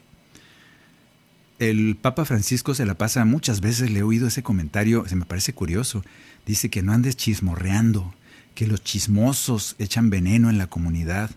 El 1.58 1.96
Papa 1.96 2.24
Francisco 2.24 2.74
se 2.74 2.86
la 2.86 2.94
pasa 2.94 3.24
muchas 3.24 3.60
veces, 3.60 3.90
le 3.90 4.00
he 4.00 4.02
oído 4.02 4.28
ese 4.28 4.42
comentario, 4.42 5.06
se 5.06 5.16
me 5.16 5.26
parece 5.26 5.52
curioso, 5.54 6.04
dice 6.46 6.70
que 6.70 6.82
no 6.82 6.92
andes 6.92 7.16
chismorreando, 7.16 8.14
que 8.54 8.66
los 8.66 8.82
chismosos 8.82 9.76
echan 9.78 10.10
veneno 10.10 10.50
en 10.50 10.58
la 10.58 10.68
comunidad, 10.68 11.30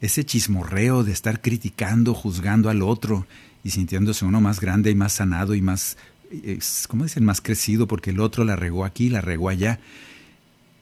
ese 0.00 0.24
chismorreo 0.24 1.04
de 1.04 1.12
estar 1.12 1.40
criticando, 1.40 2.14
juzgando 2.14 2.68
al 2.70 2.82
otro 2.82 3.26
y 3.64 3.70
sintiéndose 3.70 4.24
uno 4.24 4.40
más 4.40 4.60
grande 4.60 4.90
y 4.90 4.94
más 4.94 5.12
sanado 5.12 5.54
y 5.54 5.62
más, 5.62 5.96
¿cómo 6.88 7.04
dicen?, 7.04 7.24
más 7.24 7.40
crecido 7.40 7.86
porque 7.86 8.10
el 8.10 8.20
otro 8.20 8.44
la 8.44 8.56
regó 8.56 8.84
aquí, 8.84 9.08
la 9.08 9.20
regó 9.20 9.48
allá. 9.48 9.78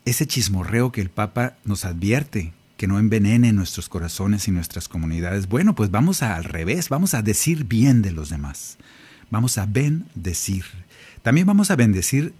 Ese 0.05 0.27
chismorreo 0.27 0.93
que 0.93 1.01
el 1.01 1.11
Papa 1.11 1.57
nos 1.65 1.85
advierte, 1.85 2.53
que 2.77 2.87
no 2.87 2.99
envenene 2.99 3.53
nuestros 3.53 3.91
corazones 3.91 4.49
y 4.49 4.51
nuestras 4.51 4.89
comunidades. 4.89 5.49
Bueno, 5.49 5.75
pues 5.75 5.91
vamos 5.91 6.23
al 6.23 6.45
revés, 6.45 6.89
vamos 6.89 7.13
a 7.13 7.21
decir 7.21 7.65
bien 7.65 8.01
de 8.01 8.13
los 8.13 8.31
demás. 8.31 8.79
Vamos 9.31 9.59
a 9.59 9.67
bendecir. 9.67 10.65
También 11.23 11.47
vamos 11.47 11.71
a 11.71 11.77
bendecir 11.77 12.33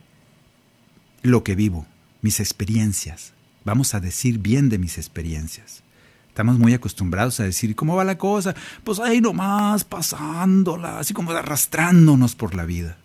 lo 1.23 1.45
que 1.45 1.55
vivo, 1.55 1.87
mis 2.23 2.41
experiencias. 2.41 3.35
Vamos 3.67 3.95
a 3.95 4.01
decir 4.01 4.39
bien 4.39 4.71
de 4.71 4.79
mis 4.79 4.97
experiencias. 4.97 5.83
Estamos 6.31 6.61
muy 6.61 6.73
acostumbrados 6.73 7.41
a 7.41 7.45
decir, 7.45 7.75
¿cómo 7.75 7.97
va 7.97 8.05
la 8.05 8.17
cosa? 8.17 8.55
Pues 8.85 9.01
ahí 9.01 9.21
nomás, 9.21 9.83
pasándola, 9.83 11.01
así 11.01 11.13
como 11.13 11.33
arrastrándonos 11.33 12.37
por 12.37 12.55
la 12.55 12.65
vida. 12.65 12.97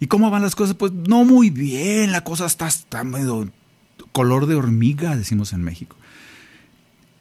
¿Y 0.00 0.06
cómo 0.06 0.30
van 0.30 0.42
las 0.42 0.56
cosas? 0.56 0.74
Pues 0.74 0.92
no 0.92 1.24
muy 1.24 1.50
bien, 1.50 2.10
la 2.10 2.24
cosa 2.24 2.46
está, 2.46 2.66
está 2.66 3.04
color 4.12 4.46
de 4.46 4.54
hormiga, 4.54 5.14
decimos 5.14 5.52
en 5.52 5.62
México. 5.62 5.94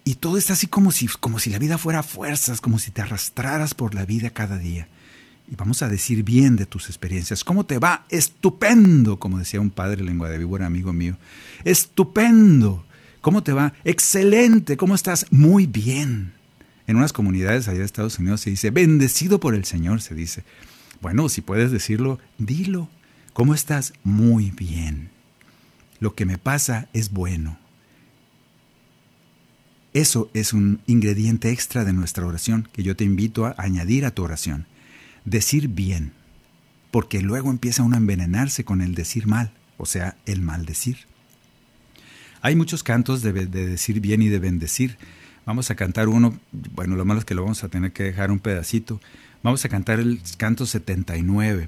Y 0.06 0.16
todo 0.16 0.38
está 0.38 0.54
así 0.54 0.68
como 0.68 0.92
si, 0.92 1.08
como 1.08 1.40
si 1.40 1.50
la 1.50 1.60
vida 1.60 1.78
fuera 1.78 2.04
fuerzas, 2.04 2.62
como 2.62 2.80
si 2.80 2.90
te 2.90 3.02
arrastraras 3.02 3.74
por 3.74 3.94
la 3.94 4.06
vida 4.06 4.30
cada 4.30 4.58
día. 4.58 4.88
Y 5.52 5.56
vamos 5.56 5.82
a 5.82 5.90
decir 5.90 6.24
bien 6.24 6.56
de 6.56 6.66
tus 6.66 6.88
experiencias. 6.88 7.44
¿Cómo 7.44 7.66
te 7.66 7.80
va? 7.80 8.06
Estupendo, 8.10 9.20
como 9.20 9.38
decía 9.38 9.60
un 9.60 9.72
padre 9.72 10.04
lengua 10.04 10.30
de 10.30 10.38
víbora, 10.38 10.66
amigo 10.66 10.94
mío. 10.94 11.18
Estupendo. 11.66 12.86
¿Cómo 13.22 13.44
te 13.44 13.54
va? 13.54 13.74
Excelente. 13.84 14.78
¿Cómo 14.78 14.96
estás? 14.96 15.28
Muy 15.32 15.68
bien. 15.68 16.34
En 16.88 16.98
unas 16.98 17.14
comunidades 17.14 17.68
allá 17.68 17.80
de 17.80 17.86
Estados 17.86 18.20
Unidos 18.20 18.42
se 18.42 18.50
dice, 18.50 18.72
bendecido 18.72 19.40
por 19.40 19.54
el 19.56 19.64
Señor, 19.64 20.02
se 20.02 20.16
dice. 20.16 20.44
Bueno, 21.00 21.30
si 21.30 21.42
puedes 21.42 21.72
decirlo, 21.72 22.20
dilo. 22.38 22.90
¿Cómo 23.34 23.54
estás? 23.54 23.94
Muy 24.04 24.52
bien. 24.52 25.10
Lo 26.00 26.16
que 26.16 26.26
me 26.26 26.38
pasa 26.38 26.90
es 26.94 27.12
bueno. 27.12 27.60
Eso 29.94 30.32
es 30.34 30.54
un 30.54 30.82
ingrediente 30.88 31.52
extra 31.52 31.86
de 31.86 31.94
nuestra 31.94 32.26
oración 32.26 32.68
que 32.74 32.82
yo 32.82 32.96
te 32.96 33.04
invito 33.04 33.46
a 33.46 33.56
añadir 33.58 34.06
a 34.06 34.12
tu 34.12 34.24
oración. 34.24 34.66
Decir 35.26 35.68
bien, 35.68 36.14
porque 36.90 37.22
luego 37.22 37.52
empieza 37.52 37.84
uno 37.84 37.96
a 37.96 38.00
envenenarse 38.00 38.64
con 38.64 38.82
el 38.82 38.96
decir 38.96 39.28
mal, 39.28 39.52
o 39.78 39.86
sea, 39.86 40.18
el 40.26 40.42
maldecir. 40.42 41.11
Hay 42.42 42.56
muchos 42.56 42.84
cantos 42.84 43.22
de, 43.22 43.32
decir 43.46 44.00
bien 44.00 44.22
y 44.22 44.30
de 44.30 44.40
bendecir. 44.40 44.98
Vamos 45.46 45.70
a 45.70 45.76
cantar 45.76 46.08
uno, 46.08 46.40
bueno, 46.52 46.96
lo 46.96 47.06
malo 47.06 47.20
es 47.20 47.26
que 47.26 47.36
lo 47.36 47.44
vamos 47.44 47.64
a 47.64 47.70
tener 47.70 47.92
que 47.92 48.04
dejar 48.04 48.32
un 48.32 48.40
pedacito. 48.40 49.00
Vamos 49.44 49.64
a 49.64 49.70
cantar 49.70 50.00
el 50.00 50.22
canto 50.38 50.66
79, 50.66 51.68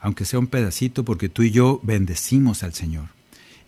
aunque 0.00 0.24
sea 0.24 0.38
un 0.38 0.46
pedacito, 0.46 1.04
porque 1.04 1.28
tú 1.28 1.42
y 1.42 1.50
yo 1.50 1.80
bendecimos 1.82 2.62
al 2.62 2.74
Señor. 2.74 3.08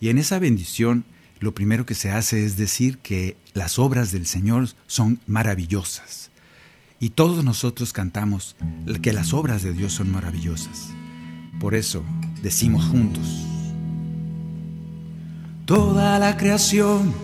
Y 0.00 0.08
en 0.08 0.18
esa 0.18 0.38
bendición, 0.38 1.04
lo 1.40 1.52
primero 1.52 1.84
que 1.84 1.94
se 1.94 2.10
hace 2.10 2.44
es 2.44 2.56
decir 2.56 2.98
que 2.98 3.36
las 3.52 3.78
obras 3.78 4.12
del 4.12 4.26
Señor 4.26 4.68
son 4.86 5.20
maravillosas. 5.26 6.30
Y 7.00 7.10
todos 7.10 7.44
nosotros 7.44 7.92
cantamos 7.92 8.56
que 9.02 9.12
las 9.12 9.32
obras 9.32 9.62
de 9.62 9.72
Dios 9.72 9.92
son 9.92 10.10
maravillosas. 10.10 10.90
Por 11.60 11.74
eso 11.74 12.04
decimos 12.42 12.84
juntos. 12.84 13.53
Toda 15.66 16.18
la 16.18 16.36
creación 16.36 17.14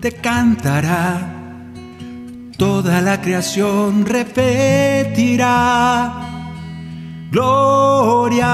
te 0.00 0.12
cantará, 0.12 1.70
toda 2.56 3.02
la 3.02 3.20
creación 3.20 4.06
repetirá. 4.06 5.50
Gloria, 7.30 8.46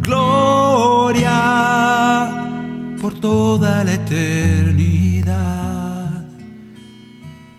gloria 0.00 1.32
por 3.00 3.20
toda 3.20 3.84
la 3.84 3.94
eternidad. 3.94 5.32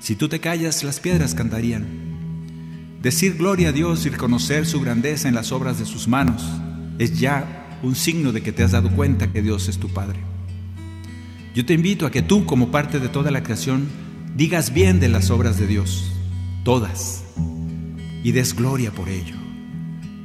Si 0.01 0.15
tú 0.15 0.27
te 0.27 0.41
callas, 0.41 0.83
las 0.83 0.99
piedras 0.99 1.33
cantarían. 1.33 2.03
Decir 3.01 3.37
gloria 3.37 3.69
a 3.69 3.71
Dios 3.71 4.05
y 4.05 4.09
reconocer 4.09 4.65
su 4.65 4.81
grandeza 4.81 5.29
en 5.29 5.35
las 5.35 5.53
obras 5.53 5.79
de 5.79 5.85
sus 5.85 6.09
manos 6.09 6.43
es 6.99 7.17
ya 7.17 7.62
un 7.83 7.95
signo 7.95 8.31
de 8.31 8.41
que 8.41 8.51
te 8.51 8.63
has 8.63 8.71
dado 8.71 8.89
cuenta 8.89 9.31
que 9.31 9.43
Dios 9.43 9.67
es 9.67 9.77
tu 9.77 9.89
Padre. 9.89 10.19
Yo 11.53 11.65
te 11.65 11.73
invito 11.73 12.07
a 12.07 12.11
que 12.11 12.23
tú, 12.23 12.45
como 12.45 12.71
parte 12.71 12.99
de 12.99 13.09
toda 13.09 13.29
la 13.29 13.43
creación, 13.43 13.87
digas 14.35 14.73
bien 14.73 14.99
de 14.99 15.09
las 15.09 15.29
obras 15.29 15.59
de 15.59 15.67
Dios, 15.67 16.11
todas, 16.63 17.23
y 18.23 18.31
des 18.31 18.55
gloria 18.55 18.91
por 18.91 19.09
ello, 19.09 19.35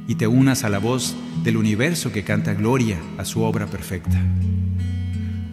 y 0.07 0.15
te 0.15 0.25
unas 0.25 0.63
a 0.63 0.69
la 0.69 0.79
voz 0.79 1.15
del 1.43 1.57
universo 1.57 2.11
que 2.11 2.23
canta 2.23 2.53
gloria 2.53 2.97
a 3.17 3.25
su 3.25 3.43
obra 3.43 3.67
perfecta. 3.67 4.19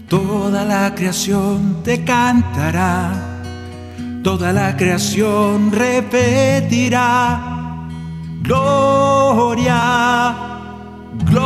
Toda 0.08 0.64
la 0.64 0.94
creación 0.94 1.82
te 1.82 2.04
cantará, 2.04 3.42
toda 4.22 4.52
la 4.52 4.76
creación 4.76 5.72
repetirá, 5.72 7.88
gloria 8.42 10.46
gloria 11.24 11.45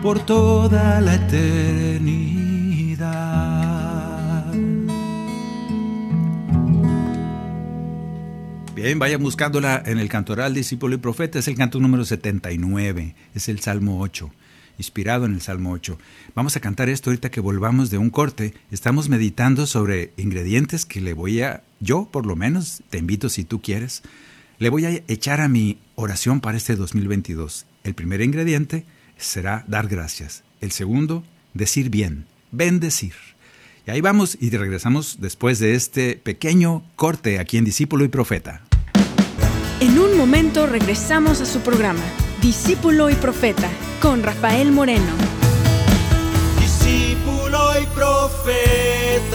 por 0.00 0.20
toda 0.20 1.00
la 1.00 1.16
eternidad. 1.16 2.14
Bien, 8.76 8.96
vayan 9.00 9.20
buscándola 9.24 9.82
en 9.84 9.98
el 9.98 10.08
cantoral 10.08 10.54
discípulo 10.54 10.94
y 10.94 10.98
profeta, 10.98 11.40
es 11.40 11.48
el 11.48 11.56
canto 11.56 11.80
número 11.80 12.04
79, 12.04 13.16
es 13.34 13.48
el 13.48 13.58
Salmo 13.58 14.00
8 14.00 14.30
inspirado 14.78 15.26
en 15.26 15.34
el 15.34 15.40
Salmo 15.40 15.72
8. 15.72 15.98
Vamos 16.34 16.56
a 16.56 16.60
cantar 16.60 16.88
esto 16.88 17.10
ahorita 17.10 17.30
que 17.30 17.40
volvamos 17.40 17.90
de 17.90 17.98
un 17.98 18.10
corte. 18.10 18.54
Estamos 18.72 19.08
meditando 19.08 19.68
sobre 19.68 20.12
ingredientes 20.16 20.84
que 20.84 21.00
le 21.00 21.12
voy 21.12 21.42
a 21.42 21.62
yo 21.78 22.08
por 22.10 22.26
lo 22.26 22.34
menos, 22.34 22.82
te 22.90 22.98
invito 22.98 23.28
si 23.28 23.44
tú 23.44 23.62
quieres, 23.62 24.02
le 24.58 24.70
voy 24.70 24.86
a 24.86 25.02
echar 25.08 25.40
a 25.40 25.48
mi 25.48 25.78
oración 25.94 26.40
para 26.40 26.56
este 26.56 26.76
2022. 26.76 27.66
El 27.82 27.94
primer 27.94 28.20
ingrediente 28.20 28.84
será 29.16 29.64
dar 29.68 29.88
gracias. 29.88 30.44
El 30.60 30.72
segundo, 30.72 31.24
decir 31.52 31.90
bien, 31.90 32.26
bendecir. 32.50 33.14
Y 33.86 33.90
ahí 33.90 34.00
vamos 34.00 34.38
y 34.40 34.50
regresamos 34.50 35.18
después 35.20 35.58
de 35.58 35.74
este 35.74 36.16
pequeño 36.16 36.82
corte 36.96 37.38
aquí 37.38 37.58
en 37.58 37.64
Discípulo 37.64 38.04
y 38.04 38.08
Profeta. 38.08 38.62
En 39.80 39.98
un 39.98 40.16
momento 40.16 40.66
regresamos 40.66 41.42
a 41.42 41.46
su 41.46 41.60
programa, 41.60 42.02
Discípulo 42.40 43.10
y 43.10 43.14
Profeta, 43.14 43.68
con 44.00 44.22
Rafael 44.22 44.72
Moreno. 44.72 45.12
Discípulo 46.58 47.58
y 47.82 47.86
Profeta. 47.94 49.34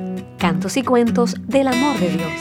cantos 0.41 0.75
y 0.75 0.81
cuentos 0.81 1.35
del 1.47 1.67
amor 1.67 1.99
de 1.99 2.09
Dios. 2.09 2.31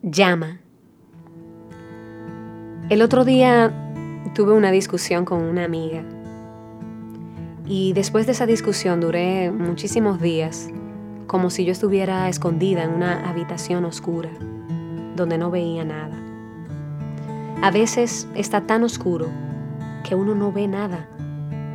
llama. 0.00 0.60
El 2.88 3.02
otro 3.02 3.24
día 3.24 3.74
tuve 4.32 4.52
una 4.52 4.70
discusión 4.70 5.24
con 5.24 5.42
una 5.42 5.64
amiga 5.64 6.04
y 7.66 7.92
después 7.94 8.26
de 8.26 8.32
esa 8.32 8.46
discusión 8.46 9.00
duré 9.00 9.50
muchísimos 9.50 10.20
días 10.20 10.68
como 11.26 11.50
si 11.50 11.64
yo 11.64 11.72
estuviera 11.72 12.28
escondida 12.28 12.84
en 12.84 12.90
una 12.90 13.28
habitación 13.28 13.84
oscura 13.84 14.30
donde 15.16 15.36
no 15.36 15.50
veía 15.50 15.84
nada. 15.84 16.16
A 17.60 17.72
veces 17.72 18.28
está 18.36 18.60
tan 18.60 18.84
oscuro 18.84 19.28
que 20.08 20.14
uno 20.14 20.34
no 20.34 20.50
ve 20.52 20.66
nada, 20.66 21.06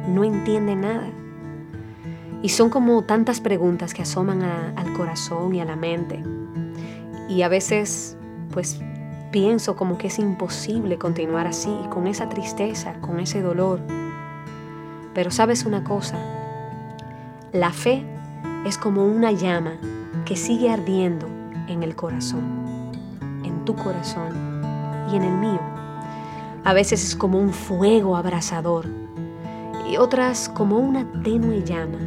no 0.08 0.24
entiende 0.24 0.76
nada. 0.76 1.08
Y 2.42 2.50
son 2.50 2.72
como 2.72 3.04
tantas 3.04 3.40
preguntas 3.40 3.94
que 3.94 4.02
asoman 4.02 4.42
al 4.42 4.94
corazón 4.94 5.54
y 5.54 5.62
a 5.62 5.66
la 5.66 5.76
mente. 5.76 6.24
Y 7.30 7.44
a 7.44 7.48
veces 7.48 8.18
pues 8.52 8.80
pienso 9.32 9.76
como 9.76 10.00
que 10.00 10.08
es 10.08 10.18
imposible 10.18 10.98
continuar 10.98 11.46
así, 11.46 11.76
con 11.92 12.08
esa 12.08 12.28
tristeza, 12.28 12.96
con 13.02 13.20
ese 13.20 13.44
dolor. 13.44 13.82
Pero 15.14 15.30
sabes 15.30 15.66
una 15.66 15.84
cosa, 15.84 16.18
la 17.52 17.72
fe 17.72 18.04
es 18.66 18.80
como 18.80 19.06
una 19.06 19.32
llama 19.32 19.74
que 20.26 20.36
sigue 20.36 20.72
ardiendo 20.72 21.28
en 21.68 21.84
el 21.84 21.96
corazón, 21.96 22.92
en 23.44 23.64
tu 23.64 23.76
corazón 23.76 24.62
y 25.12 25.18
en 25.18 25.24
el 25.24 25.34
mío. 25.38 25.73
A 26.66 26.74
veces 26.74 27.04
es 27.04 27.16
como 27.18 27.40
un 27.40 27.52
fuego 27.52 28.16
abrasador 28.16 28.86
y 29.90 29.98
otras 29.98 30.48
como 30.48 30.78
una 30.78 31.06
tenue 31.22 31.62
llama 31.64 32.00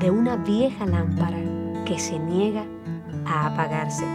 de 0.00 0.10
una 0.10 0.36
vieja 0.36 0.86
lámpara 0.86 1.36
que 1.84 1.98
se 1.98 2.18
niega 2.18 2.64
a 3.26 3.48
apagarse. 3.48 4.06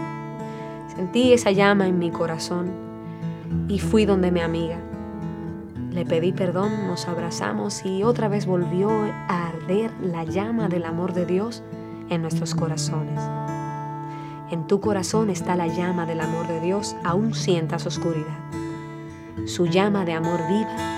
Sentí 0.95 1.31
esa 1.33 1.51
llama 1.51 1.87
en 1.87 1.99
mi 1.99 2.09
corazón 2.09 2.71
y 3.67 3.77
fui 3.77 4.05
donde 4.05 4.31
mi 4.31 4.39
amiga. 4.39 4.79
Le 5.91 6.05
pedí 6.05 6.31
perdón, 6.31 6.87
nos 6.87 7.07
abrazamos 7.07 7.85
y 7.85 8.01
otra 8.01 8.27
vez 8.29 8.47
volvió 8.47 8.89
a 8.89 9.49
arder 9.49 9.91
la 10.01 10.23
llama 10.23 10.69
del 10.69 10.85
amor 10.85 11.13
de 11.13 11.27
Dios 11.27 11.61
en 12.09 12.23
nuestros 12.23 12.55
corazones. 12.55 13.21
En 14.49 14.65
tu 14.65 14.81
corazón 14.81 15.29
está 15.29 15.55
la 15.55 15.67
llama 15.67 16.07
del 16.07 16.21
amor 16.21 16.47
de 16.47 16.59
Dios, 16.61 16.95
aún 17.03 17.35
sientas 17.35 17.85
oscuridad. 17.85 18.62
Su 19.45 19.65
llama 19.65 20.05
de 20.05 20.13
amor 20.13 20.39
viva 20.47 20.93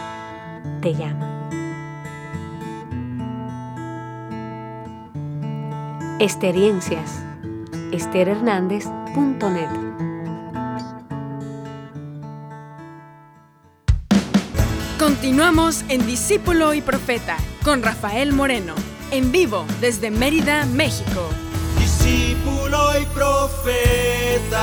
te 0.82 0.94
llama. 0.94 1.50
Experiencias. 6.20 7.22
Hernández.net 8.14 9.70
Continuamos 15.00 15.84
en 15.90 16.06
Discípulo 16.06 16.74
y 16.74 16.82
Profeta 16.82 17.38
con 17.64 17.84
Rafael 17.84 18.34
Moreno, 18.34 18.74
en 19.12 19.32
vivo 19.32 19.66
desde 19.80 20.12
Mérida, 20.12 20.66
México. 20.66 21.30
Discípulo 21.78 23.00
y 23.00 23.06
Profeta. 23.14 24.56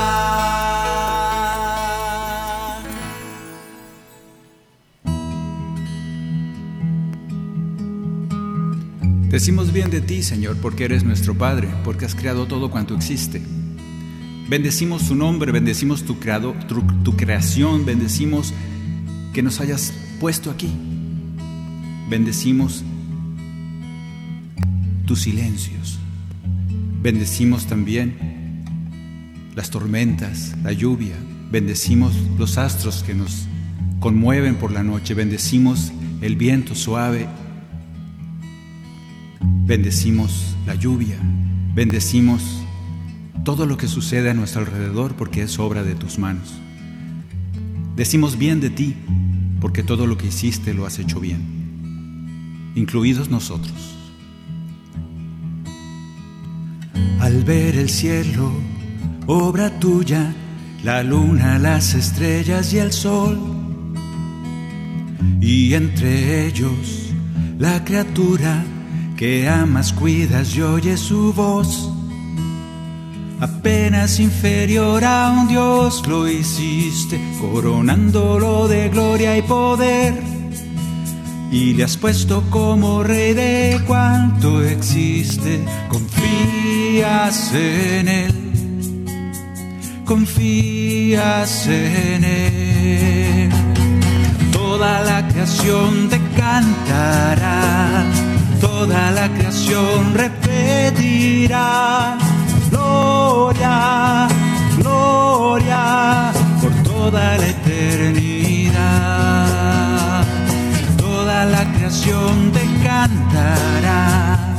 Decimos 9.33 9.73
bien 9.73 9.89
de 9.89 9.99
ti, 9.99 10.21
Señor, 10.21 10.57
porque 10.57 10.83
eres 10.83 11.03
nuestro 11.03 11.35
Padre, 11.35 11.67
porque 11.83 12.05
has 12.05 12.13
creado 12.13 12.45
todo 12.45 12.69
cuanto 12.69 12.93
existe. 12.93 13.41
Bendecimos 14.47 15.07
tu 15.07 15.15
nombre, 15.15 15.51
bendecimos 15.51 16.03
tu, 16.03 16.17
tu 17.03 17.17
creación, 17.17 17.83
bendecimos 17.83 18.53
que 19.33 19.41
nos 19.41 19.59
hayas 19.59 19.91
puesto 20.19 20.51
aquí. 20.51 20.69
Bendecimos 22.07 22.83
tus 25.07 25.21
silencios. 25.21 25.97
Bendecimos 27.01 27.65
también 27.65 28.61
las 29.55 29.71
tormentas, 29.71 30.53
la 30.63 30.73
lluvia. 30.73 31.15
Bendecimos 31.51 32.13
los 32.37 32.59
astros 32.59 33.01
que 33.01 33.15
nos 33.15 33.47
conmueven 33.99 34.57
por 34.57 34.71
la 34.71 34.83
noche. 34.83 35.15
Bendecimos 35.15 35.91
el 36.21 36.35
viento 36.35 36.75
suave. 36.75 37.27
Bendecimos 39.65 40.57
la 40.65 40.75
lluvia. 40.75 41.17
Bendecimos 41.73 42.43
todo 43.45 43.65
lo 43.65 43.77
que 43.77 43.87
sucede 43.87 44.29
a 44.29 44.33
nuestro 44.33 44.59
alrededor 44.59 45.15
porque 45.15 45.41
es 45.41 45.57
obra 45.57 45.83
de 45.83 45.95
tus 45.95 46.19
manos. 46.19 46.53
Decimos 47.95 48.37
bien 48.37 48.59
de 48.59 48.69
ti 48.69 48.93
porque 49.61 49.81
todo 49.81 50.05
lo 50.05 50.17
que 50.17 50.27
hiciste 50.27 50.73
lo 50.73 50.85
has 50.85 50.99
hecho 50.99 51.21
bien, 51.21 52.73
incluidos 52.75 53.29
nosotros. 53.29 53.95
Al 57.21 57.45
ver 57.45 57.77
el 57.77 57.89
cielo, 57.89 58.51
obra 59.27 59.79
tuya, 59.79 60.35
la 60.83 61.03
luna, 61.03 61.57
las 61.57 61.93
estrellas 61.93 62.73
y 62.73 62.79
el 62.79 62.91
sol, 62.91 63.39
y 65.39 65.73
entre 65.73 66.47
ellos 66.47 67.13
la 67.57 67.85
criatura 67.85 68.65
que 69.17 69.47
amas, 69.47 69.93
cuidas 69.93 70.55
y 70.55 70.61
oyes 70.61 70.99
su 70.99 71.33
voz 71.33 71.93
apenas 73.43 74.19
inferior 74.19 75.03
a 75.03 75.31
un 75.31 75.47
Dios 75.49 76.03
lo 76.07 76.27
hiciste, 76.29 77.19
coronándolo 77.41 78.67
de 78.67 78.89
gloria 78.89 79.37
y 79.37 79.41
poder. 79.41 80.13
Y 81.51 81.73
le 81.73 81.83
has 81.83 81.97
puesto 81.97 82.43
como 82.49 83.03
rey 83.03 83.33
de 83.33 83.81
cuanto 83.85 84.63
existe, 84.63 85.59
confías 85.89 87.53
en 87.53 88.07
él, 88.07 88.33
confías 90.05 91.67
en 91.67 92.23
él. 92.23 93.49
Toda 94.51 95.01
la 95.01 95.27
creación 95.27 96.09
te 96.09 96.19
cantará, 96.35 98.05
toda 98.85 99.11
la 99.11 99.29
creación 99.29 100.13
repetirá 100.13 101.67
gloria, 102.69 104.27
gloria 104.77 106.33
por 106.61 106.73
toda 106.83 107.37
la 107.37 107.47
eternidad. 107.47 108.73
Toda 110.97 111.45
la 111.45 111.63
creación 111.73 112.51
te 112.51 112.65
cantará, 112.83 114.53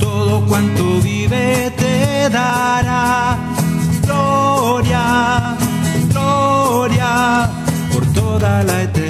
todo 0.00 0.46
cuanto 0.46 0.98
vive 1.02 1.70
te 1.76 2.30
dará 2.30 3.36
gloria, 4.06 5.54
gloria 6.08 7.50
por 7.92 8.06
toda 8.14 8.62
la 8.62 8.82
eternidad. 8.84 9.05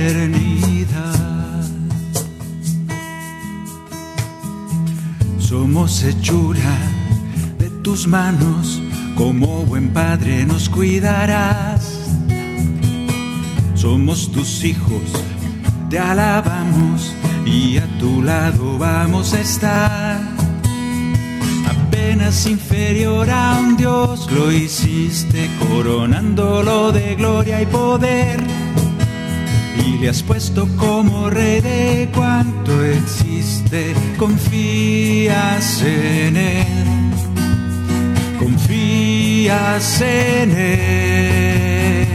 Somos 5.77 6.05
hechura 6.05 6.75
de 7.59 7.69
tus 7.69 8.07
manos, 8.07 8.81
como 9.15 9.63
buen 9.67 9.91
padre 9.91 10.47
nos 10.47 10.71
cuidarás. 10.71 12.01
Somos 13.75 14.33
tus 14.33 14.65
hijos, 14.65 15.03
te 15.91 15.99
alabamos 15.99 17.15
y 17.45 17.77
a 17.77 17.87
tu 17.99 18.23
lado 18.23 18.79
vamos 18.79 19.35
a 19.35 19.41
estar. 19.41 20.19
Apenas 21.69 22.47
inferior 22.47 23.29
a 23.29 23.59
un 23.61 23.77
Dios 23.77 24.31
lo 24.33 24.51
hiciste, 24.51 25.51
coronándolo 25.69 26.91
de 26.91 27.17
gloria 27.17 27.61
y 27.61 27.67
poder. 27.67 28.66
Y 29.97 29.99
le 29.99 30.11
has 30.11 30.23
puesto 30.23 30.69
como 30.77 31.31
rey 31.31 31.63
de 31.63 32.11
cuanto 32.15 32.85
existe, 32.85 33.95
confías 34.19 35.81
en 35.81 36.37
él, 36.37 36.67
confías 38.39 40.03
en 40.03 40.51
él. 40.51 42.07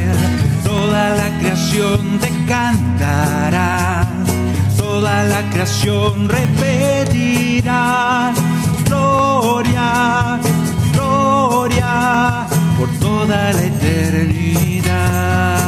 Toda 0.64 1.16
la 1.16 1.40
creación 1.40 2.20
te 2.20 2.30
cantará 2.48 4.08
toda 5.02 5.24
la 5.24 5.42
creación 5.50 6.28
repetirá 6.28 8.32
gloria, 8.86 10.40
gloria 10.94 12.46
por 12.78 12.90
toda 13.00 13.54
la 13.54 13.64
eternidad. 13.64 15.61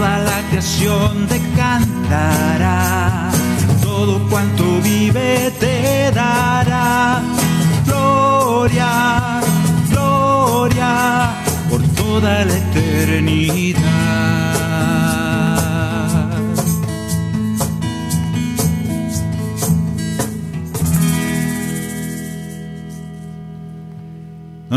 Toda 0.00 0.18
la 0.20 0.40
creación 0.48 1.26
te 1.26 1.38
cantará, 1.54 3.30
todo 3.82 4.18
cuanto 4.30 4.80
vive 4.80 5.52
te 5.60 6.10
dará 6.10 7.20
gloria, 7.84 9.42
gloria 9.90 11.34
por 11.68 11.82
toda 11.88 12.46
la 12.46 12.56
eternidad. 12.56 13.89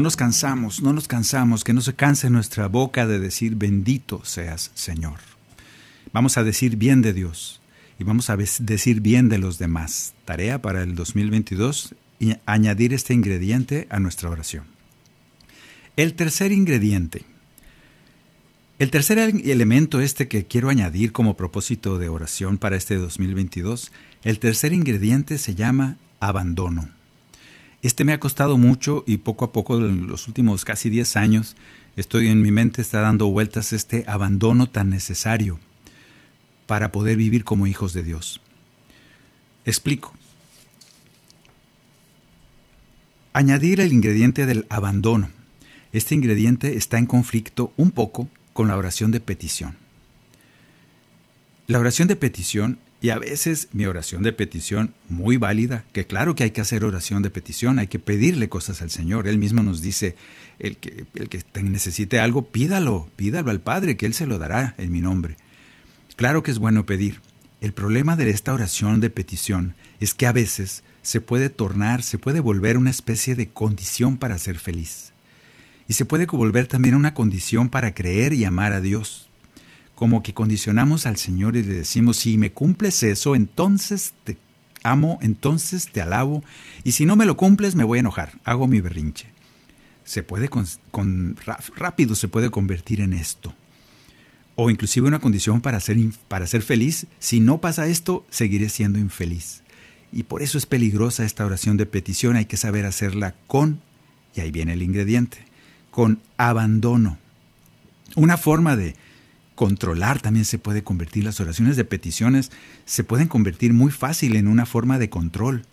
Nos 0.03 0.15
cansamos, 0.15 0.81
no 0.81 0.93
nos 0.93 1.07
cansamos, 1.07 1.63
que 1.63 1.73
no 1.73 1.81
se 1.81 1.95
canse 1.95 2.29
nuestra 2.29 2.67
boca 2.67 3.07
de 3.07 3.19
decir 3.19 3.55
bendito 3.55 4.23
seas 4.23 4.69
Señor. 4.75 5.19
Vamos 6.11 6.37
a 6.37 6.43
decir 6.43 6.75
bien 6.75 7.01
de 7.01 7.13
Dios 7.13 7.61
y 7.97 8.03
vamos 8.03 8.29
a 8.29 8.37
decir 8.37 9.01
bien 9.01 9.29
de 9.29 9.39
los 9.39 9.57
demás. 9.57 10.13
Tarea 10.25 10.61
para 10.61 10.83
el 10.83 10.93
2022 10.93 11.95
y 12.19 12.35
añadir 12.45 12.93
este 12.93 13.13
ingrediente 13.13 13.87
a 13.89 13.99
nuestra 13.99 14.29
oración. 14.29 14.65
El 15.95 16.13
tercer 16.13 16.51
ingrediente. 16.51 17.23
El 18.79 18.91
tercer 18.91 19.19
elemento 19.19 20.01
este 20.01 20.27
que 20.27 20.45
quiero 20.45 20.69
añadir 20.69 21.11
como 21.11 21.37
propósito 21.37 21.97
de 21.97 22.09
oración 22.09 22.57
para 22.57 22.75
este 22.75 22.95
2022, 22.97 23.91
el 24.23 24.39
tercer 24.39 24.73
ingrediente 24.73 25.37
se 25.37 25.55
llama 25.55 25.97
abandono. 26.19 26.89
Este 27.83 28.05
me 28.05 28.13
ha 28.13 28.19
costado 28.19 28.57
mucho 28.57 29.03
y 29.05 29.17
poco 29.17 29.43
a 29.43 29.51
poco 29.51 29.77
en 29.77 30.07
los 30.07 30.29
últimos 30.29 30.63
casi 30.63 30.89
10 30.89 31.17
años 31.17 31.57
estoy 31.97 32.29
en 32.29 32.41
mi 32.41 32.49
mente 32.49 32.81
está 32.81 33.01
dando 33.01 33.27
vueltas 33.27 33.73
este 33.73 34.05
abandono 34.07 34.69
tan 34.69 34.89
necesario 34.89 35.59
para 36.65 36.93
poder 36.93 37.17
vivir 37.17 37.43
como 37.43 37.67
hijos 37.67 37.91
de 37.91 38.03
Dios. 38.03 38.39
Explico. 39.65 40.13
Añadir 43.33 43.81
el 43.81 43.91
ingrediente 43.91 44.45
del 44.45 44.65
abandono. 44.69 45.29
Este 45.91 46.15
ingrediente 46.15 46.77
está 46.77 46.97
en 46.97 47.05
conflicto 47.05 47.73
un 47.75 47.91
poco 47.91 48.29
con 48.53 48.69
la 48.69 48.77
oración 48.77 49.11
de 49.11 49.19
petición. 49.19 49.75
La 51.67 51.79
oración 51.79 52.07
de 52.07 52.15
petición 52.15 52.79
y 53.03 53.09
a 53.09 53.19
veces 53.19 53.67
mi 53.73 53.85
oración 53.85 54.23
de 54.23 54.31
petición, 54.31 54.93
muy 55.09 55.35
válida, 55.35 55.83
que 55.91 56.07
claro 56.07 56.35
que 56.35 56.45
hay 56.45 56.51
que 56.51 56.61
hacer 56.61 56.85
oración 56.85 57.21
de 57.21 57.29
petición, 57.29 57.77
hay 57.77 57.87
que 57.87 57.99
pedirle 57.99 58.47
cosas 58.47 58.81
al 58.81 58.91
Señor. 58.91 59.27
Él 59.27 59.37
mismo 59.37 59.61
nos 59.61 59.81
dice, 59.81 60.15
el 60.57 60.77
que, 60.77 61.05
el 61.15 61.27
que 61.27 61.43
necesite 61.63 62.21
algo, 62.21 62.45
pídalo, 62.45 63.09
pídalo 63.17 63.51
al 63.51 63.59
Padre, 63.59 63.97
que 63.97 64.05
Él 64.05 64.13
se 64.13 64.25
lo 64.25 64.39
dará 64.39 64.73
en 64.77 64.89
mi 64.93 65.01
nombre. 65.01 65.35
Claro 66.15 66.43
que 66.43 66.51
es 66.51 66.59
bueno 66.59 66.85
pedir. 66.85 67.19
El 67.59 67.73
problema 67.73 68.15
de 68.15 68.29
esta 68.29 68.53
oración 68.53 69.01
de 69.01 69.09
petición 69.09 69.75
es 69.99 70.13
que 70.13 70.25
a 70.25 70.31
veces 70.31 70.85
se 71.01 71.19
puede 71.19 71.49
tornar, 71.49 72.03
se 72.03 72.17
puede 72.17 72.39
volver 72.39 72.77
una 72.77 72.89
especie 72.89 73.35
de 73.35 73.49
condición 73.49 74.15
para 74.15 74.37
ser 74.37 74.59
feliz. 74.59 75.11
Y 75.89 75.93
se 75.95 76.05
puede 76.05 76.25
volver 76.25 76.67
también 76.67 76.95
una 76.95 77.13
condición 77.13 77.67
para 77.67 77.93
creer 77.93 78.31
y 78.31 78.45
amar 78.45 78.71
a 78.71 78.79
Dios 78.79 79.27
como 79.95 80.23
que 80.23 80.33
condicionamos 80.33 81.05
al 81.05 81.17
Señor 81.17 81.55
y 81.55 81.63
le 81.63 81.73
decimos, 81.75 82.17
si 82.17 82.37
me 82.37 82.51
cumples 82.51 83.03
eso, 83.03 83.35
entonces 83.35 84.13
te 84.23 84.37
amo, 84.83 85.17
entonces 85.21 85.87
te 85.91 86.01
alabo, 86.01 86.43
y 86.83 86.91
si 86.91 87.05
no 87.05 87.15
me 87.15 87.25
lo 87.25 87.37
cumples 87.37 87.75
me 87.75 87.83
voy 87.83 87.99
a 87.99 88.01
enojar, 88.01 88.33
hago 88.43 88.67
mi 88.67 88.81
berrinche. 88.81 89.27
Se 90.03 90.21
puede 90.21 90.49
con, 90.49 91.37
rápido 91.75 92.15
se 92.15 92.27
puede 92.27 92.49
convertir 92.49 92.99
en 92.99 93.13
esto. 93.13 93.53
O 94.55 94.69
inclusive 94.69 95.07
una 95.07 95.19
condición 95.19 95.61
para 95.61 95.79
ser, 95.79 95.97
para 96.27 96.45
ser 96.45 96.61
feliz, 96.61 97.07
si 97.19 97.39
no 97.39 97.61
pasa 97.61 97.87
esto, 97.87 98.25
seguiré 98.29 98.69
siendo 98.69 98.99
infeliz. 98.99 99.63
Y 100.11 100.23
por 100.23 100.43
eso 100.43 100.57
es 100.57 100.65
peligrosa 100.65 101.23
esta 101.23 101.45
oración 101.45 101.77
de 101.77 101.85
petición, 101.85 102.35
hay 102.35 102.45
que 102.45 102.57
saber 102.57 102.85
hacerla 102.85 103.33
con, 103.47 103.81
y 104.35 104.41
ahí 104.41 104.51
viene 104.51 104.73
el 104.73 104.83
ingrediente, 104.83 105.39
con 105.89 106.19
abandono. 106.37 107.17
Una 108.15 108.37
forma 108.37 108.75
de, 108.75 108.95
controlar 109.55 110.21
también 110.21 110.45
se 110.45 110.57
puede 110.57 110.83
convertir, 110.83 111.23
las 111.23 111.39
oraciones 111.39 111.75
de 111.77 111.85
peticiones 111.85 112.51
se 112.85 113.03
pueden 113.03 113.27
convertir 113.27 113.73
muy 113.73 113.91
fácil 113.91 114.35
en 114.35 114.47
una 114.47 114.65
forma 114.65 114.99
de 114.99 115.09
control, 115.09 115.65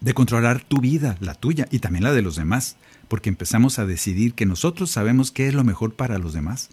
de 0.00 0.14
controlar 0.14 0.62
tu 0.62 0.80
vida, 0.80 1.16
la 1.20 1.34
tuya 1.34 1.66
y 1.70 1.78
también 1.78 2.04
la 2.04 2.12
de 2.12 2.22
los 2.22 2.36
demás, 2.36 2.76
porque 3.08 3.28
empezamos 3.28 3.78
a 3.78 3.86
decidir 3.86 4.34
que 4.34 4.46
nosotros 4.46 4.90
sabemos 4.90 5.30
qué 5.30 5.48
es 5.48 5.54
lo 5.54 5.64
mejor 5.64 5.94
para 5.94 6.18
los 6.18 6.32
demás. 6.32 6.70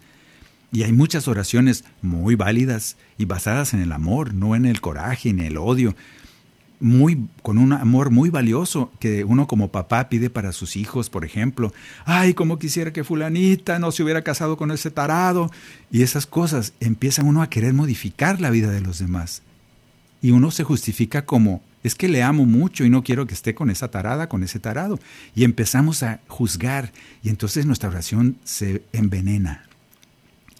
Y 0.72 0.84
hay 0.84 0.92
muchas 0.92 1.26
oraciones 1.26 1.84
muy 2.00 2.36
válidas 2.36 2.96
y 3.18 3.24
basadas 3.24 3.74
en 3.74 3.80
el 3.80 3.92
amor, 3.92 4.34
no 4.34 4.54
en 4.54 4.66
el 4.66 4.80
coraje, 4.80 5.30
en 5.30 5.40
el 5.40 5.56
odio, 5.56 5.96
muy, 6.80 7.28
con 7.42 7.58
un 7.58 7.74
amor 7.74 8.10
muy 8.10 8.30
valioso 8.30 8.90
que 8.98 9.22
uno 9.24 9.46
como 9.46 9.70
papá 9.70 10.08
pide 10.08 10.30
para 10.30 10.52
sus 10.52 10.76
hijos, 10.76 11.10
por 11.10 11.24
ejemplo. 11.24 11.72
Ay, 12.06 12.32
como 12.32 12.58
quisiera 12.58 12.92
que 12.92 13.04
fulanita 13.04 13.78
no 13.78 13.92
se 13.92 14.02
hubiera 14.02 14.22
casado 14.22 14.56
con 14.56 14.70
ese 14.70 14.90
tarado. 14.90 15.50
Y 15.92 16.02
esas 16.02 16.26
cosas 16.26 16.72
empiezan 16.80 17.26
uno 17.26 17.42
a 17.42 17.50
querer 17.50 17.74
modificar 17.74 18.40
la 18.40 18.50
vida 18.50 18.70
de 18.70 18.80
los 18.80 18.98
demás. 18.98 19.42
Y 20.22 20.30
uno 20.32 20.50
se 20.50 20.64
justifica 20.64 21.26
como, 21.26 21.62
es 21.82 21.94
que 21.94 22.08
le 22.08 22.22
amo 22.22 22.46
mucho 22.46 22.84
y 22.84 22.90
no 22.90 23.04
quiero 23.04 23.26
que 23.26 23.34
esté 23.34 23.54
con 23.54 23.70
esa 23.70 23.90
tarada, 23.90 24.28
con 24.28 24.42
ese 24.42 24.58
tarado. 24.58 24.98
Y 25.34 25.44
empezamos 25.44 26.02
a 26.02 26.20
juzgar 26.28 26.92
y 27.22 27.28
entonces 27.28 27.66
nuestra 27.66 27.90
oración 27.90 28.36
se 28.44 28.82
envenena. 28.92 29.64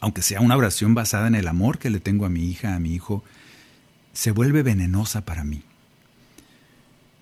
Aunque 0.00 0.22
sea 0.22 0.40
una 0.40 0.56
oración 0.56 0.94
basada 0.94 1.28
en 1.28 1.34
el 1.34 1.48
amor 1.48 1.78
que 1.78 1.90
le 1.90 2.00
tengo 2.00 2.26
a 2.26 2.30
mi 2.30 2.44
hija, 2.44 2.74
a 2.74 2.78
mi 2.78 2.94
hijo, 2.94 3.24
se 4.12 4.32
vuelve 4.32 4.62
venenosa 4.62 5.24
para 5.24 5.44
mí 5.44 5.62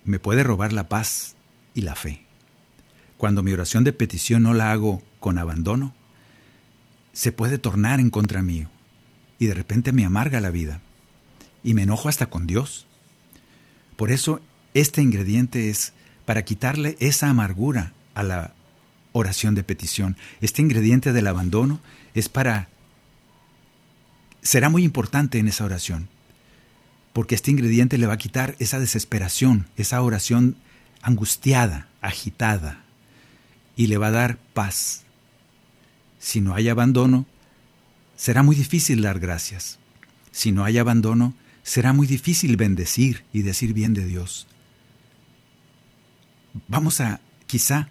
me 0.09 0.19
puede 0.19 0.43
robar 0.43 0.73
la 0.73 0.89
paz 0.89 1.35
y 1.73 1.81
la 1.81 1.95
fe. 1.95 2.25
Cuando 3.17 3.43
mi 3.43 3.53
oración 3.53 3.83
de 3.83 3.93
petición 3.93 4.43
no 4.43 4.53
la 4.53 4.71
hago 4.71 5.01
con 5.19 5.37
abandono, 5.37 5.93
se 7.13 7.31
puede 7.31 7.57
tornar 7.57 7.99
en 7.99 8.09
contra 8.09 8.41
mío 8.41 8.69
y 9.37 9.45
de 9.45 9.53
repente 9.53 9.91
me 9.91 10.05
amarga 10.05 10.41
la 10.41 10.51
vida 10.51 10.81
y 11.63 11.73
me 11.73 11.83
enojo 11.83 12.09
hasta 12.09 12.27
con 12.27 12.47
Dios. 12.47 12.87
Por 13.95 14.11
eso 14.11 14.41
este 14.73 15.01
ingrediente 15.01 15.69
es 15.69 15.93
para 16.25 16.43
quitarle 16.43 16.97
esa 16.99 17.29
amargura 17.29 17.93
a 18.15 18.23
la 18.23 18.53
oración 19.11 19.55
de 19.55 19.63
petición. 19.63 20.17
Este 20.41 20.61
ingrediente 20.61 21.13
del 21.13 21.27
abandono 21.27 21.81
es 22.13 22.29
para... 22.29 22.69
será 24.41 24.69
muy 24.69 24.83
importante 24.83 25.39
en 25.39 25.47
esa 25.47 25.65
oración 25.65 26.09
porque 27.13 27.35
este 27.35 27.51
ingrediente 27.51 27.97
le 27.97 28.07
va 28.07 28.13
a 28.13 28.17
quitar 28.17 28.55
esa 28.59 28.79
desesperación, 28.79 29.67
esa 29.77 30.01
oración 30.01 30.55
angustiada, 31.01 31.87
agitada, 32.01 32.83
y 33.75 33.87
le 33.87 33.97
va 33.97 34.07
a 34.07 34.11
dar 34.11 34.37
paz. 34.53 35.03
Si 36.19 36.41
no 36.41 36.53
hay 36.53 36.69
abandono, 36.69 37.25
será 38.15 38.43
muy 38.43 38.55
difícil 38.55 39.01
dar 39.01 39.19
gracias. 39.19 39.79
Si 40.31 40.51
no 40.51 40.65
hay 40.65 40.77
abandono, 40.77 41.33
será 41.63 41.93
muy 41.93 42.07
difícil 42.07 42.57
bendecir 42.57 43.23
y 43.31 43.41
decir 43.41 43.73
bien 43.73 43.93
de 43.93 44.05
Dios. 44.05 44.47
vamos 46.67 46.99
a 46.99 47.21
quizá 47.47 47.89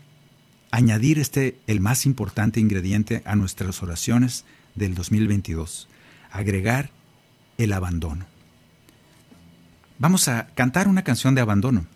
añadir 0.71 1.19
este, 1.19 1.59
el 1.67 1.81
más 1.81 2.05
importante 2.07 2.61
ingrediente 2.61 3.23
a 3.25 3.35
nuestras 3.37 3.83
oraciones 3.83 4.45
del 4.75 4.95
2022, 4.95 5.89
agregar 6.31 6.91
el 7.57 7.73
abandono. 7.73 8.27
Vamos 9.99 10.29
a 10.29 10.47
cantar 10.55 10.87
una 10.87 11.03
canción 11.03 11.35
de 11.35 11.41
abandono. 11.41 11.87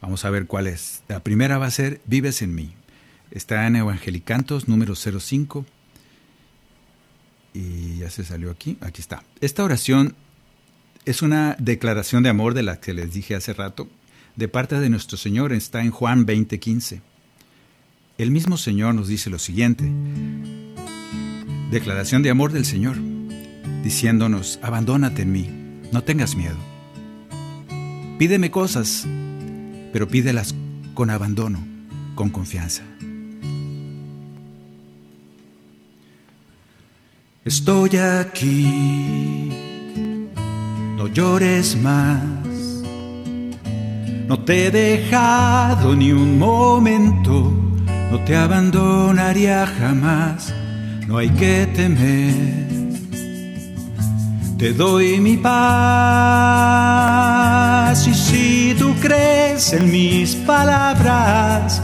Vamos 0.00 0.24
a 0.24 0.30
ver 0.30 0.46
cuál 0.46 0.66
es. 0.66 1.02
La 1.08 1.20
primera 1.20 1.58
va 1.58 1.66
a 1.66 1.70
ser 1.70 2.00
Vives 2.06 2.42
en 2.42 2.54
mí. 2.54 2.72
Está 3.30 3.66
en 3.66 3.76
Evangelicantos 3.76 4.68
número 4.68 4.94
05. 4.94 5.64
Y 7.54 7.98
ya 7.98 8.10
se 8.10 8.24
salió 8.24 8.50
aquí. 8.50 8.76
Aquí 8.80 9.00
está. 9.00 9.22
Esta 9.40 9.64
oración 9.64 10.14
es 11.04 11.22
una 11.22 11.56
declaración 11.58 12.22
de 12.22 12.28
amor 12.28 12.54
de 12.54 12.62
la 12.62 12.80
que 12.80 12.92
les 12.92 13.12
dije 13.12 13.34
hace 13.34 13.52
rato, 13.52 13.88
de 14.36 14.48
parte 14.48 14.78
de 14.80 14.90
nuestro 14.90 15.16
Señor. 15.16 15.52
Está 15.52 15.82
en 15.82 15.90
Juan 15.90 16.26
20:15. 16.26 17.00
El 18.18 18.32
mismo 18.32 18.56
Señor 18.56 18.94
nos 18.94 19.06
dice 19.06 19.30
lo 19.30 19.38
siguiente. 19.38 19.90
Declaración 21.70 22.22
de 22.22 22.30
amor 22.30 22.50
del 22.50 22.64
Señor, 22.64 22.96
diciéndonos, 23.84 24.58
abandónate 24.62 25.22
en 25.22 25.32
mí, 25.32 25.57
no 25.92 26.02
tengas 26.02 26.34
miedo. 26.36 26.56
Pídeme 28.18 28.50
cosas, 28.50 29.06
pero 29.92 30.08
pídelas 30.08 30.54
con 30.94 31.10
abandono, 31.10 31.60
con 32.14 32.30
confianza. 32.30 32.82
Estoy 37.44 37.96
aquí, 37.96 39.50
no 40.96 41.06
llores 41.06 41.76
más. 41.80 42.22
No 44.26 44.38
te 44.40 44.66
he 44.66 44.70
dejado 44.70 45.96
ni 45.96 46.12
un 46.12 46.38
momento, 46.38 47.50
no 48.10 48.20
te 48.24 48.36
abandonaría 48.36 49.66
jamás, 49.66 50.52
no 51.06 51.16
hay 51.16 51.30
que 51.30 51.66
temer. 51.74 52.77
Te 54.58 54.72
doy 54.72 55.20
mi 55.20 55.36
paz 55.36 55.58
y 58.08 58.14
si 58.14 58.74
tú 58.76 58.92
crees 59.00 59.72
en 59.72 59.88
mis 59.90 60.34
palabras, 60.34 61.80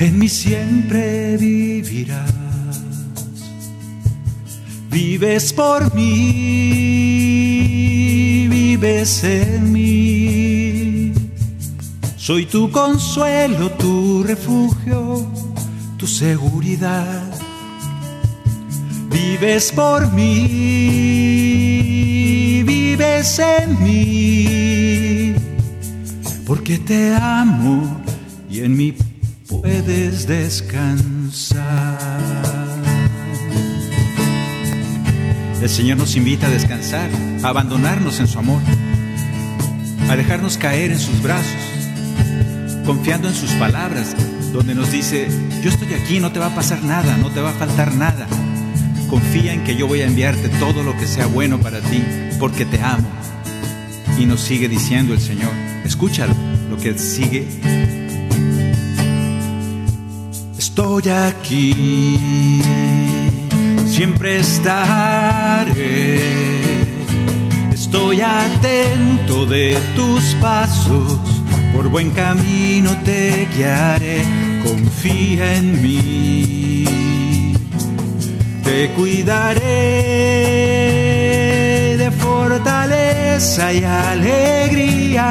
en 0.00 0.18
mí 0.18 0.28
siempre 0.28 1.36
vivirás. 1.36 2.34
Vives 4.90 5.52
por 5.52 5.94
mí, 5.94 6.08
vives 8.50 9.22
en 9.22 9.72
mí. 9.72 11.12
Soy 12.16 12.46
tu 12.46 12.72
consuelo, 12.72 13.70
tu 13.70 14.24
refugio, 14.24 15.24
tu 15.96 16.08
seguridad. 16.08 17.22
Vives 19.10 19.70
por 19.70 20.12
mí, 20.12 21.65
en 23.16 23.82
mí, 23.82 25.34
porque 26.46 26.76
te 26.76 27.14
amo 27.14 28.02
y 28.50 28.60
en 28.60 28.76
mí 28.76 28.94
puedes 29.48 30.26
descansar. 30.26 31.98
El 35.62 35.70
Señor 35.70 35.96
nos 35.96 36.14
invita 36.14 36.48
a 36.48 36.50
descansar, 36.50 37.08
a 37.42 37.48
abandonarnos 37.48 38.20
en 38.20 38.26
su 38.26 38.38
amor, 38.38 38.60
a 40.10 40.16
dejarnos 40.16 40.58
caer 40.58 40.90
en 40.90 40.98
sus 40.98 41.22
brazos, 41.22 41.46
confiando 42.84 43.28
en 43.28 43.34
sus 43.34 43.50
palabras, 43.52 44.14
donde 44.52 44.74
nos 44.74 44.92
dice, 44.92 45.26
yo 45.62 45.70
estoy 45.70 45.94
aquí, 45.94 46.20
no 46.20 46.32
te 46.32 46.38
va 46.38 46.48
a 46.48 46.54
pasar 46.54 46.82
nada, 46.82 47.16
no 47.16 47.30
te 47.30 47.40
va 47.40 47.48
a 47.48 47.54
faltar 47.54 47.94
nada. 47.94 48.26
Confía 49.08 49.54
en 49.54 49.64
que 49.64 49.74
yo 49.74 49.86
voy 49.86 50.02
a 50.02 50.06
enviarte 50.06 50.50
todo 50.60 50.82
lo 50.82 50.94
que 50.98 51.06
sea 51.06 51.24
bueno 51.26 51.58
para 51.58 51.80
ti, 51.80 52.02
porque 52.38 52.64
te 52.64 52.80
amo. 52.80 53.08
Y 54.18 54.26
nos 54.26 54.40
sigue 54.40 54.68
diciendo 54.68 55.12
el 55.12 55.20
Señor, 55.20 55.52
escúchalo, 55.84 56.34
lo 56.70 56.76
que 56.76 56.96
sigue. 56.98 57.46
Estoy 60.58 61.08
aquí 61.08 62.60
siempre 63.96 64.40
estaré. 64.40 66.20
Estoy 67.72 68.20
atento 68.20 69.46
de 69.46 69.78
tus 69.94 70.34
pasos, 70.34 71.18
por 71.74 71.88
buen 71.88 72.10
camino 72.10 72.94
te 73.04 73.48
guiaré, 73.56 74.22
confía 74.62 75.56
en 75.56 75.82
mí. 75.82 76.84
Te 78.64 78.90
cuidaré 78.90 81.05
fortaleza 82.36 83.72
y 83.72 83.84
alegría, 83.84 85.28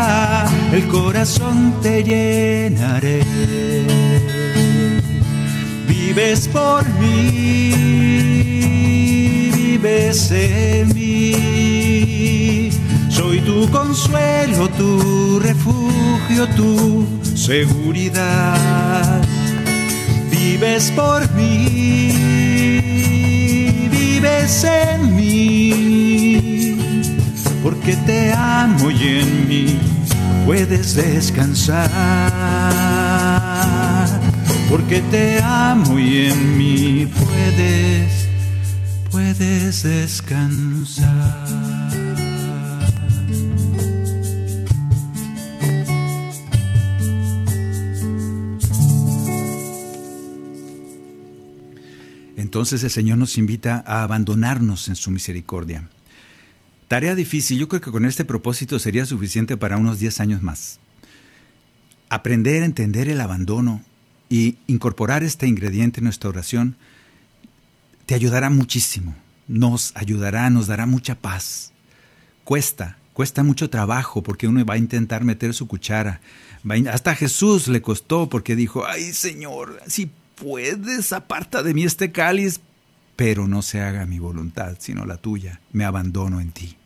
el 0.71 0.87
corazón 0.87 1.75
te 1.81 2.03
llenaré. 2.03 3.23
Vives 5.87 6.47
por 6.47 6.83
mí 6.99 8.15
vives 9.85 10.31
en 10.31 10.93
mí. 10.95 12.69
Soy 13.09 13.39
tu 13.41 13.69
consuelo, 13.69 14.67
tu 14.69 15.39
refugio, 15.39 16.47
tu 16.55 17.05
seguridad. 17.35 19.21
Vives 20.31 20.91
por 20.91 21.29
mí, 21.33 22.11
en 29.07 29.47
mí 29.47 29.79
puedes 30.45 30.95
descansar. 30.95 31.89
Porque 34.69 35.01
te 35.11 35.41
amo 35.41 35.97
y 35.99 36.27
en 36.27 36.57
mí 36.57 37.05
puedes 37.05 38.25
puedes 39.11 39.83
descansar. 39.83 41.45
Entonces 52.35 52.83
el 52.83 52.89
Señor 52.89 53.17
nos 53.17 53.37
invita 53.37 53.83
a 53.85 54.03
abandonarnos 54.03 54.87
en 54.87 54.95
su 54.95 55.11
misericordia. 55.11 55.89
Tarea 56.95 57.13
difícil, 57.13 57.59
yo 57.59 57.67
creo 57.67 57.81
que 57.81 57.91
con 57.91 58.05
este 58.05 58.23
propósito 58.23 58.79
sería 58.79 59.05
suficiente 59.05 59.57
para 59.57 59.75
unos 59.75 59.99
10 59.99 60.21
años 60.21 60.41
más. 60.41 60.79
Aprender 62.07 62.63
a 62.63 62.65
entender 62.65 63.09
el 63.09 63.19
abandono 63.19 63.83
y 64.29 64.59
incorporar 64.67 65.21
este 65.21 65.45
ingrediente 65.45 65.99
en 65.99 66.05
nuestra 66.05 66.29
oración 66.29 66.77
te 68.05 68.15
ayudará 68.15 68.49
muchísimo, 68.49 69.13
nos 69.49 69.91
ayudará, 69.97 70.49
nos 70.49 70.67
dará 70.67 70.85
mucha 70.85 71.15
paz. 71.15 71.73
Cuesta, 72.45 72.97
cuesta 73.11 73.43
mucho 73.43 73.69
trabajo 73.69 74.23
porque 74.23 74.47
uno 74.47 74.63
va 74.63 74.75
a 74.75 74.77
intentar 74.77 75.25
meter 75.25 75.53
su 75.53 75.67
cuchara. 75.67 76.21
Hasta 76.89 77.13
Jesús 77.13 77.67
le 77.67 77.81
costó 77.81 78.29
porque 78.29 78.55
dijo, 78.55 78.85
ay 78.87 79.11
Señor, 79.11 79.81
si 79.85 80.09
puedes, 80.35 81.11
aparta 81.11 81.61
de 81.61 81.73
mí 81.73 81.83
este 81.83 82.13
cáliz, 82.13 82.61
pero 83.17 83.49
no 83.49 83.61
se 83.63 83.81
haga 83.81 84.05
mi 84.05 84.19
voluntad, 84.19 84.77
sino 84.79 85.05
la 85.05 85.17
tuya. 85.17 85.59
Me 85.73 85.83
abandono 85.83 86.39
en 86.39 86.53
ti. 86.53 86.77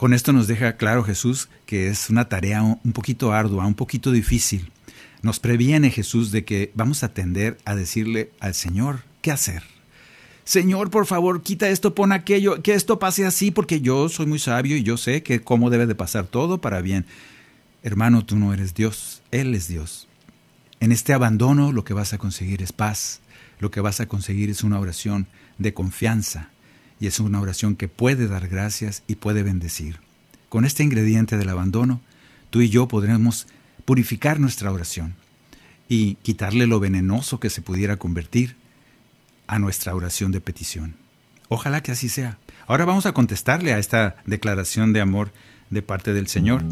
Con 0.00 0.14
esto 0.14 0.32
nos 0.32 0.46
deja 0.46 0.78
claro 0.78 1.04
Jesús 1.04 1.50
que 1.66 1.88
es 1.88 2.08
una 2.08 2.26
tarea 2.30 2.62
un 2.62 2.92
poquito 2.94 3.34
ardua, 3.34 3.66
un 3.66 3.74
poquito 3.74 4.12
difícil. 4.12 4.72
Nos 5.20 5.40
previene 5.40 5.90
Jesús 5.90 6.32
de 6.32 6.42
que 6.42 6.72
vamos 6.74 7.04
a 7.04 7.12
tender 7.12 7.58
a 7.66 7.74
decirle 7.74 8.32
al 8.40 8.54
Señor, 8.54 9.00
¿qué 9.20 9.30
hacer? 9.30 9.62
Señor, 10.44 10.88
por 10.88 11.04
favor, 11.04 11.42
quita 11.42 11.68
esto, 11.68 11.94
pon 11.94 12.12
aquello, 12.12 12.62
que 12.62 12.72
esto 12.72 12.98
pase 12.98 13.26
así, 13.26 13.50
porque 13.50 13.82
yo 13.82 14.08
soy 14.08 14.24
muy 14.24 14.38
sabio 14.38 14.74
y 14.74 14.82
yo 14.82 14.96
sé 14.96 15.22
que 15.22 15.42
cómo 15.42 15.68
debe 15.68 15.86
de 15.86 15.94
pasar 15.94 16.26
todo 16.26 16.62
para 16.62 16.80
bien. 16.80 17.04
Hermano, 17.82 18.24
tú 18.24 18.36
no 18.36 18.54
eres 18.54 18.72
Dios, 18.72 19.20
Él 19.30 19.54
es 19.54 19.68
Dios. 19.68 20.08
En 20.80 20.92
este 20.92 21.12
abandono 21.12 21.72
lo 21.72 21.84
que 21.84 21.92
vas 21.92 22.14
a 22.14 22.18
conseguir 22.18 22.62
es 22.62 22.72
paz, 22.72 23.20
lo 23.58 23.70
que 23.70 23.82
vas 23.82 24.00
a 24.00 24.06
conseguir 24.06 24.48
es 24.48 24.64
una 24.64 24.80
oración 24.80 25.26
de 25.58 25.74
confianza 25.74 26.48
y 27.00 27.06
es 27.06 27.18
una 27.18 27.40
oración 27.40 27.74
que 27.74 27.88
puede 27.88 28.28
dar 28.28 28.48
gracias 28.48 29.02
y 29.06 29.16
puede 29.16 29.42
bendecir. 29.42 29.98
Con 30.50 30.64
este 30.64 30.82
ingrediente 30.82 31.38
del 31.38 31.48
abandono, 31.48 32.00
tú 32.50 32.60
y 32.60 32.68
yo 32.68 32.86
podremos 32.86 33.46
purificar 33.86 34.38
nuestra 34.38 34.70
oración 34.70 35.14
y 35.88 36.16
quitarle 36.16 36.66
lo 36.66 36.78
venenoso 36.78 37.40
que 37.40 37.50
se 37.50 37.62
pudiera 37.62 37.96
convertir 37.96 38.56
a 39.46 39.58
nuestra 39.58 39.94
oración 39.94 40.30
de 40.30 40.40
petición. 40.40 40.94
Ojalá 41.48 41.82
que 41.82 41.90
así 41.90 42.08
sea. 42.08 42.38
Ahora 42.66 42.84
vamos 42.84 43.06
a 43.06 43.12
contestarle 43.12 43.72
a 43.72 43.78
esta 43.78 44.16
declaración 44.26 44.92
de 44.92 45.00
amor 45.00 45.32
de 45.70 45.82
parte 45.82 46.12
del 46.12 46.28
Señor. 46.28 46.62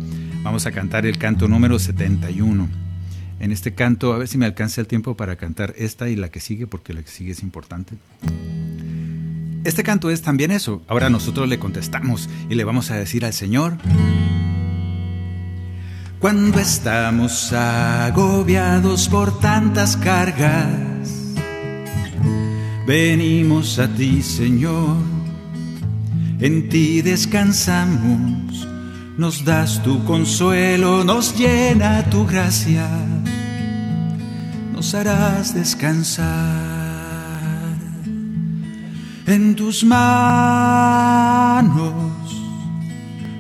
Vamos 0.43 0.67
a 0.67 0.73
cantar 0.73 1.07
el 1.07 1.19
canto 1.19 1.49
número 1.49 1.79
71. 1.79 2.69
En 3.41 3.53
este 3.53 3.75
canto, 3.75 4.13
a 4.13 4.19
ver 4.19 4.29
si 4.29 4.39
me 4.39 4.47
alcanza 4.47 4.81
el 4.81 4.87
tiempo 4.87 5.17
para 5.17 5.37
cantar 5.37 5.75
esta 5.77 6.09
y 6.09 6.17
la 6.17 6.31
que 6.31 6.41
sigue, 6.41 6.67
porque 6.67 6.93
la 6.93 7.03
que 7.03 7.11
sigue 7.11 7.33
es 7.33 7.43
importante. 7.43 7.97
Este 9.69 9.83
canto 9.83 10.09
es 10.09 10.23
también 10.23 10.51
eso. 10.51 10.81
Ahora 10.89 11.11
nosotros 11.11 11.47
le 11.47 11.59
contestamos 11.59 12.31
y 12.49 12.55
le 12.55 12.65
vamos 12.65 12.91
a 12.91 12.95
decir 12.95 13.27
al 13.27 13.35
Señor, 13.35 13.77
cuando 16.19 16.59
estamos 16.59 17.53
agobiados 17.53 19.11
por 19.11 19.39
tantas 19.41 19.99
cargas, 19.99 20.65
venimos 22.87 23.79
a 23.79 23.89
ti, 23.89 24.23
Señor, 24.23 24.97
en 26.41 26.71
ti 26.71 27.03
descansamos, 27.03 28.67
nos 29.19 29.45
das 29.45 29.83
tu 29.83 30.03
consuelo, 30.07 31.05
nos 31.05 31.37
llena 31.37 32.09
tu 32.09 32.27
gracia, 32.27 32.89
nos 34.73 34.95
harás 34.95 35.53
descansar 35.55 36.78
en 39.29 39.55
tus 39.55 39.85
manos, 39.85 40.13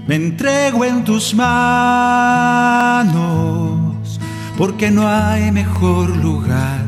me 0.06 0.14
entrego 0.16 0.84
en 0.84 1.02
tus 1.02 1.34
manos, 1.34 1.90
porque 4.58 4.90
no 4.90 5.08
hay 5.08 5.50
mejor 5.50 6.14
lugar 6.16 6.84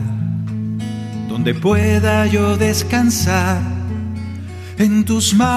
donde 1.29 1.55
pueda 1.55 2.27
yo 2.27 2.59
descansar. 2.59 3.63
En 4.77 5.05
tus 5.05 5.33
manos, 5.35 5.51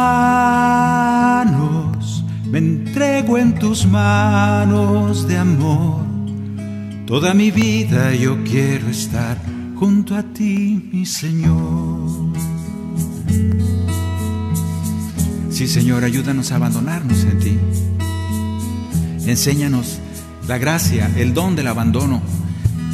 me 2.50 2.60
entrego 2.60 3.38
en 3.38 3.56
tus 3.56 3.86
manos 3.86 5.28
de 5.28 5.38
amor. 5.38 6.02
Toda 7.06 7.34
mi 7.34 7.52
vida 7.52 8.16
yo 8.16 8.42
quiero 8.46 8.88
estar 8.88 9.38
junto 9.76 10.16
a 10.16 10.24
ti, 10.24 10.90
mi 10.94 11.06
Señor. 11.06 12.03
Sí, 15.54 15.68
Señor, 15.68 16.04
ayúdanos 16.04 16.52
a 16.52 16.56
abandonarnos 16.56 17.26
en 17.26 17.40
ti. 17.40 17.60
Enséñanos 19.30 20.00
la 20.48 20.58
gracia, 20.58 21.12
el 21.16 21.36
don 21.36 21.56
del 21.56 21.68
abandono. 21.68 22.24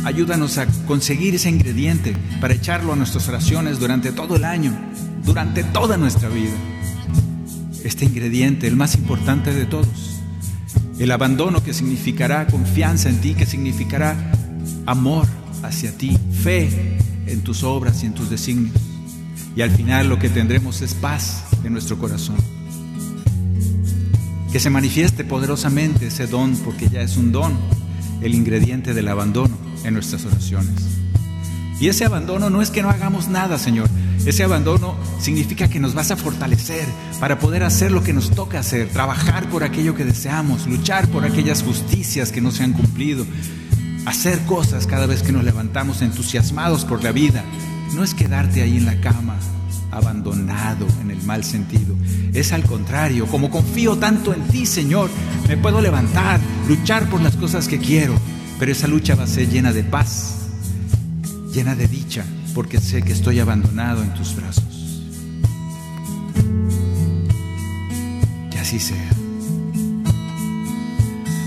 Ayúdanos 0.03 0.57
a 0.57 0.67
conseguir 0.85 1.35
ese 1.35 1.47
ingrediente 1.47 2.17
para 2.41 2.53
echarlo 2.53 2.91
a 2.91 2.97
nuestras 2.97 3.29
oraciones 3.29 3.79
durante 3.79 4.11
todo 4.11 4.35
el 4.35 4.43
año, 4.43 4.77
durante 5.23 5.63
toda 5.63 5.95
nuestra 5.95 6.27
vida. 6.27 6.51
Este 7.85 8.03
ingrediente, 8.03 8.67
el 8.67 8.75
más 8.75 8.95
importante 8.95 9.53
de 9.53 9.65
todos. 9.65 10.19
El 10.99 11.13
abandono 11.13 11.63
que 11.63 11.73
significará 11.73 12.45
confianza 12.47 13.07
en 13.07 13.21
ti, 13.21 13.35
que 13.35 13.45
significará 13.45 14.33
amor 14.85 15.27
hacia 15.63 15.97
ti, 15.97 16.17
fe 16.43 16.97
en 17.25 17.39
tus 17.41 17.63
obras 17.63 18.03
y 18.03 18.07
en 18.07 18.13
tus 18.13 18.29
designios 18.29 18.75
y 19.55 19.61
al 19.61 19.71
final 19.71 20.07
lo 20.07 20.19
que 20.19 20.29
tendremos 20.29 20.81
es 20.81 20.93
paz 20.93 21.43
en 21.63 21.73
nuestro 21.73 21.97
corazón. 21.97 22.37
Que 24.51 24.59
se 24.59 24.69
manifieste 24.69 25.23
poderosamente 25.23 26.07
ese 26.07 26.27
don, 26.27 26.55
porque 26.57 26.89
ya 26.89 27.01
es 27.01 27.17
un 27.17 27.31
don, 27.31 27.57
el 28.21 28.35
ingrediente 28.35 28.93
del 28.93 29.07
abandono 29.07 29.55
en 29.83 29.93
nuestras 29.93 30.25
oraciones. 30.25 30.99
Y 31.79 31.87
ese 31.87 32.05
abandono 32.05 32.49
no 32.49 32.61
es 32.61 32.71
que 32.71 32.81
no 32.81 32.89
hagamos 32.89 33.29
nada, 33.29 33.57
Señor. 33.57 33.89
Ese 34.25 34.43
abandono 34.43 34.95
significa 35.19 35.69
que 35.69 35.79
nos 35.79 35.93
vas 35.93 36.11
a 36.11 36.17
fortalecer 36.17 36.85
para 37.21 37.39
poder 37.39 37.63
hacer 37.63 37.91
lo 37.91 38.03
que 38.03 38.11
nos 38.11 38.31
toca 38.31 38.59
hacer, 38.59 38.89
trabajar 38.89 39.49
por 39.49 39.63
aquello 39.63 39.95
que 39.95 40.03
deseamos, 40.03 40.67
luchar 40.67 41.07
por 41.07 41.23
aquellas 41.23 41.63
justicias 41.63 42.31
que 42.31 42.41
no 42.41 42.51
se 42.51 42.63
han 42.63 42.73
cumplido, 42.73 43.25
hacer 44.05 44.39
cosas 44.41 44.87
cada 44.87 45.05
vez 45.05 45.23
que 45.23 45.31
nos 45.31 45.45
levantamos 45.45 46.01
entusiasmados 46.01 46.83
por 46.83 47.01
la 47.01 47.13
vida, 47.13 47.45
no 47.95 48.03
es 48.03 48.13
quedarte 48.13 48.61
ahí 48.61 48.75
en 48.75 48.85
la 48.85 48.99
cama, 48.99 49.37
abandonado 49.91 50.85
en 51.01 51.11
el 51.11 51.21
mal 51.23 51.43
sentido. 51.43 51.95
Es 52.33 52.51
al 52.51 52.63
contrario, 52.63 53.25
como 53.27 53.49
confío 53.49 53.97
tanto 53.97 54.33
en 54.33 54.43
ti, 54.47 54.65
Señor, 54.65 55.09
me 55.47 55.57
puedo 55.57 55.81
levantar, 55.81 56.39
luchar 56.67 57.09
por 57.09 57.21
las 57.21 57.35
cosas 57.35 57.67
que 57.67 57.79
quiero, 57.79 58.15
pero 58.59 58.71
esa 58.71 58.87
lucha 58.87 59.15
va 59.15 59.23
a 59.23 59.27
ser 59.27 59.49
llena 59.49 59.73
de 59.73 59.83
paz, 59.83 60.49
llena 61.53 61.75
de 61.75 61.87
dicha, 61.87 62.25
porque 62.53 62.79
sé 62.79 63.01
que 63.01 63.13
estoy 63.13 63.39
abandonado 63.39 64.03
en 64.03 64.13
tus 64.13 64.35
brazos. 64.35 65.03
Que 68.51 68.59
así 68.59 68.79
sea. 68.79 69.09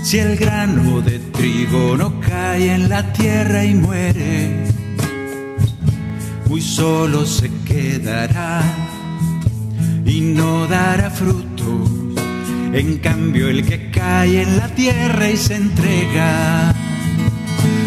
Si 0.03 0.19
el 0.19 0.35
grano 0.35 1.01
de 1.01 1.17
trigo 1.17 1.95
no 1.97 2.19
cae 2.19 2.75
en 2.75 2.89
la 2.89 3.13
tierra 3.13 3.63
y 3.65 3.73
muere, 3.73 4.65
muy 6.49 6.61
solo 6.61 7.25
se 7.25 7.49
quedará 7.73 8.61
y 10.05 10.21
no 10.21 10.67
dará 10.67 11.09
frutos. 11.09 11.89
En 12.73 12.99
cambio 12.99 13.49
el 13.49 13.65
que 13.65 13.89
cae 13.89 14.43
en 14.43 14.57
la 14.57 14.67
tierra 14.69 15.29
y 15.29 15.37
se 15.37 15.55
entrega, 15.55 16.73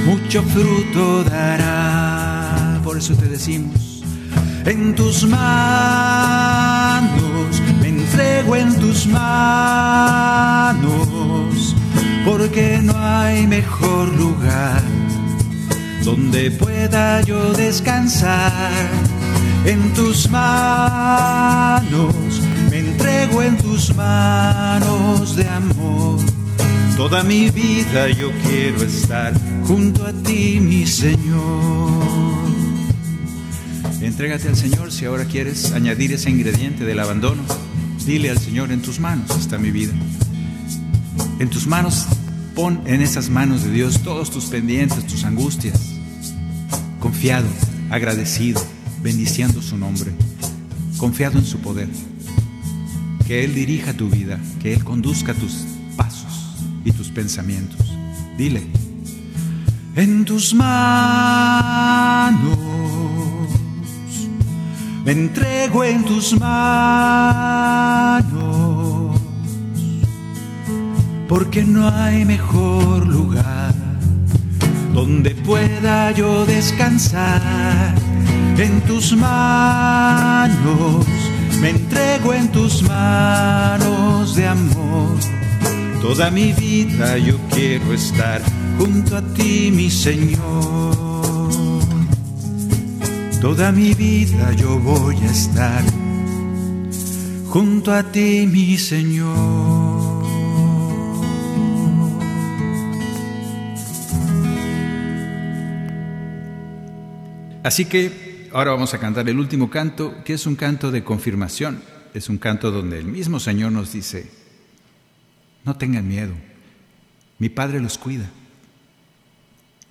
mucho 0.06 0.42
fruto 0.42 1.22
dará. 1.24 2.80
Por 2.82 2.98
eso 2.98 3.14
te 3.14 3.26
decimos, 3.26 4.02
en 4.64 4.94
tus 4.94 5.24
manos, 5.24 6.02
me 7.80 7.88
entrego 7.88 8.56
en 8.56 8.74
tus 8.80 9.06
manos, 9.06 9.26
porque 12.24 12.80
no 12.82 12.94
hay 12.96 13.46
mejor 13.46 14.08
lugar 14.14 14.82
donde 16.04 16.50
pueda 16.52 17.20
yo 17.22 17.52
descansar. 17.52 18.72
En 19.66 19.92
tus 19.94 20.30
manos, 20.30 22.14
me 22.70 22.78
entrego 22.78 23.42
en 23.42 23.58
tus 23.58 23.94
manos 23.94 25.36
de 25.36 25.48
amor. 25.48 26.20
Toda 26.96 27.22
mi 27.22 27.50
vida 27.50 28.08
yo 28.08 28.30
quiero 28.48 28.82
estar 28.82 29.34
junto 29.66 30.06
a 30.06 30.12
ti, 30.12 30.60
mi 30.60 30.86
Señor. 30.86 31.90
Entrégate 34.00 34.48
al 34.48 34.56
Señor 34.56 34.92
si 34.92 35.04
ahora 35.04 35.24
quieres 35.24 35.72
añadir 35.72 36.12
ese 36.12 36.30
ingrediente 36.30 36.84
del 36.84 37.00
abandono. 37.00 37.42
Dile 38.06 38.30
al 38.30 38.38
Señor, 38.38 38.70
en 38.70 38.82
tus 38.82 39.00
manos 39.00 39.36
está 39.36 39.58
mi 39.58 39.72
vida. 39.72 39.92
En 41.40 41.50
tus 41.50 41.66
manos, 41.66 42.06
pon 42.54 42.80
en 42.86 43.02
esas 43.02 43.28
manos 43.28 43.64
de 43.64 43.72
Dios 43.72 44.00
todos 44.02 44.30
tus 44.30 44.46
pendientes, 44.46 45.06
tus 45.06 45.24
angustias 45.24 45.96
confiado, 47.06 47.46
agradecido, 47.88 48.60
bendiciendo 49.02 49.60
su 49.62 49.76
nombre, 49.76 50.12
confiado 50.98 51.38
en 51.38 51.44
su 51.44 51.58
poder. 51.58 51.88
Que 53.26 53.44
Él 53.44 53.54
dirija 53.54 53.92
tu 53.92 54.08
vida, 54.08 54.38
que 54.60 54.72
Él 54.72 54.84
conduzca 54.84 55.34
tus 55.34 55.64
pasos 55.96 56.56
y 56.84 56.92
tus 56.92 57.08
pensamientos. 57.08 57.80
Dile, 58.38 58.62
en 59.96 60.24
tus 60.24 60.54
manos, 60.54 62.38
me 65.04 65.12
entrego 65.12 65.84
en 65.84 66.04
tus 66.04 66.38
manos, 66.38 67.66
porque 71.28 71.64
no 71.64 71.88
hay 71.88 72.24
mejor 72.24 73.06
lugar 73.06 73.74
donde 74.92 75.30
pueda 75.30 76.10
yo 76.12 76.46
descansar 76.46 78.05
en 78.58 78.80
tus 78.82 79.16
manos. 79.16 81.06
Me 81.60 81.70
entrego 81.70 82.34
en 82.34 82.48
tus 82.48 82.82
manos 82.82 84.34
de 84.34 84.46
amor. 84.46 85.16
Toda 86.00 86.30
mi 86.30 86.52
vida 86.52 87.18
yo 87.18 87.38
quiero 87.50 87.92
estar 87.92 88.40
junto 88.78 89.16
a 89.16 89.22
ti, 89.22 89.70
mi 89.72 89.90
Señor. 89.90 90.96
Toda 93.40 93.72
mi 93.72 93.94
vida 93.94 94.52
yo 94.52 94.78
voy 94.78 95.16
a 95.16 95.30
estar 95.30 95.82
junto 97.48 97.92
a 97.92 98.02
ti, 98.02 98.48
mi 98.50 98.76
Señor. 98.76 100.24
Así 107.62 107.84
que 107.84 108.25
ahora 108.56 108.70
vamos 108.70 108.94
a 108.94 108.98
cantar 108.98 109.28
el 109.28 109.38
último 109.38 109.68
canto, 109.68 110.24
que 110.24 110.32
es 110.32 110.46
un 110.46 110.56
canto 110.56 110.90
de 110.90 111.04
confirmación. 111.04 111.82
Es 112.14 112.30
un 112.30 112.38
canto 112.38 112.70
donde 112.70 112.98
el 112.98 113.04
mismo 113.04 113.38
Señor 113.38 113.70
nos 113.70 113.92
dice, 113.92 114.30
no 115.66 115.76
tengan 115.76 116.08
miedo, 116.08 116.32
mi 117.38 117.50
Padre 117.50 117.80
los 117.80 117.98
cuida. 117.98 118.30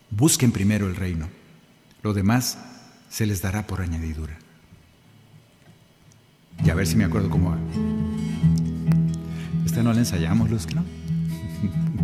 Busquen 0.10 0.52
primero 0.52 0.88
el 0.88 0.96
reino, 0.96 1.30
lo 2.02 2.16
demás 2.16 2.58
se 3.08 3.28
les 3.28 3.44
dará 3.44 3.68
por 3.68 3.82
añadidura. 3.82 4.36
Ya 6.64 6.74
a 6.74 6.76
ver 6.76 6.88
si 6.88 6.96
me 6.96 7.04
acuerdo 7.04 7.30
cómo 7.30 7.52
va. 7.52 7.58
Esta 9.64 9.84
no 9.84 9.94
la 9.94 10.00
ensayamos, 10.00 10.50
Luz, 10.50 10.66
¿no? 10.74 10.84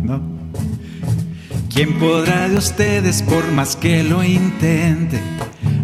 no. 0.00 0.22
¿Quién 1.74 1.98
podrá 1.98 2.48
de 2.48 2.56
ustedes, 2.56 3.22
por 3.22 3.50
más 3.50 3.74
que 3.74 4.04
lo 4.04 4.22
intente, 4.22 5.20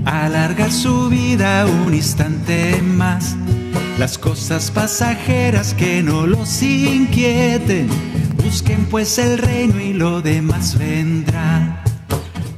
alargar 0.08 0.72
su 0.72 1.08
vida 1.08 1.66
un 1.66 1.94
instante 1.94 2.80
más? 2.82 3.36
Las 3.98 4.16
cosas 4.16 4.70
pasajeras 4.70 5.74
que 5.74 6.02
no 6.02 6.26
los 6.26 6.62
inquieten, 6.62 7.88
busquen 8.42 8.86
pues 8.86 9.18
el 9.18 9.38
reino 9.38 9.80
y 9.80 9.92
lo 9.92 10.22
demás 10.22 10.78
vendrá. 10.78 11.82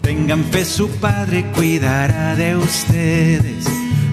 Tengan 0.02 0.44
fe, 0.44 0.64
su 0.64 0.88
Padre 0.88 1.46
cuidará 1.54 2.36
de 2.36 2.56
ustedes 2.56 3.66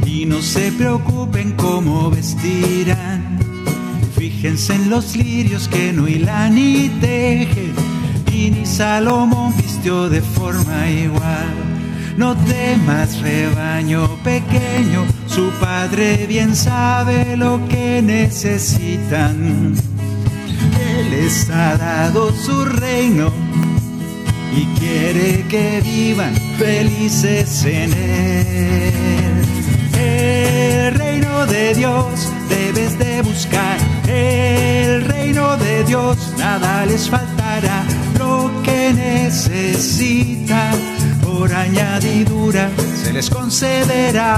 y 0.05 0.25
no 0.25 0.41
se 0.41 0.71
preocupen 0.71 1.51
cómo 1.53 2.09
vestirán. 2.09 3.39
Fíjense 4.17 4.73
en 4.73 4.89
los 4.89 5.15
lirios 5.15 5.67
que 5.67 5.93
no 5.93 6.07
hilan 6.07 6.55
ni 6.55 6.89
tejen, 7.01 7.73
y 8.31 8.51
ni 8.51 8.65
Salomón 8.65 9.53
vistió 9.57 10.09
de 10.09 10.21
forma 10.21 10.89
igual. 10.89 11.66
No 12.17 12.35
temas, 12.35 13.21
rebaño 13.21 14.09
pequeño, 14.23 15.05
su 15.27 15.51
padre 15.61 16.25
bien 16.25 16.55
sabe 16.55 17.37
lo 17.37 17.61
que 17.69 18.01
necesitan. 18.01 19.75
Él 20.97 21.11
les 21.11 21.47
ha 21.51 21.77
dado 21.77 22.33
su 22.33 22.65
reino 22.65 23.31
y 24.51 24.65
quiere 24.79 25.45
que 25.47 25.79
vivan 25.81 26.33
felices 26.57 27.63
en 27.65 27.93
él. 27.93 29.45
El 29.95 30.95
reino 30.95 31.45
de 31.45 31.75
Dios 31.75 32.33
debes 32.49 32.97
de 32.97 33.21
buscar, 33.21 33.77
el 34.07 35.05
reino 35.05 35.55
de 35.57 35.83
Dios 35.83 36.33
nada 36.39 36.83
les 36.87 37.07
faltará, 37.07 37.83
lo 38.17 38.49
que 38.63 38.91
necesitan 38.91 40.96
por 41.37 41.53
añadidura 41.53 42.71
se 43.03 43.13
les 43.13 43.29
concederá. 43.29 44.33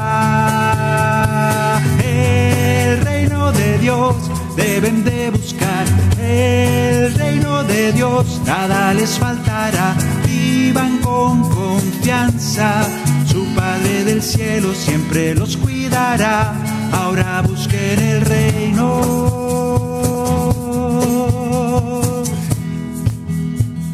El 2.04 3.00
reino 3.02 3.52
de 3.54 3.78
Dios 3.78 4.16
deben 4.58 5.06
de 5.06 5.30
buscar, 5.32 5.86
el 6.22 7.14
reino 7.16 7.64
de 7.64 7.94
Dios 7.94 8.42
nada 8.46 8.94
les 8.94 9.18
faltará, 9.18 9.96
vivan 10.26 10.98
con 10.98 11.50
confianza, 11.50 12.86
su 13.26 13.46
Padre 13.56 14.04
del 14.04 14.22
cielo 14.22 14.76
siempre 14.76 15.34
los 15.36 15.56
cuidará, 15.56 16.54
ahora 16.92 17.42
busquen 17.42 18.00
el 18.00 18.22
reino. 18.26 18.90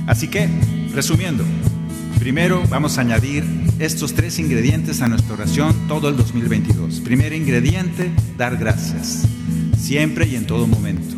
Así 0.07 0.27
que, 0.27 0.49
resumiendo, 0.93 1.43
primero 2.25 2.63
vamos 2.71 2.97
a 2.97 3.01
añadir 3.01 3.43
estos 3.77 4.15
tres 4.15 4.39
ingredientes 4.39 5.03
a 5.03 5.07
nuestra 5.07 5.35
oración 5.35 5.75
todo 5.87 6.09
el 6.09 6.17
2022. 6.17 7.01
Primer 7.01 7.33
ingrediente, 7.33 8.09
dar 8.35 8.57
gracias, 8.57 9.27
siempre 9.77 10.25
y 10.25 10.35
en 10.35 10.47
todo 10.47 10.65
momento, 10.65 11.15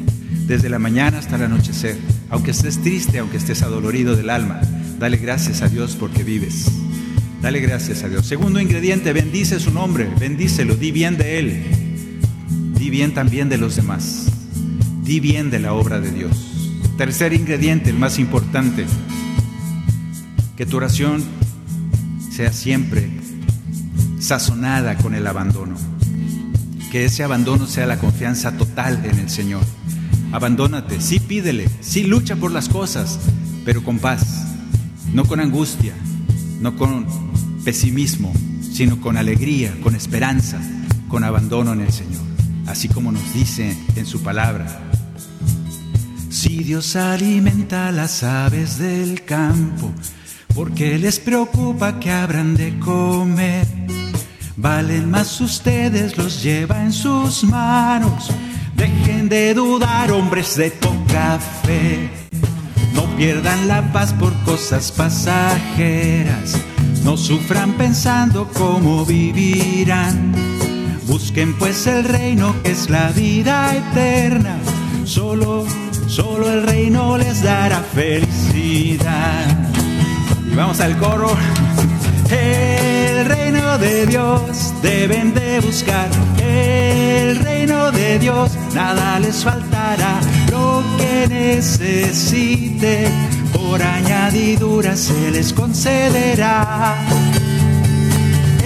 desde 0.47 0.67
la 0.67 0.79
mañana 0.79 1.19
hasta 1.19 1.37
el 1.37 1.43
anochecer. 1.43 1.95
Aunque 2.29 2.51
estés 2.51 2.81
triste, 2.81 3.19
aunque 3.19 3.37
estés 3.37 3.61
adolorido 3.61 4.17
del 4.17 4.29
alma, 4.29 4.59
dale 4.99 5.15
gracias 5.15 5.61
a 5.61 5.69
Dios 5.69 5.95
porque 5.97 6.25
vives. 6.25 6.69
Dale 7.41 7.61
gracias 7.61 8.03
a 8.03 8.09
Dios. 8.09 8.25
Segundo 8.25 8.59
ingrediente, 8.59 9.13
bendice 9.13 9.61
su 9.61 9.71
nombre, 9.71 10.09
bendícelo, 10.19 10.75
di 10.75 10.91
bien 10.91 11.15
de 11.15 11.39
Él, 11.39 11.63
di 12.77 12.89
bien 12.89 13.13
también 13.13 13.47
de 13.47 13.57
los 13.57 13.77
demás, 13.77 14.25
di 15.05 15.21
bien 15.21 15.51
de 15.51 15.59
la 15.59 15.71
obra 15.71 16.01
de 16.01 16.11
Dios. 16.11 16.81
Tercer 16.97 17.31
ingrediente, 17.31 17.91
el 17.91 17.97
más 17.97 18.19
importante, 18.19 18.85
que 20.57 20.65
tu 20.65 20.77
oración 20.77 21.23
sea 22.31 22.51
siempre 22.51 23.09
sazonada 24.19 24.97
con 24.97 25.13
el 25.13 25.27
abandono. 25.27 25.75
Que 26.91 27.05
ese 27.05 27.23
abandono 27.23 27.67
sea 27.67 27.85
la 27.85 27.99
confianza 27.99 28.57
total 28.57 29.05
en 29.05 29.19
el 29.19 29.29
Señor. 29.29 29.61
Abandónate, 30.31 30.99
sí 30.99 31.19
pídele, 31.19 31.69
sí 31.79 32.03
lucha 32.03 32.35
por 32.35 32.51
las 32.51 32.69
cosas, 32.69 33.19
pero 33.65 33.83
con 33.83 33.99
paz, 33.99 34.47
no 35.13 35.25
con 35.25 35.39
angustia, 35.39 35.93
no 36.59 36.75
con 36.75 37.05
pesimismo, 37.63 38.33
sino 38.71 38.99
con 38.99 39.15
alegría, 39.15 39.75
con 39.83 39.95
esperanza, 39.95 40.59
con 41.07 41.23
abandono 41.23 41.73
en 41.73 41.81
el 41.81 41.93
Señor. 41.93 42.23
Así 42.65 42.89
como 42.89 43.11
nos 43.11 43.33
dice 43.33 43.77
en 43.95 44.05
su 44.07 44.23
palabra. 44.23 44.81
Si 46.29 46.63
Dios 46.63 46.95
alimenta 46.95 47.91
las 47.91 48.23
aves 48.23 48.79
del 48.79 49.23
campo, 49.23 49.93
porque 50.57 50.97
les 50.97 51.19
preocupa 51.19 51.99
que 51.99 52.09
habrán 52.09 52.55
de 52.55 52.79
comer. 52.79 53.67
Valen 54.55 55.11
más 55.11 55.39
ustedes, 55.39 56.17
los 56.17 56.41
lleva 56.41 56.81
en 56.81 56.91
sus 56.91 57.43
manos. 57.43 58.31
Dejen 58.75 59.29
de 59.29 59.53
dudar, 59.53 60.11
hombres 60.11 60.57
de 60.57 60.71
poca 60.71 61.37
fe. 61.63 62.09
No 62.95 63.03
pierdan 63.17 63.67
la 63.67 63.93
paz 63.93 64.13
por 64.13 64.33
cosas 64.45 64.91
pasajeras. 64.91 66.59
No 67.03 67.17
sufran 67.17 67.73
pensando 67.73 68.49
cómo 68.51 69.05
vivirán. 69.05 70.33
Busquen 71.05 71.53
pues 71.59 71.85
el 71.85 72.03
reino 72.03 72.55
que 72.63 72.71
es 72.71 72.89
la 72.89 73.11
vida 73.11 73.75
eterna. 73.75 74.57
Solo, 75.05 75.67
solo 76.07 76.51
el 76.51 76.63
reino 76.63 77.15
les 77.19 77.43
dará 77.43 77.79
felicidad. 77.93 79.76
Vamos 80.57 80.79
al 80.79 80.97
coro. 80.97 81.37
El 82.31 83.25
reino 83.25 83.77
de 83.77 84.07
Dios 84.07 84.73
deben 84.81 85.31
de 85.35 85.59
buscar. 85.59 86.09
El 86.39 87.37
reino 87.37 87.91
de 87.91 88.17
Dios 88.17 88.57
nada 88.73 89.19
les 89.19 89.43
faltará. 89.43 90.19
Lo 90.49 90.83
que 90.97 91.27
necesite 91.27 93.07
por 93.53 93.79
añadidura 93.83 94.95
se 94.95 95.29
les 95.29 95.53
concederá. 95.53 96.95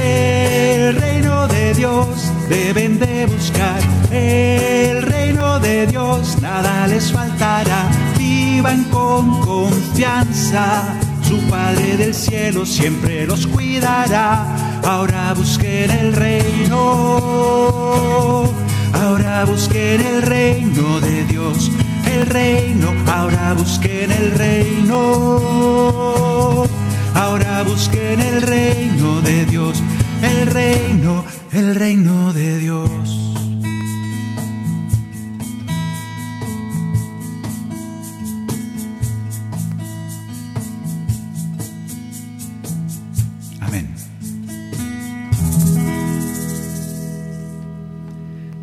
El 0.02 0.96
reino 0.96 1.46
de 1.50 1.74
Dios 1.74 2.08
deben 2.48 3.00
de 3.00 3.26
buscar. 3.26 3.82
El 4.12 5.02
reino 5.02 5.60
de 5.60 5.88
Dios 5.88 6.38
nada 6.42 6.88
les 6.88 7.12
faltará. 7.12 7.90
Vivan 8.18 8.86
con 8.86 9.42
confianza 9.42 11.11
su 11.32 11.40
Padre 11.48 11.96
del 11.96 12.14
cielo 12.14 12.66
siempre 12.66 13.26
los 13.26 13.48
cuidará. 13.48 14.54
Ahora 14.84 15.34
busquen 15.34 15.90
el 15.90 16.12
reino, 16.14 16.78
ahora 18.92 19.46
busquen 19.46 20.02
el 20.02 20.24
reino 20.24 21.00
de 21.00 21.24
Dios, 21.26 21.72
el 22.12 22.26
reino, 22.26 22.94
ahora 23.08 23.54
busquen 23.54 24.12
el 24.12 24.32
reino, 24.32 24.98
ahora 27.16 27.64
busquen 27.64 28.20
el 28.20 28.42
reino 28.42 29.22
de 29.22 29.46
Dios, 29.46 29.82
el 30.22 30.48
reino, 30.48 31.24
el 31.54 31.76
reino 31.76 32.34
de 32.34 32.58
Dios. 32.58 33.31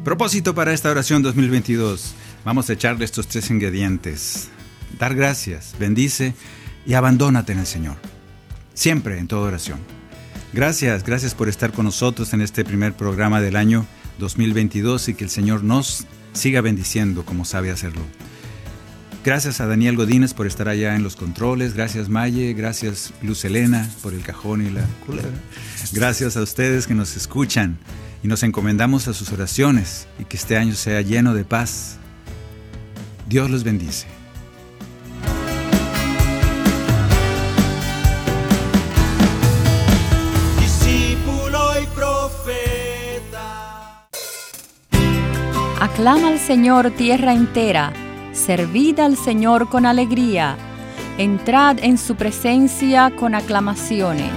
Propósito 0.08 0.54
para 0.54 0.72
esta 0.72 0.90
oración 0.90 1.22
2022. 1.22 2.14
Vamos 2.42 2.70
a 2.70 2.72
echarle 2.72 3.04
estos 3.04 3.28
tres 3.28 3.50
ingredientes. 3.50 4.48
Dar 4.98 5.14
gracias, 5.14 5.74
bendice 5.78 6.32
y 6.86 6.94
abandónate 6.94 7.52
en 7.52 7.58
el 7.58 7.66
Señor. 7.66 7.98
Siempre 8.72 9.18
en 9.18 9.28
toda 9.28 9.48
oración. 9.48 9.78
Gracias, 10.54 11.04
gracias 11.04 11.34
por 11.34 11.50
estar 11.50 11.72
con 11.72 11.84
nosotros 11.84 12.32
en 12.32 12.40
este 12.40 12.64
primer 12.64 12.94
programa 12.94 13.42
del 13.42 13.54
año 13.54 13.84
2022 14.18 15.10
y 15.10 15.14
que 15.14 15.24
el 15.24 15.30
Señor 15.30 15.62
nos 15.62 16.06
siga 16.32 16.62
bendiciendo 16.62 17.26
como 17.26 17.44
sabe 17.44 17.70
hacerlo. 17.70 18.00
Gracias 19.26 19.60
a 19.60 19.66
Daniel 19.66 19.96
Godínez 19.96 20.32
por 20.32 20.46
estar 20.46 20.70
allá 20.70 20.96
en 20.96 21.02
los 21.02 21.16
controles. 21.16 21.74
Gracias 21.74 22.08
Maye. 22.08 22.54
Gracias 22.54 23.12
Luz 23.20 23.44
Elena 23.44 23.86
por 24.02 24.14
el 24.14 24.22
cajón 24.22 24.66
y 24.66 24.70
la 24.70 24.86
culera. 25.04 25.28
Gracias 25.92 26.38
a 26.38 26.42
ustedes 26.42 26.86
que 26.86 26.94
nos 26.94 27.14
escuchan 27.14 27.76
y 28.22 28.28
nos 28.28 28.42
encomendamos 28.42 29.08
a 29.08 29.14
sus 29.14 29.32
oraciones 29.32 30.06
y 30.18 30.24
que 30.24 30.36
este 30.36 30.56
año 30.56 30.74
sea 30.74 31.00
lleno 31.02 31.34
de 31.34 31.44
paz. 31.44 31.98
Dios 33.28 33.50
los 33.50 33.62
bendice. 33.62 34.06
Discípulo 40.60 41.82
y 41.82 41.86
profeta. 41.94 43.28
Aclama 45.80 46.28
al 46.28 46.38
Señor 46.38 46.90
tierra 46.90 47.34
entera, 47.34 47.92
servid 48.32 48.98
al 49.00 49.16
Señor 49.16 49.68
con 49.68 49.86
alegría, 49.86 50.56
entrad 51.18 51.78
en 51.80 51.98
su 51.98 52.16
presencia 52.16 53.12
con 53.14 53.34
aclamaciones. 53.34 54.32